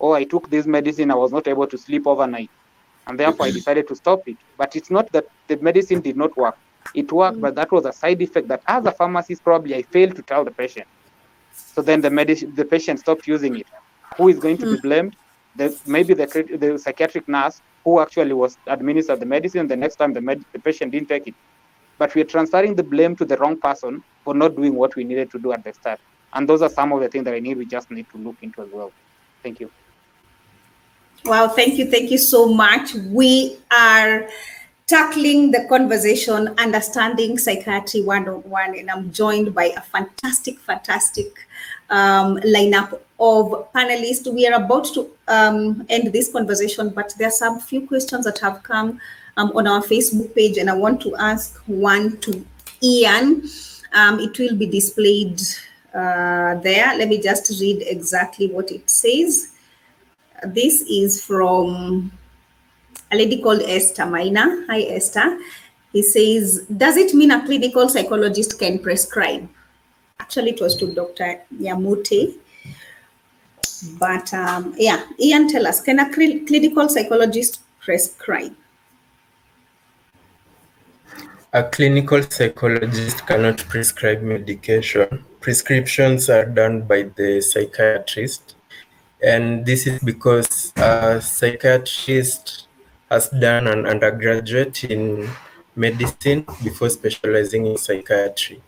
Oh, 0.00 0.12
I 0.12 0.24
took 0.24 0.50
this 0.50 0.66
medicine, 0.66 1.10
I 1.10 1.14
was 1.14 1.30
not 1.30 1.46
able 1.46 1.66
to 1.68 1.78
sleep 1.78 2.06
overnight. 2.06 2.50
And 3.06 3.18
therefore 3.18 3.46
I 3.46 3.50
decided 3.52 3.86
to 3.88 3.94
stop 3.94 4.26
it. 4.26 4.36
But 4.58 4.74
it's 4.74 4.90
not 4.90 5.10
that 5.12 5.26
the 5.46 5.56
medicine 5.58 6.00
did 6.00 6.16
not 6.16 6.36
work. 6.36 6.56
It 6.94 7.12
worked, 7.12 7.40
but 7.40 7.54
that 7.54 7.70
was 7.70 7.84
a 7.84 7.92
side 7.92 8.20
effect 8.20 8.48
that 8.48 8.62
as 8.66 8.84
a 8.84 8.92
pharmacist, 8.92 9.44
probably 9.44 9.76
I 9.76 9.82
failed 9.82 10.16
to 10.16 10.22
tell 10.22 10.44
the 10.44 10.50
patient. 10.50 10.88
So 11.52 11.82
then 11.82 12.00
the 12.00 12.10
medicine, 12.10 12.54
the 12.54 12.64
patient 12.64 12.98
stopped 12.98 13.28
using 13.28 13.58
it. 13.58 13.66
Who 14.20 14.28
is 14.28 14.38
going 14.38 14.58
to 14.58 14.66
be 14.66 14.76
hmm. 14.76 14.88
blamed? 14.88 15.16
The, 15.56 15.76
maybe 15.86 16.14
the, 16.14 16.26
the 16.26 16.78
psychiatric 16.78 17.26
nurse 17.26 17.60
who 17.84 18.00
actually 18.00 18.34
was 18.34 18.58
administered 18.66 19.20
the 19.20 19.26
medicine. 19.26 19.66
The 19.66 19.76
next 19.76 19.96
time 19.96 20.12
the, 20.12 20.20
med- 20.20 20.44
the 20.52 20.58
patient 20.58 20.92
didn't 20.92 21.08
take 21.08 21.26
it. 21.26 21.34
But 21.98 22.14
we 22.14 22.20
are 22.20 22.26
transferring 22.26 22.74
the 22.74 22.82
blame 22.82 23.16
to 23.16 23.24
the 23.24 23.36
wrong 23.38 23.56
person 23.58 24.02
for 24.24 24.34
not 24.34 24.56
doing 24.56 24.74
what 24.74 24.94
we 24.94 25.04
needed 25.04 25.30
to 25.32 25.38
do 25.38 25.52
at 25.52 25.64
the 25.64 25.72
start. 25.72 26.00
And 26.34 26.48
those 26.48 26.62
are 26.62 26.68
some 26.68 26.92
of 26.92 27.00
the 27.00 27.08
things 27.08 27.24
that 27.24 27.34
I 27.34 27.40
need. 27.40 27.56
We 27.56 27.66
just 27.66 27.90
need 27.90 28.06
to 28.12 28.18
look 28.18 28.36
into 28.42 28.62
as 28.62 28.68
well. 28.70 28.92
Thank 29.42 29.60
you. 29.60 29.70
Wow, 31.24 31.48
thank 31.48 31.78
you, 31.78 31.90
thank 31.90 32.10
you 32.10 32.18
so 32.18 32.46
much. 32.46 32.94
We 32.94 33.58
are 33.70 34.28
tackling 34.90 35.52
the 35.52 35.64
conversation, 35.68 36.52
understanding 36.58 37.38
psychiatry 37.38 38.02
one 38.02 38.28
on 38.28 38.42
one, 38.42 38.76
and 38.76 38.90
I'm 38.90 39.12
joined 39.12 39.54
by 39.54 39.66
a 39.76 39.80
fantastic, 39.80 40.58
fantastic 40.58 41.46
um, 41.90 42.38
lineup 42.38 42.98
of 43.20 43.72
panelists. 43.72 44.26
We 44.34 44.48
are 44.48 44.60
about 44.60 44.86
to 44.94 45.08
um, 45.28 45.86
end 45.88 46.12
this 46.12 46.32
conversation, 46.32 46.88
but 46.88 47.14
there 47.18 47.28
are 47.28 47.38
some 47.44 47.60
few 47.60 47.86
questions 47.86 48.24
that 48.24 48.40
have 48.40 48.64
come 48.64 49.00
um, 49.36 49.52
on 49.54 49.68
our 49.68 49.80
Facebook 49.80 50.34
page, 50.34 50.58
and 50.58 50.68
I 50.68 50.74
want 50.74 51.00
to 51.02 51.14
ask 51.14 51.56
one 51.68 52.16
to 52.22 52.44
Ian. 52.82 53.48
Um, 53.92 54.18
it 54.18 54.36
will 54.40 54.56
be 54.56 54.66
displayed 54.66 55.40
uh, 55.94 56.56
there. 56.56 56.98
Let 56.98 57.08
me 57.08 57.20
just 57.20 57.60
read 57.60 57.84
exactly 57.86 58.48
what 58.48 58.72
it 58.72 58.90
says. 58.90 59.52
This 60.44 60.82
is 60.82 61.24
from 61.24 62.10
a 63.10 63.16
lady 63.16 63.42
called 63.42 63.62
Esther 63.62 64.06
Maina. 64.06 64.64
Hi, 64.68 64.82
Esther. 64.82 65.38
He 65.92 66.02
says, 66.02 66.66
Does 66.66 66.96
it 66.96 67.14
mean 67.14 67.30
a 67.30 67.44
clinical 67.44 67.88
psychologist 67.88 68.58
can 68.58 68.78
prescribe? 68.78 69.48
Actually, 70.20 70.50
it 70.52 70.60
was 70.60 70.76
to 70.76 70.94
Dr. 70.94 71.42
Nyamute. 71.54 72.36
But 73.98 74.32
um, 74.34 74.74
yeah, 74.76 75.04
Ian, 75.18 75.48
tell 75.48 75.66
us 75.66 75.80
can 75.80 75.98
a 75.98 76.12
cl- 76.12 76.44
clinical 76.46 76.88
psychologist 76.88 77.60
prescribe? 77.80 78.54
A 81.52 81.64
clinical 81.64 82.22
psychologist 82.22 83.26
cannot 83.26 83.58
prescribe 83.58 84.22
medication. 84.22 85.24
Prescriptions 85.40 86.30
are 86.30 86.44
done 86.44 86.82
by 86.82 87.10
the 87.16 87.40
psychiatrist. 87.40 88.54
And 89.22 89.66
this 89.66 89.86
is 89.86 89.98
because 90.00 90.72
a 90.76 91.20
psychiatrist 91.20 92.68
has 93.10 93.28
done 93.28 93.66
an 93.66 93.86
undergraduate 93.86 94.84
in 94.84 95.28
medicine 95.74 96.46
before 96.62 96.88
specializing 96.88 97.66
in 97.66 97.76
psychiatry. 97.76 98.62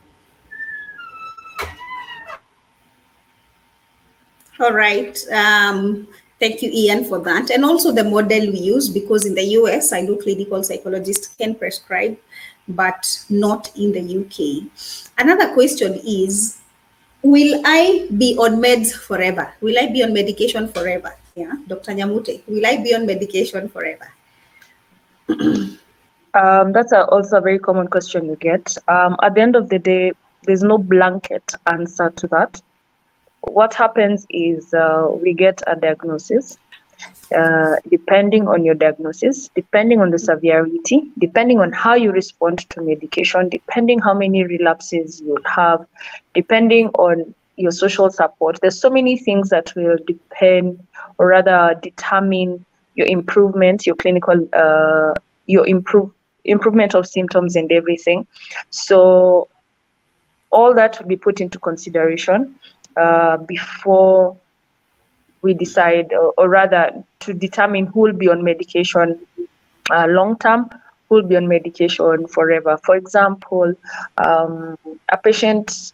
All 4.59 4.73
right. 4.73 5.19
Um, 5.33 6.09
thank 6.39 6.63
you, 6.63 6.71
Ian, 6.73 7.05
for 7.05 7.19
that. 7.21 7.51
And 7.51 7.65
also 7.65 7.93
the 7.93 8.05
model 8.05 8.53
we 8.53 8.59
use, 8.59 8.89
because 8.89 9.25
in 9.25 9.35
the 9.35 9.45
US, 9.59 9.93
I 9.93 10.03
know 10.03 10.17
clinical 10.17 10.63
psychologists 10.63 11.35
can 11.35 11.55
prescribe, 11.55 12.17
but 12.69 13.25
not 13.29 13.71
in 13.77 13.93
the 13.93 14.03
UK. 14.03 14.71
Another 15.19 15.53
question 15.55 16.01
is 16.05 16.59
Will 17.23 17.63
I 17.65 18.09
be 18.19 18.37
on 18.37 18.61
meds 18.61 18.93
forever? 18.93 19.53
Will 19.61 19.79
I 19.79 19.87
be 19.87 20.03
on 20.03 20.13
medication 20.13 20.67
forever? 20.67 21.15
Yeah, 21.37 21.55
Dr. 21.69 21.93
Nyamute, 21.93 22.43
will 22.49 22.67
I 22.67 22.83
be 22.83 22.95
on 22.95 23.07
medication 23.07 23.69
forever? 23.69 24.11
Um, 26.35 26.73
that's 26.73 26.93
a, 26.93 27.05
also 27.07 27.39
a 27.39 27.41
very 27.41 27.59
common 27.59 27.89
question 27.89 28.27
you 28.27 28.37
get. 28.37 28.77
Um, 28.89 29.17
at 29.23 29.35
the 29.35 29.43
end 29.43 29.55
of 29.55 29.69
the 29.69 29.79
day, 29.79 30.13
there's 30.45 30.63
no 30.63 30.79
blanket 30.79 31.53
answer 31.67 32.11
to 32.11 32.27
that. 32.29 32.61
What 33.43 33.75
happens 33.75 34.27
is 34.31 34.73
uh, 34.73 35.09
we 35.11 35.35
get 35.35 35.63
a 35.67 35.77
diagnosis. 35.77 36.57
Uh, 37.35 37.77
depending 37.91 38.47
on 38.47 38.65
your 38.65 38.77
diagnosis, 38.77 39.49
depending 39.57 40.01
on 40.01 40.11
the 40.11 40.19
severity, 40.19 41.11
depending 41.19 41.59
on 41.59 41.73
how 41.73 41.95
you 41.95 42.13
respond 42.13 42.59
to 42.71 42.81
medication, 42.81 43.49
depending 43.49 43.99
how 43.99 44.15
many 44.15 44.45
relapses 44.45 45.21
you'll 45.21 45.43
have, 45.45 45.85
depending 46.35 46.89
on 46.91 47.35
your 47.57 47.73
social 47.73 48.09
support. 48.09 48.61
There's 48.61 48.79
so 48.79 48.89
many 48.89 49.17
things 49.17 49.49
that 49.49 49.75
will 49.75 49.97
depend 50.07 50.87
or 51.19 51.29
rather 51.29 51.75
determine 51.83 52.65
your 52.95 53.07
improvement, 53.07 53.87
your 53.87 53.97
clinical, 53.97 54.49
uh, 54.53 55.15
your 55.47 55.67
improve 55.67 56.11
improvement 56.45 56.95
of 56.95 57.07
symptoms 57.07 57.57
and 57.57 57.71
everything. 57.71 58.27
So 58.71 59.49
all 60.51 60.75
that 60.75 60.99
will 60.99 61.07
be 61.07 61.17
put 61.17 61.41
into 61.41 61.59
consideration 61.59 62.55
uh, 62.97 63.37
before 63.39 64.37
we 65.43 65.55
decide, 65.55 66.13
or, 66.13 66.35
or, 66.39 66.49
rather, 66.49 66.93
to 67.21 67.33
determine 67.33 67.87
who 67.87 68.01
will 68.01 68.13
be 68.13 68.29
on 68.29 68.45
medication 68.45 69.19
uh, 69.91 70.07
long 70.09 70.39
term, 70.39 70.69
who 71.09 71.17
will 71.17 71.27
be 71.27 71.37
on 71.37 71.49
medication 71.49 72.27
forever. 72.29 72.79
For 72.85 72.97
example, 72.97 73.75
um, 74.19 74.79
a 75.11 75.17
patient 75.17 75.93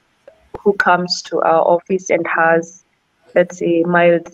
who 0.61 0.73
comes 0.75 1.23
to 1.23 1.41
our 1.41 1.63
office 1.63 2.11
and 2.11 2.27
has, 2.27 2.85
let's 3.35 3.59
say, 3.59 3.85
mild, 3.85 4.29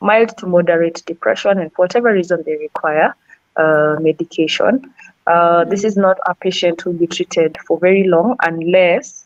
mild 0.00 0.36
to 0.38 0.46
moderate 0.46 1.02
depression, 1.06 1.58
and 1.58 1.72
for 1.72 1.84
whatever 1.84 2.12
reason 2.12 2.42
they 2.44 2.56
require 2.56 3.14
uh, 3.56 3.96
medication. 4.00 4.92
Uh, 5.26 5.64
this 5.64 5.84
is 5.84 5.96
not 5.96 6.16
a 6.26 6.34
patient 6.34 6.80
who 6.80 6.90
will 6.90 6.98
be 6.98 7.06
treated 7.06 7.56
for 7.66 7.78
very 7.78 8.04
long 8.04 8.36
unless 8.42 9.24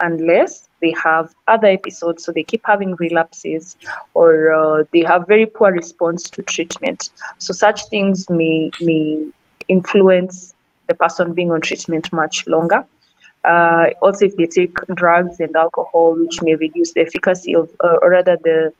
unless 0.00 0.68
they 0.80 0.92
have 1.02 1.32
other 1.48 1.68
episodes, 1.68 2.24
so 2.24 2.32
they 2.32 2.42
keep 2.42 2.62
having 2.64 2.94
relapses 2.96 3.76
or 4.14 4.52
uh, 4.52 4.84
they 4.92 5.02
have 5.02 5.26
very 5.26 5.46
poor 5.46 5.72
response 5.72 6.28
to 6.30 6.42
treatment. 6.42 7.10
So 7.38 7.52
such 7.52 7.86
things 7.88 8.28
may 8.28 8.70
may 8.80 9.26
influence 9.68 10.54
the 10.88 10.94
person 10.94 11.32
being 11.32 11.50
on 11.50 11.60
treatment 11.60 12.12
much 12.12 12.46
longer. 12.46 12.84
Uh, 13.44 13.90
also, 14.00 14.26
if 14.26 14.36
they 14.36 14.46
take 14.46 14.74
drugs 14.94 15.38
and 15.40 15.54
alcohol, 15.54 16.14
which 16.18 16.40
may 16.42 16.54
reduce 16.54 16.92
the 16.92 17.00
efficacy 17.00 17.54
of, 17.54 17.70
uh, 17.84 17.96
or 18.00 18.10
rather 18.10 18.36
the 18.42 18.72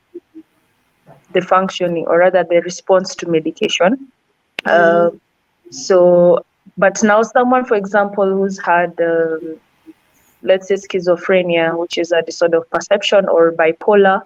the 1.31 1.41
functioning, 1.41 2.05
or 2.07 2.19
rather 2.19 2.43
the 2.43 2.61
response 2.61 3.15
to 3.15 3.27
medication. 3.27 4.11
Uh, 4.65 5.11
so, 5.69 6.43
but 6.77 7.01
now 7.03 7.21
someone, 7.21 7.65
for 7.65 7.75
example, 7.75 8.25
who's 8.25 8.59
had 8.59 8.99
um, 8.99 9.59
let's 10.45 10.67
say 10.67 10.75
schizophrenia, 10.75 11.77
which 11.77 11.97
is 11.97 12.11
a 12.11 12.21
disorder 12.21 12.57
of 12.57 12.69
perception, 12.69 13.27
or 13.27 13.51
bipolar. 13.51 14.21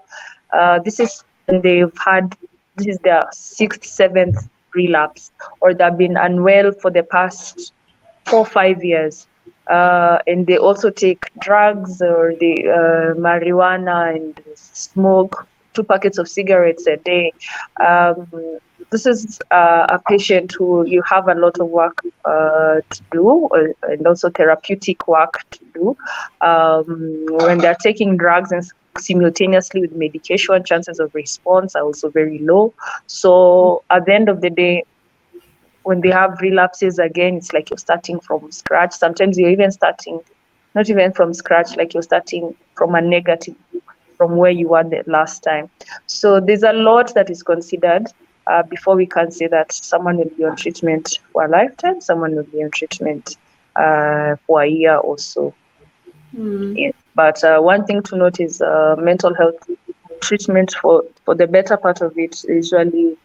Uh, 0.52 0.80
this 0.80 1.00
is 1.00 1.24
they've 1.48 1.98
had 2.06 2.36
this 2.76 2.88
is 2.88 2.98
their 3.00 3.24
sixth, 3.32 3.86
seventh 3.86 4.48
relapse, 4.74 5.32
or 5.62 5.74
they've 5.74 5.98
been 5.98 6.18
unwell 6.18 6.72
for 6.72 6.92
the 6.92 7.04
past 7.04 7.74
four, 8.26 8.46
five 8.46 8.84
years. 8.84 9.28
Uh, 9.68 10.18
and 10.26 10.48
they 10.48 10.58
also 10.58 10.90
take 10.90 11.32
drugs 11.40 12.02
or 12.02 12.34
the 12.40 12.56
uh, 12.68 13.14
marijuana 13.20 14.16
and 14.16 14.42
smoke 14.56 15.48
two 15.80 15.86
packets 15.86 16.18
of 16.18 16.28
cigarettes 16.28 16.86
a 16.88 16.98
day. 16.98 17.32
Um, 17.86 18.28
this 18.92 19.06
is 19.06 19.40
uh, 19.52 19.86
a 19.90 20.00
patient 20.08 20.52
who 20.58 20.86
you 20.86 21.02
have 21.04 21.28
a 21.28 21.36
lot 21.36 21.60
of 21.60 21.68
work 21.68 22.02
uh, 22.26 22.82
to 22.90 23.02
do 23.12 23.48
uh, 23.50 23.92
and 23.92 24.06
also 24.08 24.30
therapeutic 24.30 25.08
work 25.08 25.46
to 25.52 25.60
do. 25.74 25.98
Um, 26.42 27.26
when 27.30 27.60
they're 27.60 27.84
taking 27.84 28.18
drugs 28.18 28.52
and 28.52 28.64
simultaneously 28.98 29.82
with 29.82 29.96
medication, 29.96 30.64
chances 30.64 31.00
of 31.00 31.14
response 31.14 31.76
are 31.76 31.84
also 31.84 32.10
very 32.10 32.40
low. 32.40 32.74
So 33.08 33.84
at 33.90 34.06
the 34.06 34.14
end 34.14 34.28
of 34.28 34.42
the 34.42 34.50
day, 34.50 34.84
when 35.84 36.02
they 36.02 36.10
have 36.10 36.40
relapses 36.42 37.00
again, 37.00 37.36
it's 37.36 37.54
like 37.54 37.70
you're 37.70 37.78
starting 37.78 38.20
from 38.20 38.52
scratch. 38.52 38.94
Sometimes 38.94 39.38
you're 39.38 39.50
even 39.50 39.72
starting, 39.72 40.20
not 40.76 40.90
even 40.90 41.14
from 41.14 41.34
scratch, 41.34 41.78
like 41.78 41.94
you're 41.94 42.04
starting 42.04 42.56
from 42.76 42.96
a 42.96 43.02
negative 43.02 43.56
from 44.20 44.38
where 44.38 44.52
you 44.52 44.70
were 44.70 44.84
the 44.84 45.04
last 45.08 45.44
time. 45.44 45.72
So 46.08 46.40
there's 46.42 46.64
a 46.64 46.74
lot 46.74 47.14
that 47.16 47.32
is 47.32 47.44
considered 47.44 48.08
uh, 48.48 48.64
before 48.70 48.96
we 48.96 49.08
can 49.08 49.32
say 49.32 49.48
that 49.48 49.72
someone 49.74 50.18
will 50.18 50.32
be 50.38 50.46
on 50.46 50.58
treatment 50.58 51.20
for 51.34 51.46
a 51.46 51.50
lifetime, 51.50 52.02
someone 52.02 52.36
will 52.36 52.44
be 52.54 52.64
on 52.64 52.72
treatment 52.72 53.38
uh, 53.76 54.36
for 54.46 54.62
a 54.64 54.68
year 54.68 54.98
or 54.98 55.18
so. 55.18 55.56
Mm. 56.38 56.76
Yeah. 56.76 56.92
But 57.16 57.44
uh, 57.44 57.60
one 57.60 57.86
thing 57.86 58.04
to 58.04 58.18
note 58.18 58.40
is 58.40 58.62
uh, 58.62 58.96
mental 59.00 59.34
health 59.36 59.56
treatment 60.22 60.76
for, 60.82 61.04
for 61.26 61.36
the 61.36 61.48
better 61.48 61.78
part 61.78 62.02
of 62.02 62.14
it 62.18 62.44
usually 62.48 63.18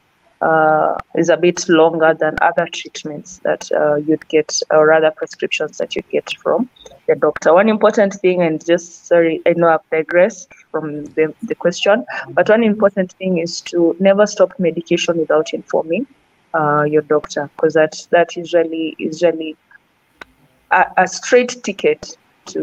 uh, 0.48 0.94
is 1.22 1.28
a 1.30 1.36
bit 1.46 1.58
longer 1.68 2.12
than 2.22 2.34
other 2.48 2.66
treatments 2.78 3.30
that 3.46 3.62
uh, 3.72 3.96
you'd 4.06 4.26
get, 4.28 4.50
or 4.70 4.86
rather 4.86 5.10
prescriptions 5.20 5.78
that 5.78 5.96
you 5.96 6.02
get 6.16 6.28
from 6.42 6.68
the 7.08 7.16
doctor. 7.26 7.54
One 7.54 7.68
important 7.68 8.12
thing, 8.22 8.42
and 8.46 8.64
just 8.72 9.06
sorry, 9.06 9.34
I 9.46 9.52
know 9.58 9.68
I've 9.68 9.88
digressed 9.90 10.48
from 10.70 11.04
the, 11.16 11.24
the 11.50 11.54
question, 11.54 12.04
but 12.36 12.48
one 12.48 12.64
important 12.64 13.12
thing 13.20 13.38
is 13.38 13.60
to 13.72 13.96
never 14.00 14.26
stop 14.26 14.50
medication 14.58 15.18
without 15.18 15.54
informing 15.54 16.06
uh, 16.58 16.82
your 16.94 17.02
doctor, 17.02 17.50
because 17.56 17.74
that 17.74 17.94
that 18.10 18.36
usually 18.36 18.94
usually 18.98 19.56
a, 20.70 20.82
a 21.02 21.06
straight 21.06 21.52
ticket 21.62 22.16
to 22.52 22.62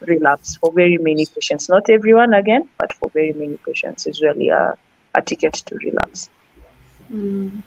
relapse 0.00 0.56
for 0.56 0.72
very 0.72 0.98
many 0.98 1.24
patients. 1.26 1.68
Not 1.68 1.88
everyone 1.88 2.34
again, 2.34 2.68
but 2.78 2.92
for 2.92 3.08
very 3.10 3.32
many 3.32 3.56
patients, 3.68 4.06
is 4.06 4.20
really 4.22 4.48
a, 4.50 4.76
a 5.14 5.22
ticket 5.22 5.54
to 5.68 5.74
relapse. 5.76 6.30
Mm. 7.10 7.62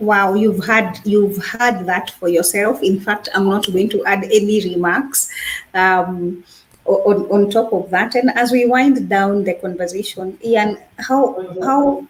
Wow, 0.00 0.34
you've 0.34 0.64
had 0.64 1.00
you've 1.04 1.42
had 1.44 1.86
that 1.86 2.10
for 2.10 2.28
yourself. 2.28 2.82
In 2.82 3.00
fact, 3.00 3.28
I'm 3.34 3.48
not 3.48 3.66
going 3.72 3.88
to 3.90 4.04
add 4.04 4.24
any 4.24 4.74
remarks 4.74 5.30
um, 5.72 6.44
on, 6.84 7.26
on 7.30 7.50
top 7.50 7.72
of 7.72 7.90
that. 7.90 8.14
And 8.14 8.30
as 8.36 8.50
we 8.50 8.66
wind 8.66 9.08
down 9.08 9.44
the 9.44 9.54
conversation, 9.54 10.36
Ian, 10.44 10.78
how 10.98 11.40
how 11.62 12.06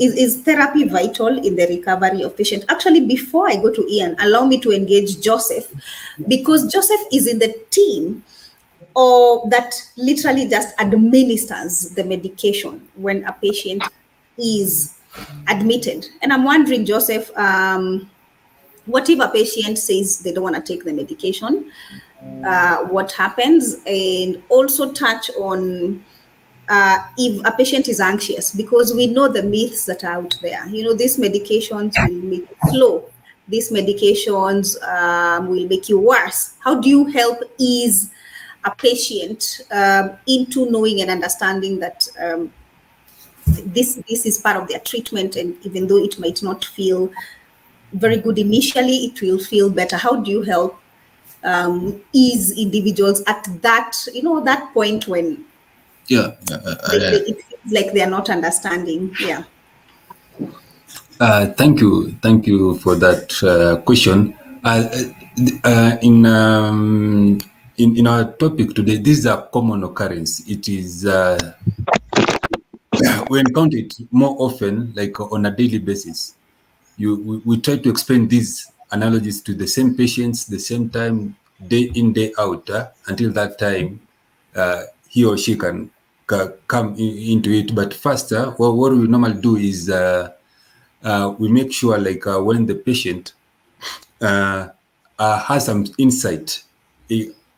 is, 0.00 0.14
is 0.14 0.42
therapy 0.42 0.88
vital 0.88 1.38
in 1.38 1.54
the 1.54 1.66
recovery 1.68 2.22
of 2.22 2.36
patient? 2.36 2.64
Actually, 2.68 3.06
before 3.06 3.48
I 3.48 3.56
go 3.56 3.72
to 3.72 3.86
Ian, 3.88 4.16
allow 4.18 4.44
me 4.44 4.60
to 4.60 4.72
engage 4.72 5.20
Joseph 5.20 5.72
because 6.26 6.72
Joseph 6.72 7.00
is 7.12 7.26
in 7.26 7.38
the 7.38 7.54
team 7.70 8.24
or 8.94 9.48
that 9.48 9.74
literally 9.96 10.48
just 10.48 10.78
administers 10.80 11.90
the 11.90 12.04
medication 12.04 12.86
when 12.96 13.24
a 13.24 13.32
patient 13.32 13.82
is 14.36 14.98
admitted. 15.48 16.08
And 16.22 16.32
I'm 16.32 16.44
wondering, 16.44 16.84
Joseph, 16.84 17.30
um, 17.36 18.10
what 18.86 19.08
if 19.08 19.20
a 19.20 19.28
patient 19.28 19.78
says 19.78 20.20
they 20.20 20.32
don't 20.32 20.44
want 20.44 20.56
to 20.56 20.62
take 20.62 20.84
the 20.84 20.92
medication? 20.92 21.70
Uh, 22.44 22.84
what 22.84 23.12
happens? 23.12 23.76
And 23.86 24.42
also 24.48 24.92
touch 24.92 25.30
on 25.38 26.04
uh, 26.68 26.98
if 27.18 27.44
a 27.44 27.52
patient 27.56 27.88
is 27.88 28.00
anxious, 28.00 28.54
because 28.54 28.94
we 28.94 29.06
know 29.06 29.28
the 29.28 29.42
myths 29.42 29.84
that 29.86 30.04
are 30.04 30.12
out 30.12 30.38
there. 30.40 30.66
You 30.68 30.84
know, 30.84 30.94
these 30.94 31.18
medications 31.18 31.94
will 32.08 32.22
make 32.22 32.48
you 32.48 32.70
slow. 32.70 33.04
These 33.48 33.70
medications 33.72 34.80
um, 34.82 35.48
will 35.48 35.66
make 35.68 35.88
you 35.88 35.98
worse. 35.98 36.54
How 36.60 36.80
do 36.80 36.88
you 36.88 37.06
help 37.06 37.42
ease 37.58 38.10
a 38.64 38.70
patient 38.70 39.62
um, 39.72 40.12
into 40.26 40.70
knowing 40.70 41.02
and 41.02 41.10
understanding 41.10 41.80
that 41.80 42.08
um, 42.20 42.52
this 43.46 44.00
this 44.08 44.26
is 44.26 44.38
part 44.38 44.56
of 44.56 44.68
their 44.68 44.80
treatment, 44.80 45.36
and 45.36 45.56
even 45.64 45.86
though 45.86 45.98
it 46.02 46.18
might 46.18 46.42
not 46.42 46.64
feel 46.64 47.10
very 47.92 48.16
good 48.16 48.38
initially, 48.38 49.06
it 49.06 49.20
will 49.20 49.38
feel 49.38 49.70
better. 49.70 49.96
How 49.96 50.16
do 50.16 50.30
you 50.30 50.42
help 50.42 50.78
um, 51.44 52.00
ease 52.12 52.56
individuals 52.56 53.22
at 53.26 53.46
that 53.62 53.96
you 54.14 54.22
know 54.22 54.40
that 54.44 54.72
point 54.72 55.08
when 55.08 55.44
Yeah. 56.06 56.32
uh, 56.50 56.58
they, 56.90 56.96
uh, 56.96 57.10
they, 57.10 57.16
it 57.30 57.42
feels 57.42 57.72
like 57.72 57.92
they 57.92 58.02
are 58.02 58.10
not 58.10 58.30
understanding? 58.30 59.14
Yeah. 59.20 59.44
Uh, 61.20 61.46
thank 61.54 61.80
you, 61.80 62.12
thank 62.22 62.46
you 62.46 62.76
for 62.78 62.96
that 62.96 63.30
uh, 63.42 63.80
question. 63.82 64.34
Uh, 64.64 64.88
uh, 65.64 65.96
in, 66.02 66.26
um, 66.26 67.38
in 67.78 67.96
in 67.96 68.06
our 68.06 68.32
topic 68.32 68.74
today, 68.74 68.96
this 68.96 69.18
is 69.18 69.26
a 69.26 69.48
common 69.52 69.84
occurrence. 69.84 70.40
It 70.48 70.68
is 70.68 71.06
uh, 71.06 71.38
we 73.32 73.40
encounter 73.40 73.78
it 73.78 73.94
more 74.10 74.36
often, 74.38 74.92
like 74.94 75.18
on 75.20 75.46
a 75.46 75.50
daily 75.50 75.78
basis. 75.78 76.34
You 76.98 77.16
we, 77.28 77.36
we 77.48 77.60
try 77.60 77.76
to 77.78 77.90
explain 77.90 78.28
these 78.28 78.70
analogies 78.90 79.40
to 79.42 79.54
the 79.54 79.66
same 79.66 79.96
patients, 79.96 80.46
the 80.46 80.58
same 80.58 80.90
time, 80.90 81.36
day 81.68 81.90
in 81.94 82.12
day 82.12 82.32
out, 82.38 82.68
uh, 82.70 82.88
until 83.08 83.32
that 83.32 83.58
time 83.58 84.00
uh, 84.54 84.82
he 85.08 85.24
or 85.24 85.36
she 85.38 85.56
can 85.56 85.90
ca- 86.26 86.52
come 86.68 86.94
in, 86.96 87.12
into 87.34 87.50
it. 87.50 87.74
But 87.74 87.94
first, 87.94 88.32
uh, 88.32 88.52
what, 88.52 88.74
what 88.76 88.92
we 88.92 89.06
normally 89.08 89.40
do 89.40 89.56
is. 89.56 89.90
Uh, 89.90 90.32
uh, 91.04 91.34
we 91.38 91.48
make 91.48 91.72
sure 91.72 91.98
like 91.98 92.26
uh, 92.26 92.40
when 92.40 92.66
the 92.66 92.74
patient 92.74 93.32
uh, 94.20 94.68
uh, 95.18 95.38
has 95.40 95.66
some 95.66 95.86
insight 95.98 96.62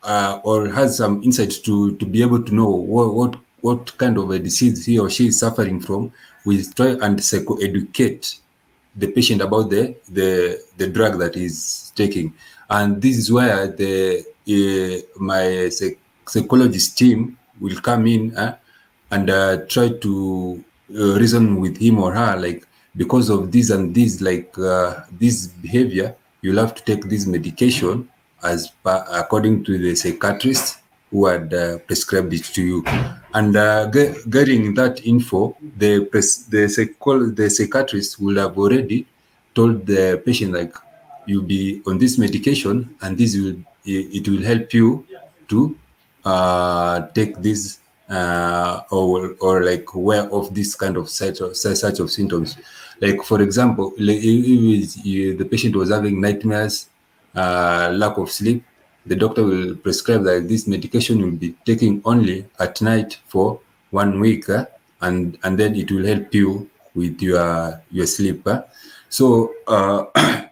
uh, 0.03 0.41
or 0.45 0.68
has 0.68 0.97
some 0.99 1.22
insight 1.22 1.53
to 1.64 1.97
to 1.97 2.07
be 2.07 2.22
able 2.22 2.43
to 2.43 2.55
know 2.55 2.68
what, 2.68 3.14
what 3.14 3.37
what 3.65 3.97
kind 3.97 4.19
of 4.19 4.31
a 4.31 4.39
disease 4.39 4.85
he 4.85 4.99
or 4.99 5.09
she 5.09 5.29
is 5.29 5.39
suffering 5.39 5.81
from 5.81 6.12
we 6.45 6.62
try 6.79 6.91
and 7.01 7.23
psycho 7.25 7.55
educate 7.57 8.37
the 8.95 9.09
patient 9.17 9.41
about 9.41 9.71
the 9.71 9.97
the 10.19 10.61
the 10.77 10.87
drug 10.87 11.19
that 11.19 11.35
he's 11.35 11.91
taking. 11.97 12.35
And 12.69 13.01
this 13.01 13.17
is 13.17 13.33
where 13.33 13.67
the 13.69 14.25
uh, 14.57 15.21
my 15.33 15.69
psych- 15.71 15.99
psychologist 16.27 16.99
team 16.99 17.39
will 17.59 17.81
come 17.81 18.07
in 18.07 18.37
uh, 18.37 18.57
and 19.11 19.31
uh, 19.31 19.65
try 19.67 19.89
to 19.89 20.65
uh, 20.95 21.19
reason 21.19 21.61
with 21.61 21.79
him 21.79 21.99
or 21.99 22.12
her 22.12 22.37
like 22.37 22.67
because 22.97 23.31
of 23.31 23.51
this 23.51 23.71
and 23.71 23.95
this 23.95 24.21
like 24.21 24.57
uh, 24.59 25.01
this 25.11 25.47
behavior 25.47 26.15
you'll 26.43 26.61
have 26.61 26.75
to 26.75 26.85
take 26.85 27.09
this 27.09 27.27
medication 27.27 28.09
as 28.43 28.71
according 28.85 29.65
to 29.65 29.79
the 29.79 29.95
psychiatrist 29.95 30.79
who 31.11 31.27
had 31.27 31.55
uh, 31.55 31.79
prescribed 31.79 32.33
it 32.35 32.45
to 32.45 32.62
you 32.62 32.85
and 33.35 33.57
uh, 33.57 33.91
ge- 33.91 34.14
getting 34.30 34.74
that 34.74 35.05
info 35.05 35.57
the 35.76 35.99
the, 36.55 36.62
psychol- 36.74 37.35
the 37.35 37.51
psychiatrist 37.51 38.20
will 38.20 38.37
have 38.37 38.57
already 38.59 39.07
told 39.55 39.87
the 39.87 40.22
patient 40.24 40.53
like 40.53 40.74
you'll 41.26 41.43
be 41.43 41.82
on 41.87 41.99
this 41.99 42.18
medication 42.18 42.95
and 43.03 43.18
this 43.18 43.37
will 43.37 43.57
it 43.85 44.26
will 44.28 44.43
help 44.43 44.72
you 44.72 45.07
to 45.49 45.76
uh, 46.24 47.07
take 47.09 47.37
this 47.43 47.78
uh, 48.09 48.82
or 48.91 49.35
or 49.41 49.64
like 49.64 49.93
aware 49.95 50.30
of 50.32 50.55
this 50.55 50.74
kind 50.74 50.97
of 50.97 51.09
such 51.09 51.41
of 51.41 51.57
such 51.57 51.99
of 52.01 52.11
symptoms. 52.11 52.57
Like 53.01 53.22
for 53.22 53.43
example, 53.43 53.93
like 53.99 54.20
if 54.22 54.97
if 55.05 55.39
the 55.39 55.45
patient 55.45 55.76
was 55.76 55.91
having 55.91 56.20
nightmares, 56.20 56.89
uh, 57.35 57.91
lack 57.93 58.16
of 58.18 58.30
sleep, 58.30 58.64
the 59.07 59.17
doctor 59.17 59.45
will 59.45 59.77
prescribe 59.77 60.25
that 60.25 60.49
this 60.49 60.67
medication 60.67 61.21
will 61.23 61.37
be 61.37 61.55
taking 61.65 62.01
only 62.05 62.47
at 62.61 62.81
night 62.81 63.19
for 63.29 63.61
one 63.91 64.19
week, 64.21 64.49
uh, 64.49 64.67
and 65.01 65.39
and 65.45 65.59
then 65.59 65.75
it 65.75 65.91
will 65.91 66.05
help 66.05 66.33
you 66.35 66.69
with 66.95 67.21
your 67.21 67.81
your 67.91 68.07
sleep. 68.07 68.47
uh. 68.47 68.63
So. 69.09 69.55
Uh, 69.67 70.07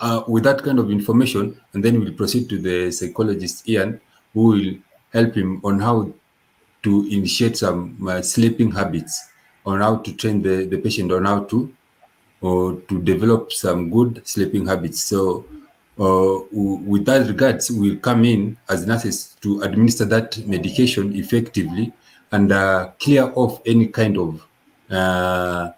uh, 0.00 0.22
with 0.28 0.44
that 0.44 0.62
kind 0.62 0.78
of 0.78 0.90
information, 0.90 1.60
and 1.72 1.84
then 1.84 2.00
we'll 2.00 2.12
proceed 2.12 2.48
to 2.48 2.58
the 2.58 2.90
psychologist 2.90 3.68
Ian, 3.68 4.00
who 4.32 4.42
will 4.42 4.74
help 5.12 5.34
him 5.34 5.60
on 5.64 5.80
how 5.80 6.12
to 6.82 7.08
initiate 7.10 7.56
some 7.56 7.98
uh, 8.08 8.22
sleeping 8.22 8.70
habits, 8.70 9.28
on 9.66 9.80
how 9.80 9.96
to 9.96 10.12
train 10.14 10.42
the, 10.42 10.66
the 10.66 10.78
patient 10.78 11.12
on 11.12 11.24
how 11.24 11.44
to 11.44 11.72
or 12.40 12.74
to 12.88 13.02
develop 13.02 13.52
some 13.52 13.90
good 13.90 14.22
sleeping 14.26 14.66
habits. 14.66 15.02
So, 15.02 15.44
uh, 15.98 16.38
with 16.52 17.04
that 17.06 17.26
regards, 17.26 17.70
we'll 17.70 17.96
come 17.96 18.24
in 18.24 18.56
as 18.68 18.86
nurses 18.86 19.36
to 19.40 19.62
administer 19.62 20.04
that 20.04 20.38
medication 20.46 21.14
effectively 21.16 21.92
and 22.32 22.52
uh, 22.52 22.90
clear 23.00 23.32
off 23.34 23.60
any 23.66 23.86
kind 23.88 24.16
of 24.18 24.46
uh, 24.90 25.70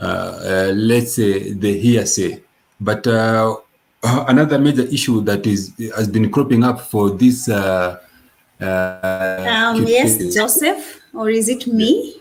uh, 0.00 0.02
uh, 0.02 0.72
let's 0.74 1.14
say 1.14 1.52
the 1.52 1.78
hearsay. 1.78 2.42
But 2.80 3.06
uh, 3.06 3.56
another 4.02 4.58
major 4.58 4.82
issue 4.82 5.20
that 5.22 5.46
is 5.46 5.72
has 5.96 6.08
been 6.08 6.30
cropping 6.30 6.64
up 6.64 6.80
for 6.80 7.10
this. 7.10 7.48
Uh, 7.48 8.00
uh, 8.60 9.44
Um, 9.48 9.84
yes, 9.86 10.16
cases- 10.18 10.34
Joseph, 10.34 11.00
or 11.14 11.30
is 11.30 11.48
it 11.48 11.66
me? 11.66 12.20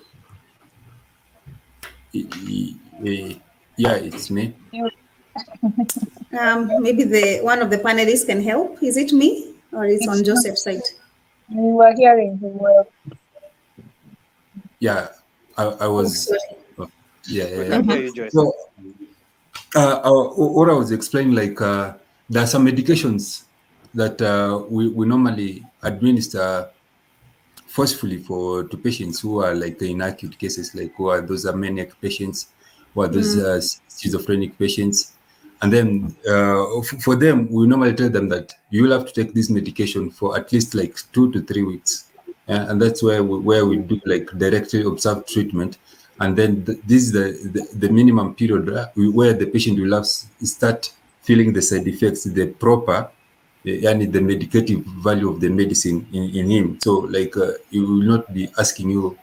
yeah, 2.13 3.95
it's 3.95 4.29
me. 4.29 4.53
Um, 6.39 6.81
maybe 6.81 7.03
the 7.03 7.39
one 7.41 7.61
of 7.61 7.69
the 7.69 7.77
panelists 7.77 8.25
can 8.25 8.41
help. 8.41 8.81
Is 8.81 8.97
it 8.97 9.11
me, 9.13 9.53
or 9.71 9.85
is 9.85 10.07
on 10.07 10.23
Joseph's 10.23 10.63
side? 10.63 10.81
We 11.49 11.71
were 11.71 11.93
hearing 11.95 12.37
him 12.37 12.57
well. 12.57 12.87
Yeah, 14.79 15.09
I, 15.57 15.63
I 15.63 15.87
was. 15.87 16.25
Sorry. 16.25 16.89
Yeah, 17.25 17.47
yeah, 17.47 17.61
yeah. 17.61 17.81
can 17.81 18.13
hear. 18.13 18.29
So, 18.31 18.53
uh, 19.75 20.01
uh, 20.03 20.23
what 20.35 20.69
I 20.69 20.73
was 20.73 20.91
explaining, 20.91 21.35
like 21.35 21.61
uh, 21.61 21.93
there 22.29 22.43
are 22.43 22.47
some 22.47 22.65
medications 22.65 23.43
that 23.93 24.21
uh, 24.21 24.63
we, 24.69 24.89
we 24.89 25.05
normally 25.05 25.63
administer 25.83 26.69
forcefully 27.67 28.17
for 28.17 28.63
to 28.65 28.77
patients 28.77 29.19
who 29.19 29.43
are 29.43 29.55
like 29.55 29.81
in 29.81 30.01
acute 30.01 30.37
cases, 30.37 30.75
like 30.75 30.93
who 30.95 31.09
are 31.09 31.21
those 31.21 31.45
are 31.45 31.55
maniac 31.55 31.99
patients, 32.01 32.47
who 32.93 33.01
are 33.01 33.07
those 33.07 33.37
uh, 33.37 33.61
schizophrenic 33.89 34.57
patients. 34.57 35.13
And 35.63 35.71
then 35.71 36.15
uh, 36.29 36.81
for 37.05 37.15
them, 37.15 37.47
we 37.49 37.65
normally 37.67 37.93
tell 37.95 38.09
them 38.09 38.27
that 38.29 38.53
you 38.69 38.83
will 38.83 38.91
have 38.91 39.07
to 39.07 39.13
take 39.13 39.33
this 39.33 39.49
medication 39.49 40.11
for 40.11 40.37
at 40.37 40.51
least 40.51 40.75
like 40.75 40.93
two 41.13 41.31
to 41.31 41.41
three 41.41 41.63
weeks. 41.63 42.11
Uh, 42.49 42.65
and 42.67 42.81
that's 42.81 43.01
where 43.01 43.23
we, 43.23 43.39
where 43.39 43.65
we 43.65 43.77
do 43.77 44.01
like 44.05 44.29
directly 44.37 44.83
observed 44.83 45.25
treatment. 45.29 45.77
And 46.19 46.35
then 46.37 46.65
th- 46.65 46.79
this 46.85 47.03
is 47.03 47.11
the, 47.13 47.25
the, 47.53 47.87
the 47.87 47.89
minimum 47.89 48.35
period 48.35 48.69
uh, 48.69 48.87
where 48.95 49.31
the 49.33 49.45
patient 49.45 49.79
will 49.79 49.93
have 49.93 50.03
s- 50.03 50.27
start 50.43 50.91
feeling 51.21 51.53
the 51.53 51.61
side 51.61 51.87
effects, 51.87 52.25
the 52.25 52.47
proper 52.47 53.09
and 53.65 54.11
the 54.11 54.19
medicative 54.19 54.83
value 55.01 55.29
of 55.29 55.39
the 55.39 55.47
medicine 55.47 56.05
in, 56.11 56.23
in 56.35 56.49
him. 56.51 56.79
So 56.81 56.99
like 56.99 57.37
uh, 57.37 57.53
he 57.71 57.79
will 57.79 58.03
not 58.03 58.33
be 58.33 58.49
asking 58.59 58.89
you 58.89 59.17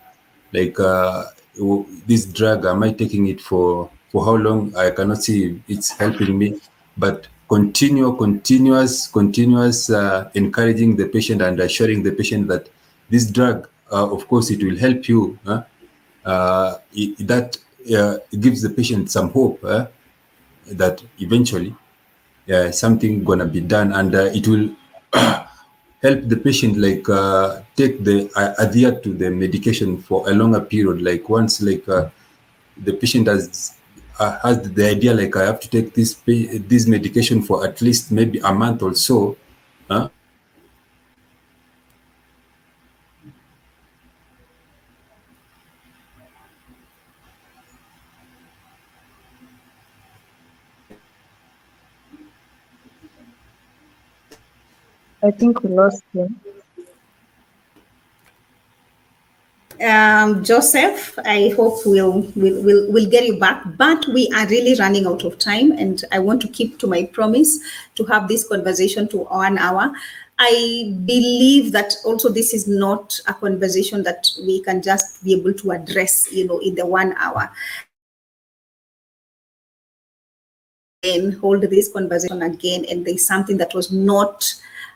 like 0.54 0.80
uh, 0.80 1.24
"Oh, 1.60 1.86
this 2.06 2.24
drug, 2.24 2.64
am 2.64 2.82
I 2.82 2.92
taking 2.92 3.26
it 3.26 3.42
for 3.42 3.90
for 4.10 4.24
how 4.24 4.36
long? 4.36 4.74
I 4.76 4.90
cannot 4.90 5.22
see 5.22 5.62
it's 5.68 5.90
helping 5.90 6.36
me. 6.38 6.60
But 6.96 7.28
continue, 7.48 8.16
continuous, 8.16 9.06
continuous 9.06 9.90
uh, 9.90 10.30
encouraging 10.34 10.96
the 10.96 11.06
patient 11.06 11.42
and 11.42 11.58
assuring 11.60 12.02
the 12.02 12.12
patient 12.12 12.48
that 12.48 12.68
this 13.08 13.30
drug, 13.30 13.68
uh, 13.90 14.12
of 14.12 14.28
course, 14.28 14.50
it 14.50 14.62
will 14.62 14.76
help 14.76 15.08
you. 15.08 15.38
huh? 15.44 15.62
Uh, 16.24 16.76
it, 16.92 17.26
that 17.26 17.56
uh, 17.96 18.18
gives 18.38 18.60
the 18.60 18.68
patient 18.68 19.10
some 19.10 19.30
hope 19.30 19.58
uh, 19.64 19.86
that 20.66 21.02
eventually 21.18 21.74
uh, 22.52 22.70
something 22.70 23.24
gonna 23.24 23.46
be 23.46 23.60
done 23.60 23.92
and 23.92 24.14
uh, 24.14 24.24
it 24.34 24.46
will 24.46 24.68
help 26.02 26.28
the 26.28 26.36
patient 26.36 26.76
like 26.76 27.04
take 27.76 28.04
the 28.04 28.30
adhere 28.58 29.00
to 29.00 29.14
the 29.14 29.30
medication 29.30 29.96
for 29.96 30.28
a 30.28 30.32
longer 30.34 30.60
period 30.60 31.00
like 31.00 31.26
once 31.28 31.62
like 31.62 31.84
the 31.86 32.92
patient 33.00 33.26
has 33.26 33.76
uh, 34.20 34.38
has 34.42 34.62
the 34.78 34.86
idea 34.86 35.14
like 35.14 35.34
I 35.36 35.44
have 35.46 35.60
to 35.60 35.68
take 35.68 35.94
this 35.94 36.14
this 36.72 36.86
medication 36.86 37.42
for 37.42 37.66
at 37.66 37.80
least 37.80 38.12
maybe 38.12 38.38
a 38.40 38.52
month 38.52 38.82
or 38.82 38.94
so, 38.94 39.36
huh? 39.90 40.08
I 55.22 55.30
think 55.30 55.62
we 55.62 55.70
lost 55.70 56.02
him. 56.12 56.38
Um, 59.82 60.44
Joseph, 60.44 61.18
I 61.24 61.52
hope 61.56 61.86
we'll, 61.86 62.20
we'll, 62.36 62.62
we'll, 62.62 62.92
we'll 62.92 63.10
get 63.10 63.24
you 63.24 63.38
back, 63.38 63.62
but 63.76 64.06
we 64.08 64.30
are 64.34 64.46
really 64.46 64.74
running 64.78 65.06
out 65.06 65.24
of 65.24 65.38
time 65.38 65.72
and 65.72 66.04
I 66.12 66.18
want 66.18 66.42
to 66.42 66.48
keep 66.48 66.78
to 66.80 66.86
my 66.86 67.04
promise 67.04 67.58
to 67.94 68.04
have 68.04 68.28
this 68.28 68.46
conversation 68.46 69.08
to 69.08 69.18
one 69.18 69.58
hour. 69.58 69.92
I 70.38 70.94
believe 71.04 71.72
that 71.72 71.94
also 72.04 72.30
this 72.30 72.54
is 72.54 72.66
not 72.66 73.18
a 73.26 73.34
conversation 73.34 74.02
that 74.04 74.30
we 74.46 74.62
can 74.62 74.80
just 74.82 75.22
be 75.22 75.34
able 75.34 75.52
to 75.54 75.72
address, 75.72 76.32
you 76.32 76.46
know, 76.46 76.58
in 76.58 76.74
the 76.74 76.86
one 76.86 77.14
hour. 77.18 77.50
And 81.02 81.34
hold 81.34 81.62
this 81.62 81.92
conversation 81.92 82.42
again, 82.42 82.84
and 82.90 83.06
there's 83.06 83.26
something 83.26 83.56
that 83.56 83.74
was 83.74 83.90
not 83.90 84.54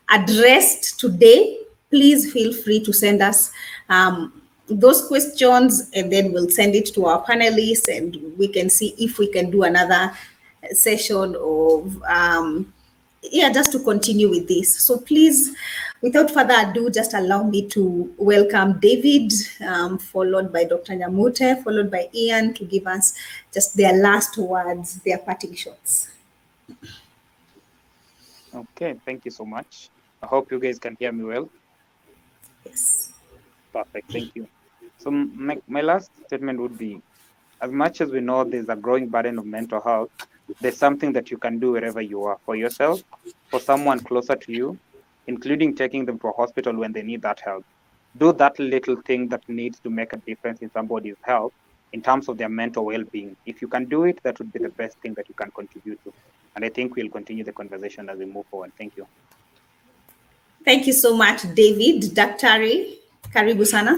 addressed 0.09 0.99
today, 0.99 1.59
please 1.89 2.31
feel 2.31 2.53
free 2.53 2.83
to 2.83 2.93
send 2.93 3.21
us 3.21 3.51
um, 3.89 4.31
those 4.67 5.07
questions 5.07 5.89
and 5.93 6.11
then 6.11 6.31
we'll 6.31 6.49
send 6.49 6.75
it 6.75 6.87
to 6.93 7.05
our 7.05 7.23
panelists 7.25 7.87
and 7.87 8.17
we 8.37 8.47
can 8.47 8.69
see 8.69 8.95
if 8.97 9.19
we 9.19 9.27
can 9.27 9.51
do 9.51 9.63
another 9.63 10.11
session 10.71 11.35
of 11.39 12.01
um, 12.03 12.73
yeah 13.21 13.51
just 13.51 13.71
to 13.71 13.79
continue 13.79 14.29
with 14.29 14.47
this 14.47 14.83
so 14.83 14.97
please 14.97 15.55
without 16.01 16.31
further 16.31 16.55
ado 16.57 16.89
just 16.89 17.13
allow 17.13 17.43
me 17.43 17.67
to 17.67 18.13
welcome 18.17 18.79
david 18.79 19.31
um, 19.67 19.97
followed 19.97 20.51
by 20.51 20.63
dr 20.63 20.93
nyamute 20.93 21.63
followed 21.63 21.91
by 21.91 22.09
ian 22.15 22.53
to 22.53 22.65
give 22.65 22.87
us 22.87 23.13
just 23.53 23.77
their 23.77 23.93
last 23.93 24.37
words 24.37 24.95
their 25.03 25.19
parting 25.19 25.53
shots 25.53 26.09
Okay, 28.55 28.95
thank 29.05 29.25
you 29.25 29.31
so 29.31 29.45
much. 29.45 29.89
I 30.23 30.27
hope 30.27 30.49
you 30.49 30.59
guys 30.59 30.79
can 30.79 30.95
hear 30.97 31.11
me 31.11 31.25
well. 31.25 31.49
yes 32.65 33.11
Perfect, 33.73 34.09
thank 34.11 34.33
you. 34.35 34.47
So 35.05 35.11
my, 35.11 35.57
my 35.67 35.81
last 35.81 36.09
statement 36.25 36.59
would 36.59 36.79
be, 36.79 36.99
as 37.61 37.71
much 37.71 38.01
as 38.01 38.09
we 38.09 38.21
know 38.21 38.43
there's 38.43 38.69
a 38.69 38.75
growing 38.75 39.07
burden 39.07 39.37
of 39.37 39.45
mental 39.45 39.79
health, 39.79 40.09
there's 40.59 40.77
something 40.77 41.13
that 41.13 41.29
you 41.29 41.37
can 41.37 41.59
do 41.59 41.73
wherever 41.73 42.01
you 42.01 42.23
are 42.23 42.39
for 42.43 42.55
yourself, 42.55 43.03
for 43.51 43.59
someone 43.59 43.99
closer 43.99 44.35
to 44.35 44.51
you, 44.51 44.79
including 45.27 45.75
taking 45.75 46.05
them 46.05 46.17
to 46.19 46.29
a 46.29 46.31
hospital 46.31 46.75
when 46.75 46.91
they 46.91 47.03
need 47.03 47.21
that 47.21 47.39
help. 47.39 47.63
Do 48.17 48.33
that 48.33 48.57
little 48.57 48.95
thing 48.95 49.27
that 49.29 49.47
needs 49.47 49.79
to 49.81 49.91
make 49.91 50.13
a 50.13 50.17
difference 50.17 50.61
in 50.61 50.71
somebody's 50.71 51.17
health 51.21 51.53
in 51.93 52.01
terms 52.01 52.27
of 52.27 52.39
their 52.39 52.49
mental 52.49 52.85
well-being. 52.85 53.35
If 53.45 53.61
you 53.61 53.67
can 53.67 53.85
do 53.85 54.05
it, 54.05 54.19
that 54.23 54.39
would 54.39 54.51
be 54.51 54.57
the 54.57 54.69
best 54.69 54.97
thing 55.03 55.13
that 55.13 55.29
you 55.29 55.35
can 55.35 55.51
contribute 55.51 56.03
to. 56.05 56.13
And 56.55 56.65
I 56.65 56.69
think 56.69 56.95
we'll 56.95 57.09
continue 57.09 57.43
the 57.43 57.53
conversation 57.53 58.09
as 58.09 58.17
we 58.17 58.25
move 58.25 58.47
forward. 58.47 58.71
Thank 58.75 58.97
you. 58.97 59.05
thank 60.65 60.87
you 60.87 60.93
so 60.93 61.15
much 61.15 61.45
david 61.53 62.01
daktari 62.17 62.97
karibu 63.33 63.65
sana 63.65 63.93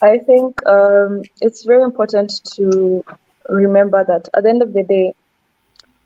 I 0.00 0.18
think 0.18 0.64
um, 0.66 1.22
it's 1.40 1.64
very 1.64 1.82
important 1.82 2.32
to 2.54 3.04
remember 3.48 4.04
that 4.04 4.28
at 4.34 4.42
the 4.44 4.48
end 4.48 4.62
of 4.62 4.72
the 4.72 4.82
day, 4.84 5.14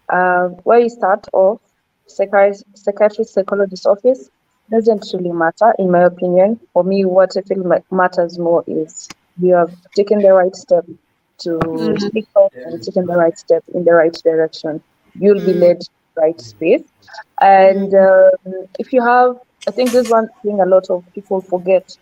uh, 0.09 0.49
where 0.65 0.81
you 0.81 0.89
start 0.89 1.27
off, 1.33 1.61
psychiatrist, 2.07 2.65
psychiatrist 2.75 3.35
psychologist 3.35 3.87
office 3.87 4.31
doesn't 4.71 5.07
really 5.15 5.33
matter, 5.33 5.75
in 5.79 5.91
my 5.91 6.05
opinion. 6.05 6.59
For 6.73 6.85
me, 6.85 7.05
what 7.05 7.37
I 7.37 7.43
feel 7.43 7.65
matters 7.91 8.39
more 8.39 8.65
is 8.67 9.09
you 9.41 9.55
have 9.55 9.75
taken 9.95 10.21
the 10.21 10.33
right 10.33 10.55
step 10.55 10.87
to 11.39 11.95
speak 11.99 12.27
up 12.37 12.53
and 12.55 12.83
taken 12.83 13.07
the 13.07 13.17
right 13.17 13.37
step 13.39 13.65
in 13.75 13.85
the 13.85 13.93
right 13.93 14.13
direction. 14.25 14.83
You'll 15.19 15.45
be 15.45 15.53
led 15.53 15.81
to 15.81 15.91
the 16.15 16.21
right 16.23 16.41
space. 16.41 16.83
And 17.41 17.95
um, 17.95 18.69
if 18.79 18.93
you 18.93 19.05
have, 19.05 19.39
I 19.69 19.71
think 19.73 19.93
there's 19.93 20.09
one 20.09 20.29
thing 20.43 20.61
a 20.61 20.67
lot 20.67 20.89
of 20.91 21.05
people 21.15 21.41
forget 21.43 21.97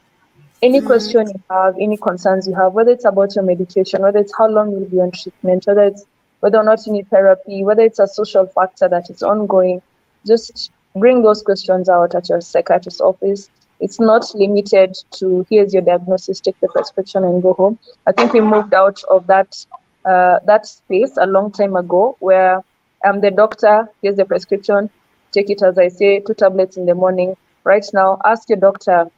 any 0.63 0.81
question 0.81 1.27
you 1.29 1.43
have, 1.51 1.75
any 1.81 1.97
concerns 1.97 2.47
you 2.47 2.55
have, 2.55 2.73
whether 2.73 2.91
it's 2.91 3.05
about 3.05 3.35
your 3.35 3.45
medication, 3.45 4.03
whether 4.03 4.19
it's 4.19 4.35
how 4.37 4.49
long 4.49 4.73
you'll 4.73 4.89
be 4.89 5.01
on 5.01 5.11
treatment, 5.11 5.65
whether 5.67 5.85
it's 5.85 6.05
whether 6.41 6.59
or 6.59 6.65
not 6.65 6.87
you 6.87 6.93
need 6.93 7.09
therapy, 7.09 7.65
whether 7.65 7.83
it's 7.83 7.99
a 7.99 8.07
social 8.07 8.47
factor 8.47 8.89
that 8.89 9.11
is 9.11 9.23
ongoing, 9.23 9.83
just 10.27 10.71
bring 10.97 11.23
those 11.23 11.43
questions 11.43 11.89
out 11.89 12.15
at 12.15 12.29
your 12.29 12.41
psychiatrist's 12.41 13.01
office. 13.01 13.49
It's 13.81 14.01
not 14.01 14.35
limited 14.35 14.95
to 15.13 15.47
here's 15.49 15.73
your 15.73 15.83
diagnosis, 15.83 16.41
take 16.41 16.59
the 16.61 16.69
prescription 16.69 17.25
and 17.25 17.43
go 17.43 17.55
home. 17.55 17.79
I 18.07 18.13
think 18.13 18.33
we 18.33 18.41
moved 18.41 18.75
out 18.75 19.03
of 19.05 19.27
that 19.29 19.57
uh, 20.05 20.39
that 20.47 20.67
space 20.67 21.17
a 21.19 21.27
long 21.27 21.53
time 21.53 21.77
ago 21.77 22.17
where 22.21 22.63
I'm 23.05 23.21
the 23.21 23.31
doctor, 23.31 23.89
here's 24.03 24.17
the 24.17 24.25
prescription, 24.27 24.91
take 25.33 25.49
it 25.51 25.63
as 25.63 25.79
I 25.79 25.89
say, 25.89 26.21
two 26.21 26.35
tablets 26.35 26.77
in 26.77 26.87
the 26.87 26.95
morning. 26.95 27.35
Right 27.65 27.85
now, 27.93 28.19
ask 28.25 28.49
your 28.49 28.59
doctor 28.59 29.11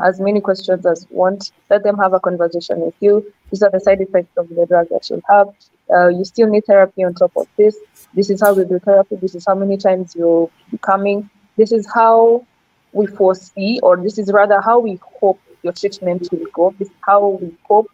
as 0.00 0.20
many 0.20 0.40
questions 0.40 0.84
as 0.86 1.06
you 1.10 1.16
want. 1.16 1.52
Let 1.70 1.82
them 1.82 1.96
have 1.98 2.12
a 2.12 2.20
conversation 2.20 2.80
with 2.80 2.94
you. 3.00 3.32
These 3.50 3.62
are 3.62 3.70
the 3.70 3.80
side 3.80 4.00
effects 4.00 4.36
of 4.36 4.48
the 4.48 4.66
drug 4.66 4.88
that 4.90 5.08
you'll 5.08 5.22
have. 5.28 5.48
Uh, 5.92 6.08
you 6.08 6.24
still 6.24 6.48
need 6.48 6.64
therapy 6.66 7.04
on 7.04 7.14
top 7.14 7.32
of 7.36 7.46
this. 7.56 7.76
This 8.14 8.30
is 8.30 8.40
how 8.40 8.54
we 8.54 8.64
do 8.64 8.78
therapy. 8.78 9.16
This 9.16 9.34
is 9.34 9.44
how 9.46 9.54
many 9.54 9.76
times 9.76 10.14
you'll 10.16 10.50
be 10.70 10.78
coming. 10.78 11.30
This 11.56 11.72
is 11.72 11.86
how 11.92 12.44
we 12.92 13.06
foresee, 13.06 13.78
or 13.82 13.96
this 13.96 14.18
is 14.18 14.32
rather 14.32 14.60
how 14.60 14.80
we 14.80 14.98
hope 15.20 15.40
your 15.62 15.72
treatment 15.72 16.28
will 16.32 16.46
go. 16.52 16.74
This 16.78 16.88
is 16.88 16.94
how 17.00 17.38
we 17.40 17.54
hope 17.64 17.90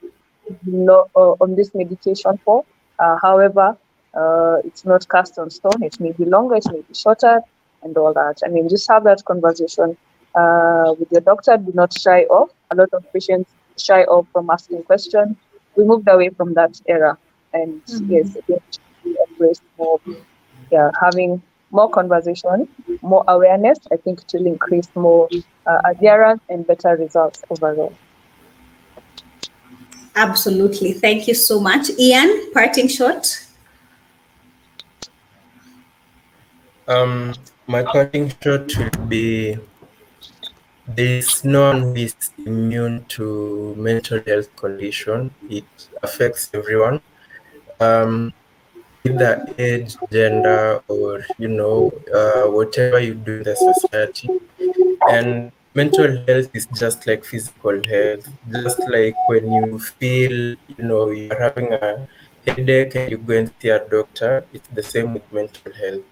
no, 0.65 1.07
uh, 1.15 1.33
on 1.41 1.55
this 1.55 1.75
medication 1.75 2.39
for. 2.45 2.65
Uh, 2.99 3.19
however, 3.21 3.77
uh, 4.15 4.57
it's 4.65 4.85
not 4.85 5.09
cast 5.09 5.39
on 5.39 5.51
stone. 5.51 5.83
It 5.83 5.99
may 6.01 6.13
be 6.13 6.25
longer, 6.25 6.57
it 6.57 6.67
may 6.73 6.81
be 6.81 6.95
shorter, 6.95 7.41
and 7.83 7.97
all 7.97 8.13
that. 8.15 8.41
I 8.45 8.49
mean, 8.49 8.69
just 8.69 8.89
have 8.91 9.05
that 9.05 9.25
conversation 9.25 9.97
uh, 10.35 10.95
with 10.99 11.11
your 11.11 11.21
doctor. 11.21 11.57
Do 11.57 11.73
not 11.75 11.93
shy 11.93 12.23
off. 12.25 12.51
A 12.71 12.75
lot 12.75 12.89
of 12.93 13.05
patients 13.13 13.51
shy 13.79 14.05
off 14.05 14.27
from 14.33 14.51
asking 14.51 14.83
questions. 14.85 15.37
We 15.77 15.85
moved 15.85 16.09
away 16.09 16.31
from 16.31 16.55
that 16.55 16.81
era, 16.87 17.17
and 17.53 17.81
yes, 18.07 18.37
we 19.05 19.17
embrace 19.31 19.61
more, 19.79 20.01
yeah, 20.71 20.91
having 21.01 21.43
more 21.71 21.89
conversation, 21.91 22.69
more 23.01 23.25
awareness. 23.29 23.79
I 23.91 23.97
think 23.97 24.21
it 24.21 24.31
will 24.35 24.47
increase 24.47 24.89
more 24.95 25.29
uh, 25.67 25.79
adherence 25.87 26.43
and 26.51 26.67
better 26.67 26.91
results 26.97 27.43
overall. 27.49 27.95
Absolutely. 30.15 30.93
Thank 30.93 31.27
you 31.27 31.35
so 31.35 31.59
much. 31.59 31.89
Ian, 31.99 32.53
parting 32.53 32.89
shot. 32.89 33.47
Um, 36.87 37.33
my 37.67 37.83
parting 37.83 38.31
shot 38.43 38.77
would 38.77 39.09
be 39.09 39.57
there's 40.87 41.45
no 41.45 41.69
one 41.69 41.83
who 41.83 41.95
is 41.95 42.15
immune 42.45 43.05
to 43.09 43.75
mental 43.77 44.21
health 44.27 44.55
condition. 44.57 45.35
It 45.49 45.65
affects 46.03 46.51
everyone. 46.55 47.01
Um, 47.81 48.33
either 49.05 49.47
age, 49.59 49.97
gender, 50.11 50.83
or 50.89 51.25
you 51.39 51.49
know, 51.49 51.93
uh, 52.15 52.51
whatever 52.51 53.01
you 53.01 53.15
do 53.15 53.39
in 53.39 53.43
the 53.43 53.57
society. 53.57 54.29
And 55.11 55.53
mental 55.75 56.25
health 56.27 56.51
is 56.55 56.67
just 56.79 57.07
like 57.07 57.25
physical 57.25 57.83
health. 57.85 58.29
Just 58.51 58.81
like 58.89 59.17
when 59.29 59.53
you 59.53 59.79
feel, 59.79 60.57
you 60.77 60.85
know, 60.85 61.11
you're 61.11 61.41
having 61.41 61.73
a 61.73 62.09
headache 62.47 62.95
and 62.95 63.11
you 63.11 63.19
go 63.19 63.35
and 63.35 63.53
see 63.61 63.69
a 63.69 63.79
doctor, 63.89 64.45
it's 64.53 64.69
the 64.69 64.83
same 64.83 65.15
with 65.15 65.33
mental 65.33 65.73
health. 65.73 66.03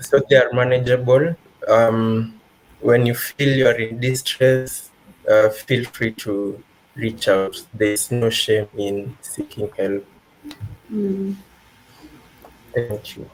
So 0.00 0.20
they 0.28 0.36
are 0.36 0.52
manageable. 0.52 1.34
Um, 1.68 2.40
when 2.82 3.06
you 3.06 3.14
feel 3.14 3.56
you're 3.56 3.78
in 3.78 4.00
distress, 4.00 4.90
uh, 5.30 5.48
feel 5.48 5.84
free 5.84 6.12
to 6.12 6.62
reach 6.94 7.28
out. 7.28 7.62
There's 7.72 8.10
no 8.10 8.28
shame 8.28 8.68
in 8.76 9.16
seeking 9.22 9.70
help. 9.76 10.04
Thank 12.74 13.16
you. 13.16 13.30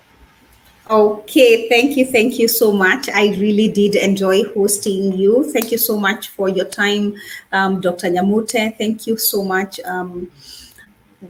Okay, 0.91 1.69
thank 1.69 1.99
you, 1.99 2.07
thank 2.07 2.39
you 2.39 2.49
so 2.49 2.73
much. 2.73 3.11
I 3.11 3.35
really 3.37 3.69
did 3.69 3.95
enjoy 3.95 4.45
hosting 4.55 5.13
you. 5.13 5.51
Thank 5.53 5.71
you 5.71 5.77
so 5.77 5.99
much 5.99 6.29
for 6.29 6.49
your 6.49 6.65
time, 6.65 7.15
um, 7.53 7.81
Dr. 7.81 8.09
Nyamute. 8.09 8.77
Thank 8.79 9.07
you 9.07 9.19
so 9.19 9.45
much, 9.45 9.81
um, 9.81 10.31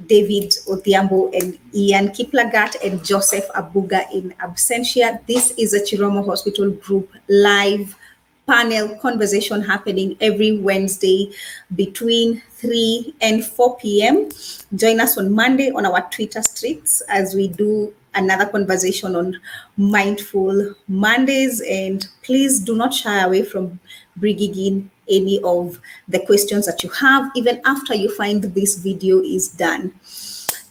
David 0.06 0.52
Odhiambo 0.68 1.34
and 1.34 1.58
Ian 1.74 2.10
Kiplagat 2.10 2.76
and 2.84 3.04
Joseph 3.04 3.48
Abuga 3.56 4.04
in 4.12 4.32
absentia. 4.40 5.26
This 5.26 5.50
is 5.58 5.74
a 5.74 5.80
Chiromo 5.80 6.24
Hospital 6.24 6.70
Group 6.70 7.10
live 7.28 7.96
panel 8.48 8.96
conversation 8.96 9.60
happening 9.60 10.16
every 10.20 10.58
Wednesday 10.58 11.30
between 11.76 12.42
3 12.52 13.14
and 13.20 13.44
4 13.44 13.76
p.m. 13.76 14.30
Join 14.74 14.98
us 15.00 15.18
on 15.18 15.32
Monday 15.32 15.70
on 15.70 15.86
our 15.86 16.08
Twitter 16.10 16.42
streets 16.42 17.02
as 17.08 17.34
we 17.34 17.46
do 17.46 17.94
another 18.14 18.46
conversation 18.46 19.14
on 19.14 19.38
mindful 19.76 20.74
Mondays. 20.88 21.60
And 21.60 22.08
please 22.22 22.58
do 22.58 22.74
not 22.74 22.92
shy 22.94 23.20
away 23.20 23.44
from 23.44 23.78
bringing 24.16 24.54
in 24.56 24.90
any 25.08 25.40
of 25.42 25.78
the 26.08 26.20
questions 26.20 26.66
that 26.66 26.82
you 26.82 26.90
have, 26.90 27.30
even 27.36 27.60
after 27.64 27.94
you 27.94 28.14
find 28.16 28.42
this 28.42 28.78
video 28.78 29.20
is 29.20 29.48
done. 29.48 29.92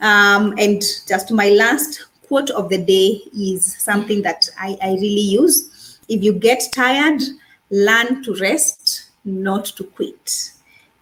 Um, 0.02 0.54
and 0.58 0.82
just 1.08 1.32
my 1.32 1.50
last 1.50 2.08
quote 2.28 2.50
of 2.52 2.70
the 2.70 2.78
day 2.78 3.22
is 3.34 3.78
something 3.78 4.22
that 4.24 4.50
I, 4.60 4.78
I 4.82 4.90
really 4.94 5.08
use. 5.22 6.00
If 6.10 6.24
you 6.24 6.34
get 6.34 6.64
tired, 6.72 7.22
learn 7.70 8.24
to 8.24 8.36
rest, 8.36 9.10
not 9.26 9.66
to 9.66 9.84
quit. 9.84 10.52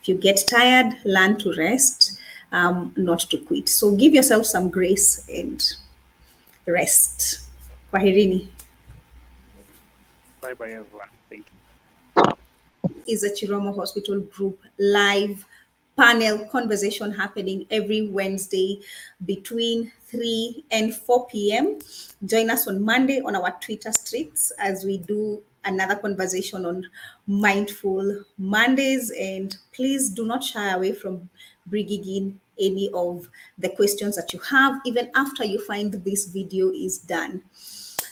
If 0.02 0.10
you 0.10 0.16
get 0.16 0.44
tired, 0.48 0.98
learn 1.04 1.38
to 1.40 1.54
rest, 1.54 2.20
um, 2.52 2.94
not 2.96 3.20
to 3.20 3.38
quit. 3.38 3.70
So 3.70 3.96
give 3.96 4.14
yourself 4.14 4.46
some 4.46 4.70
grace 4.70 5.26
and 5.28 5.64
rest. 6.66 7.42
Kwaherini. 7.92 8.48
Bye 10.42 10.54
bye, 10.54 10.72
everyone. 10.72 11.10
Thank 11.30 11.46
you. 11.48 11.56
is 13.08 13.24
a 13.24 13.30
Chiromo 13.30 13.76
Hospital 13.76 14.20
Group 14.20 14.60
live 14.80 15.46
panel 15.98 16.46
conversation 16.48 17.12
happening 17.12 17.66
every 17.72 18.10
Wednesday 18.10 18.82
between 19.26 19.92
3 20.08 20.66
and 20.72 20.94
4 20.94 21.28
p.m. 21.28 21.80
Join 22.26 22.50
us 22.50 22.68
on 22.68 22.84
Monday 22.84 23.22
on 23.22 23.36
our 23.36 23.56
Twitter 23.62 23.92
streets 23.92 24.52
as 24.60 24.84
we 24.84 24.98
do 24.98 25.42
another 25.66 25.96
conversation 25.96 26.66
on 26.66 26.86
mindful 27.28 28.24
Mondays. 28.38 29.12
And 29.12 29.56
please 29.74 30.10
do 30.10 30.26
not 30.26 30.44
shy 30.44 30.72
away 30.72 30.94
from 30.94 31.30
bringing 31.66 32.04
in 32.08 32.40
any 32.60 32.90
of 32.94 33.28
the 33.58 33.70
questions 33.70 34.16
that 34.16 34.32
you 34.34 34.40
have, 34.40 34.80
even 34.86 35.12
after 35.16 35.44
you 35.44 35.64
find 35.66 35.94
this 35.94 36.28
video 36.28 36.72
is 36.72 37.00
done. 37.00 37.44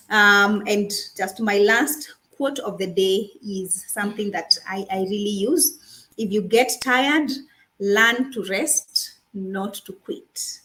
Um, 0.09 0.63
and 0.67 0.91
just 1.15 1.39
my 1.39 1.59
last 1.59 2.15
quote 2.35 2.59
of 2.59 2.77
the 2.77 2.87
day 2.87 3.29
is 3.45 3.85
something 3.87 4.31
that 4.31 4.57
I, 4.67 4.85
I 4.91 4.97
really 5.03 5.29
use. 5.29 6.07
If 6.17 6.31
you 6.31 6.41
get 6.41 6.71
tired, 6.81 7.31
learn 7.79 8.31
to 8.33 8.43
rest, 8.45 9.15
not 9.33 9.75
to 9.75 9.93
quit. 9.93 10.59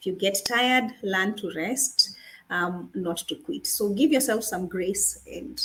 If 0.00 0.06
you 0.06 0.12
get 0.14 0.38
tired, 0.46 0.92
learn 1.02 1.36
to 1.36 1.52
rest, 1.54 2.16
um, 2.50 2.90
not 2.94 3.18
to 3.18 3.36
quit. 3.36 3.66
So 3.66 3.90
give 3.90 4.10
yourself 4.10 4.44
some 4.44 4.66
grace 4.66 5.22
and 5.30 5.60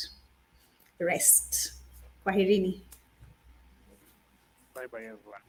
rest. 1.00 1.74
Kwaherini. 2.26 2.82
Bye 4.74 4.88
bye, 4.92 5.00
everyone. 5.00 5.42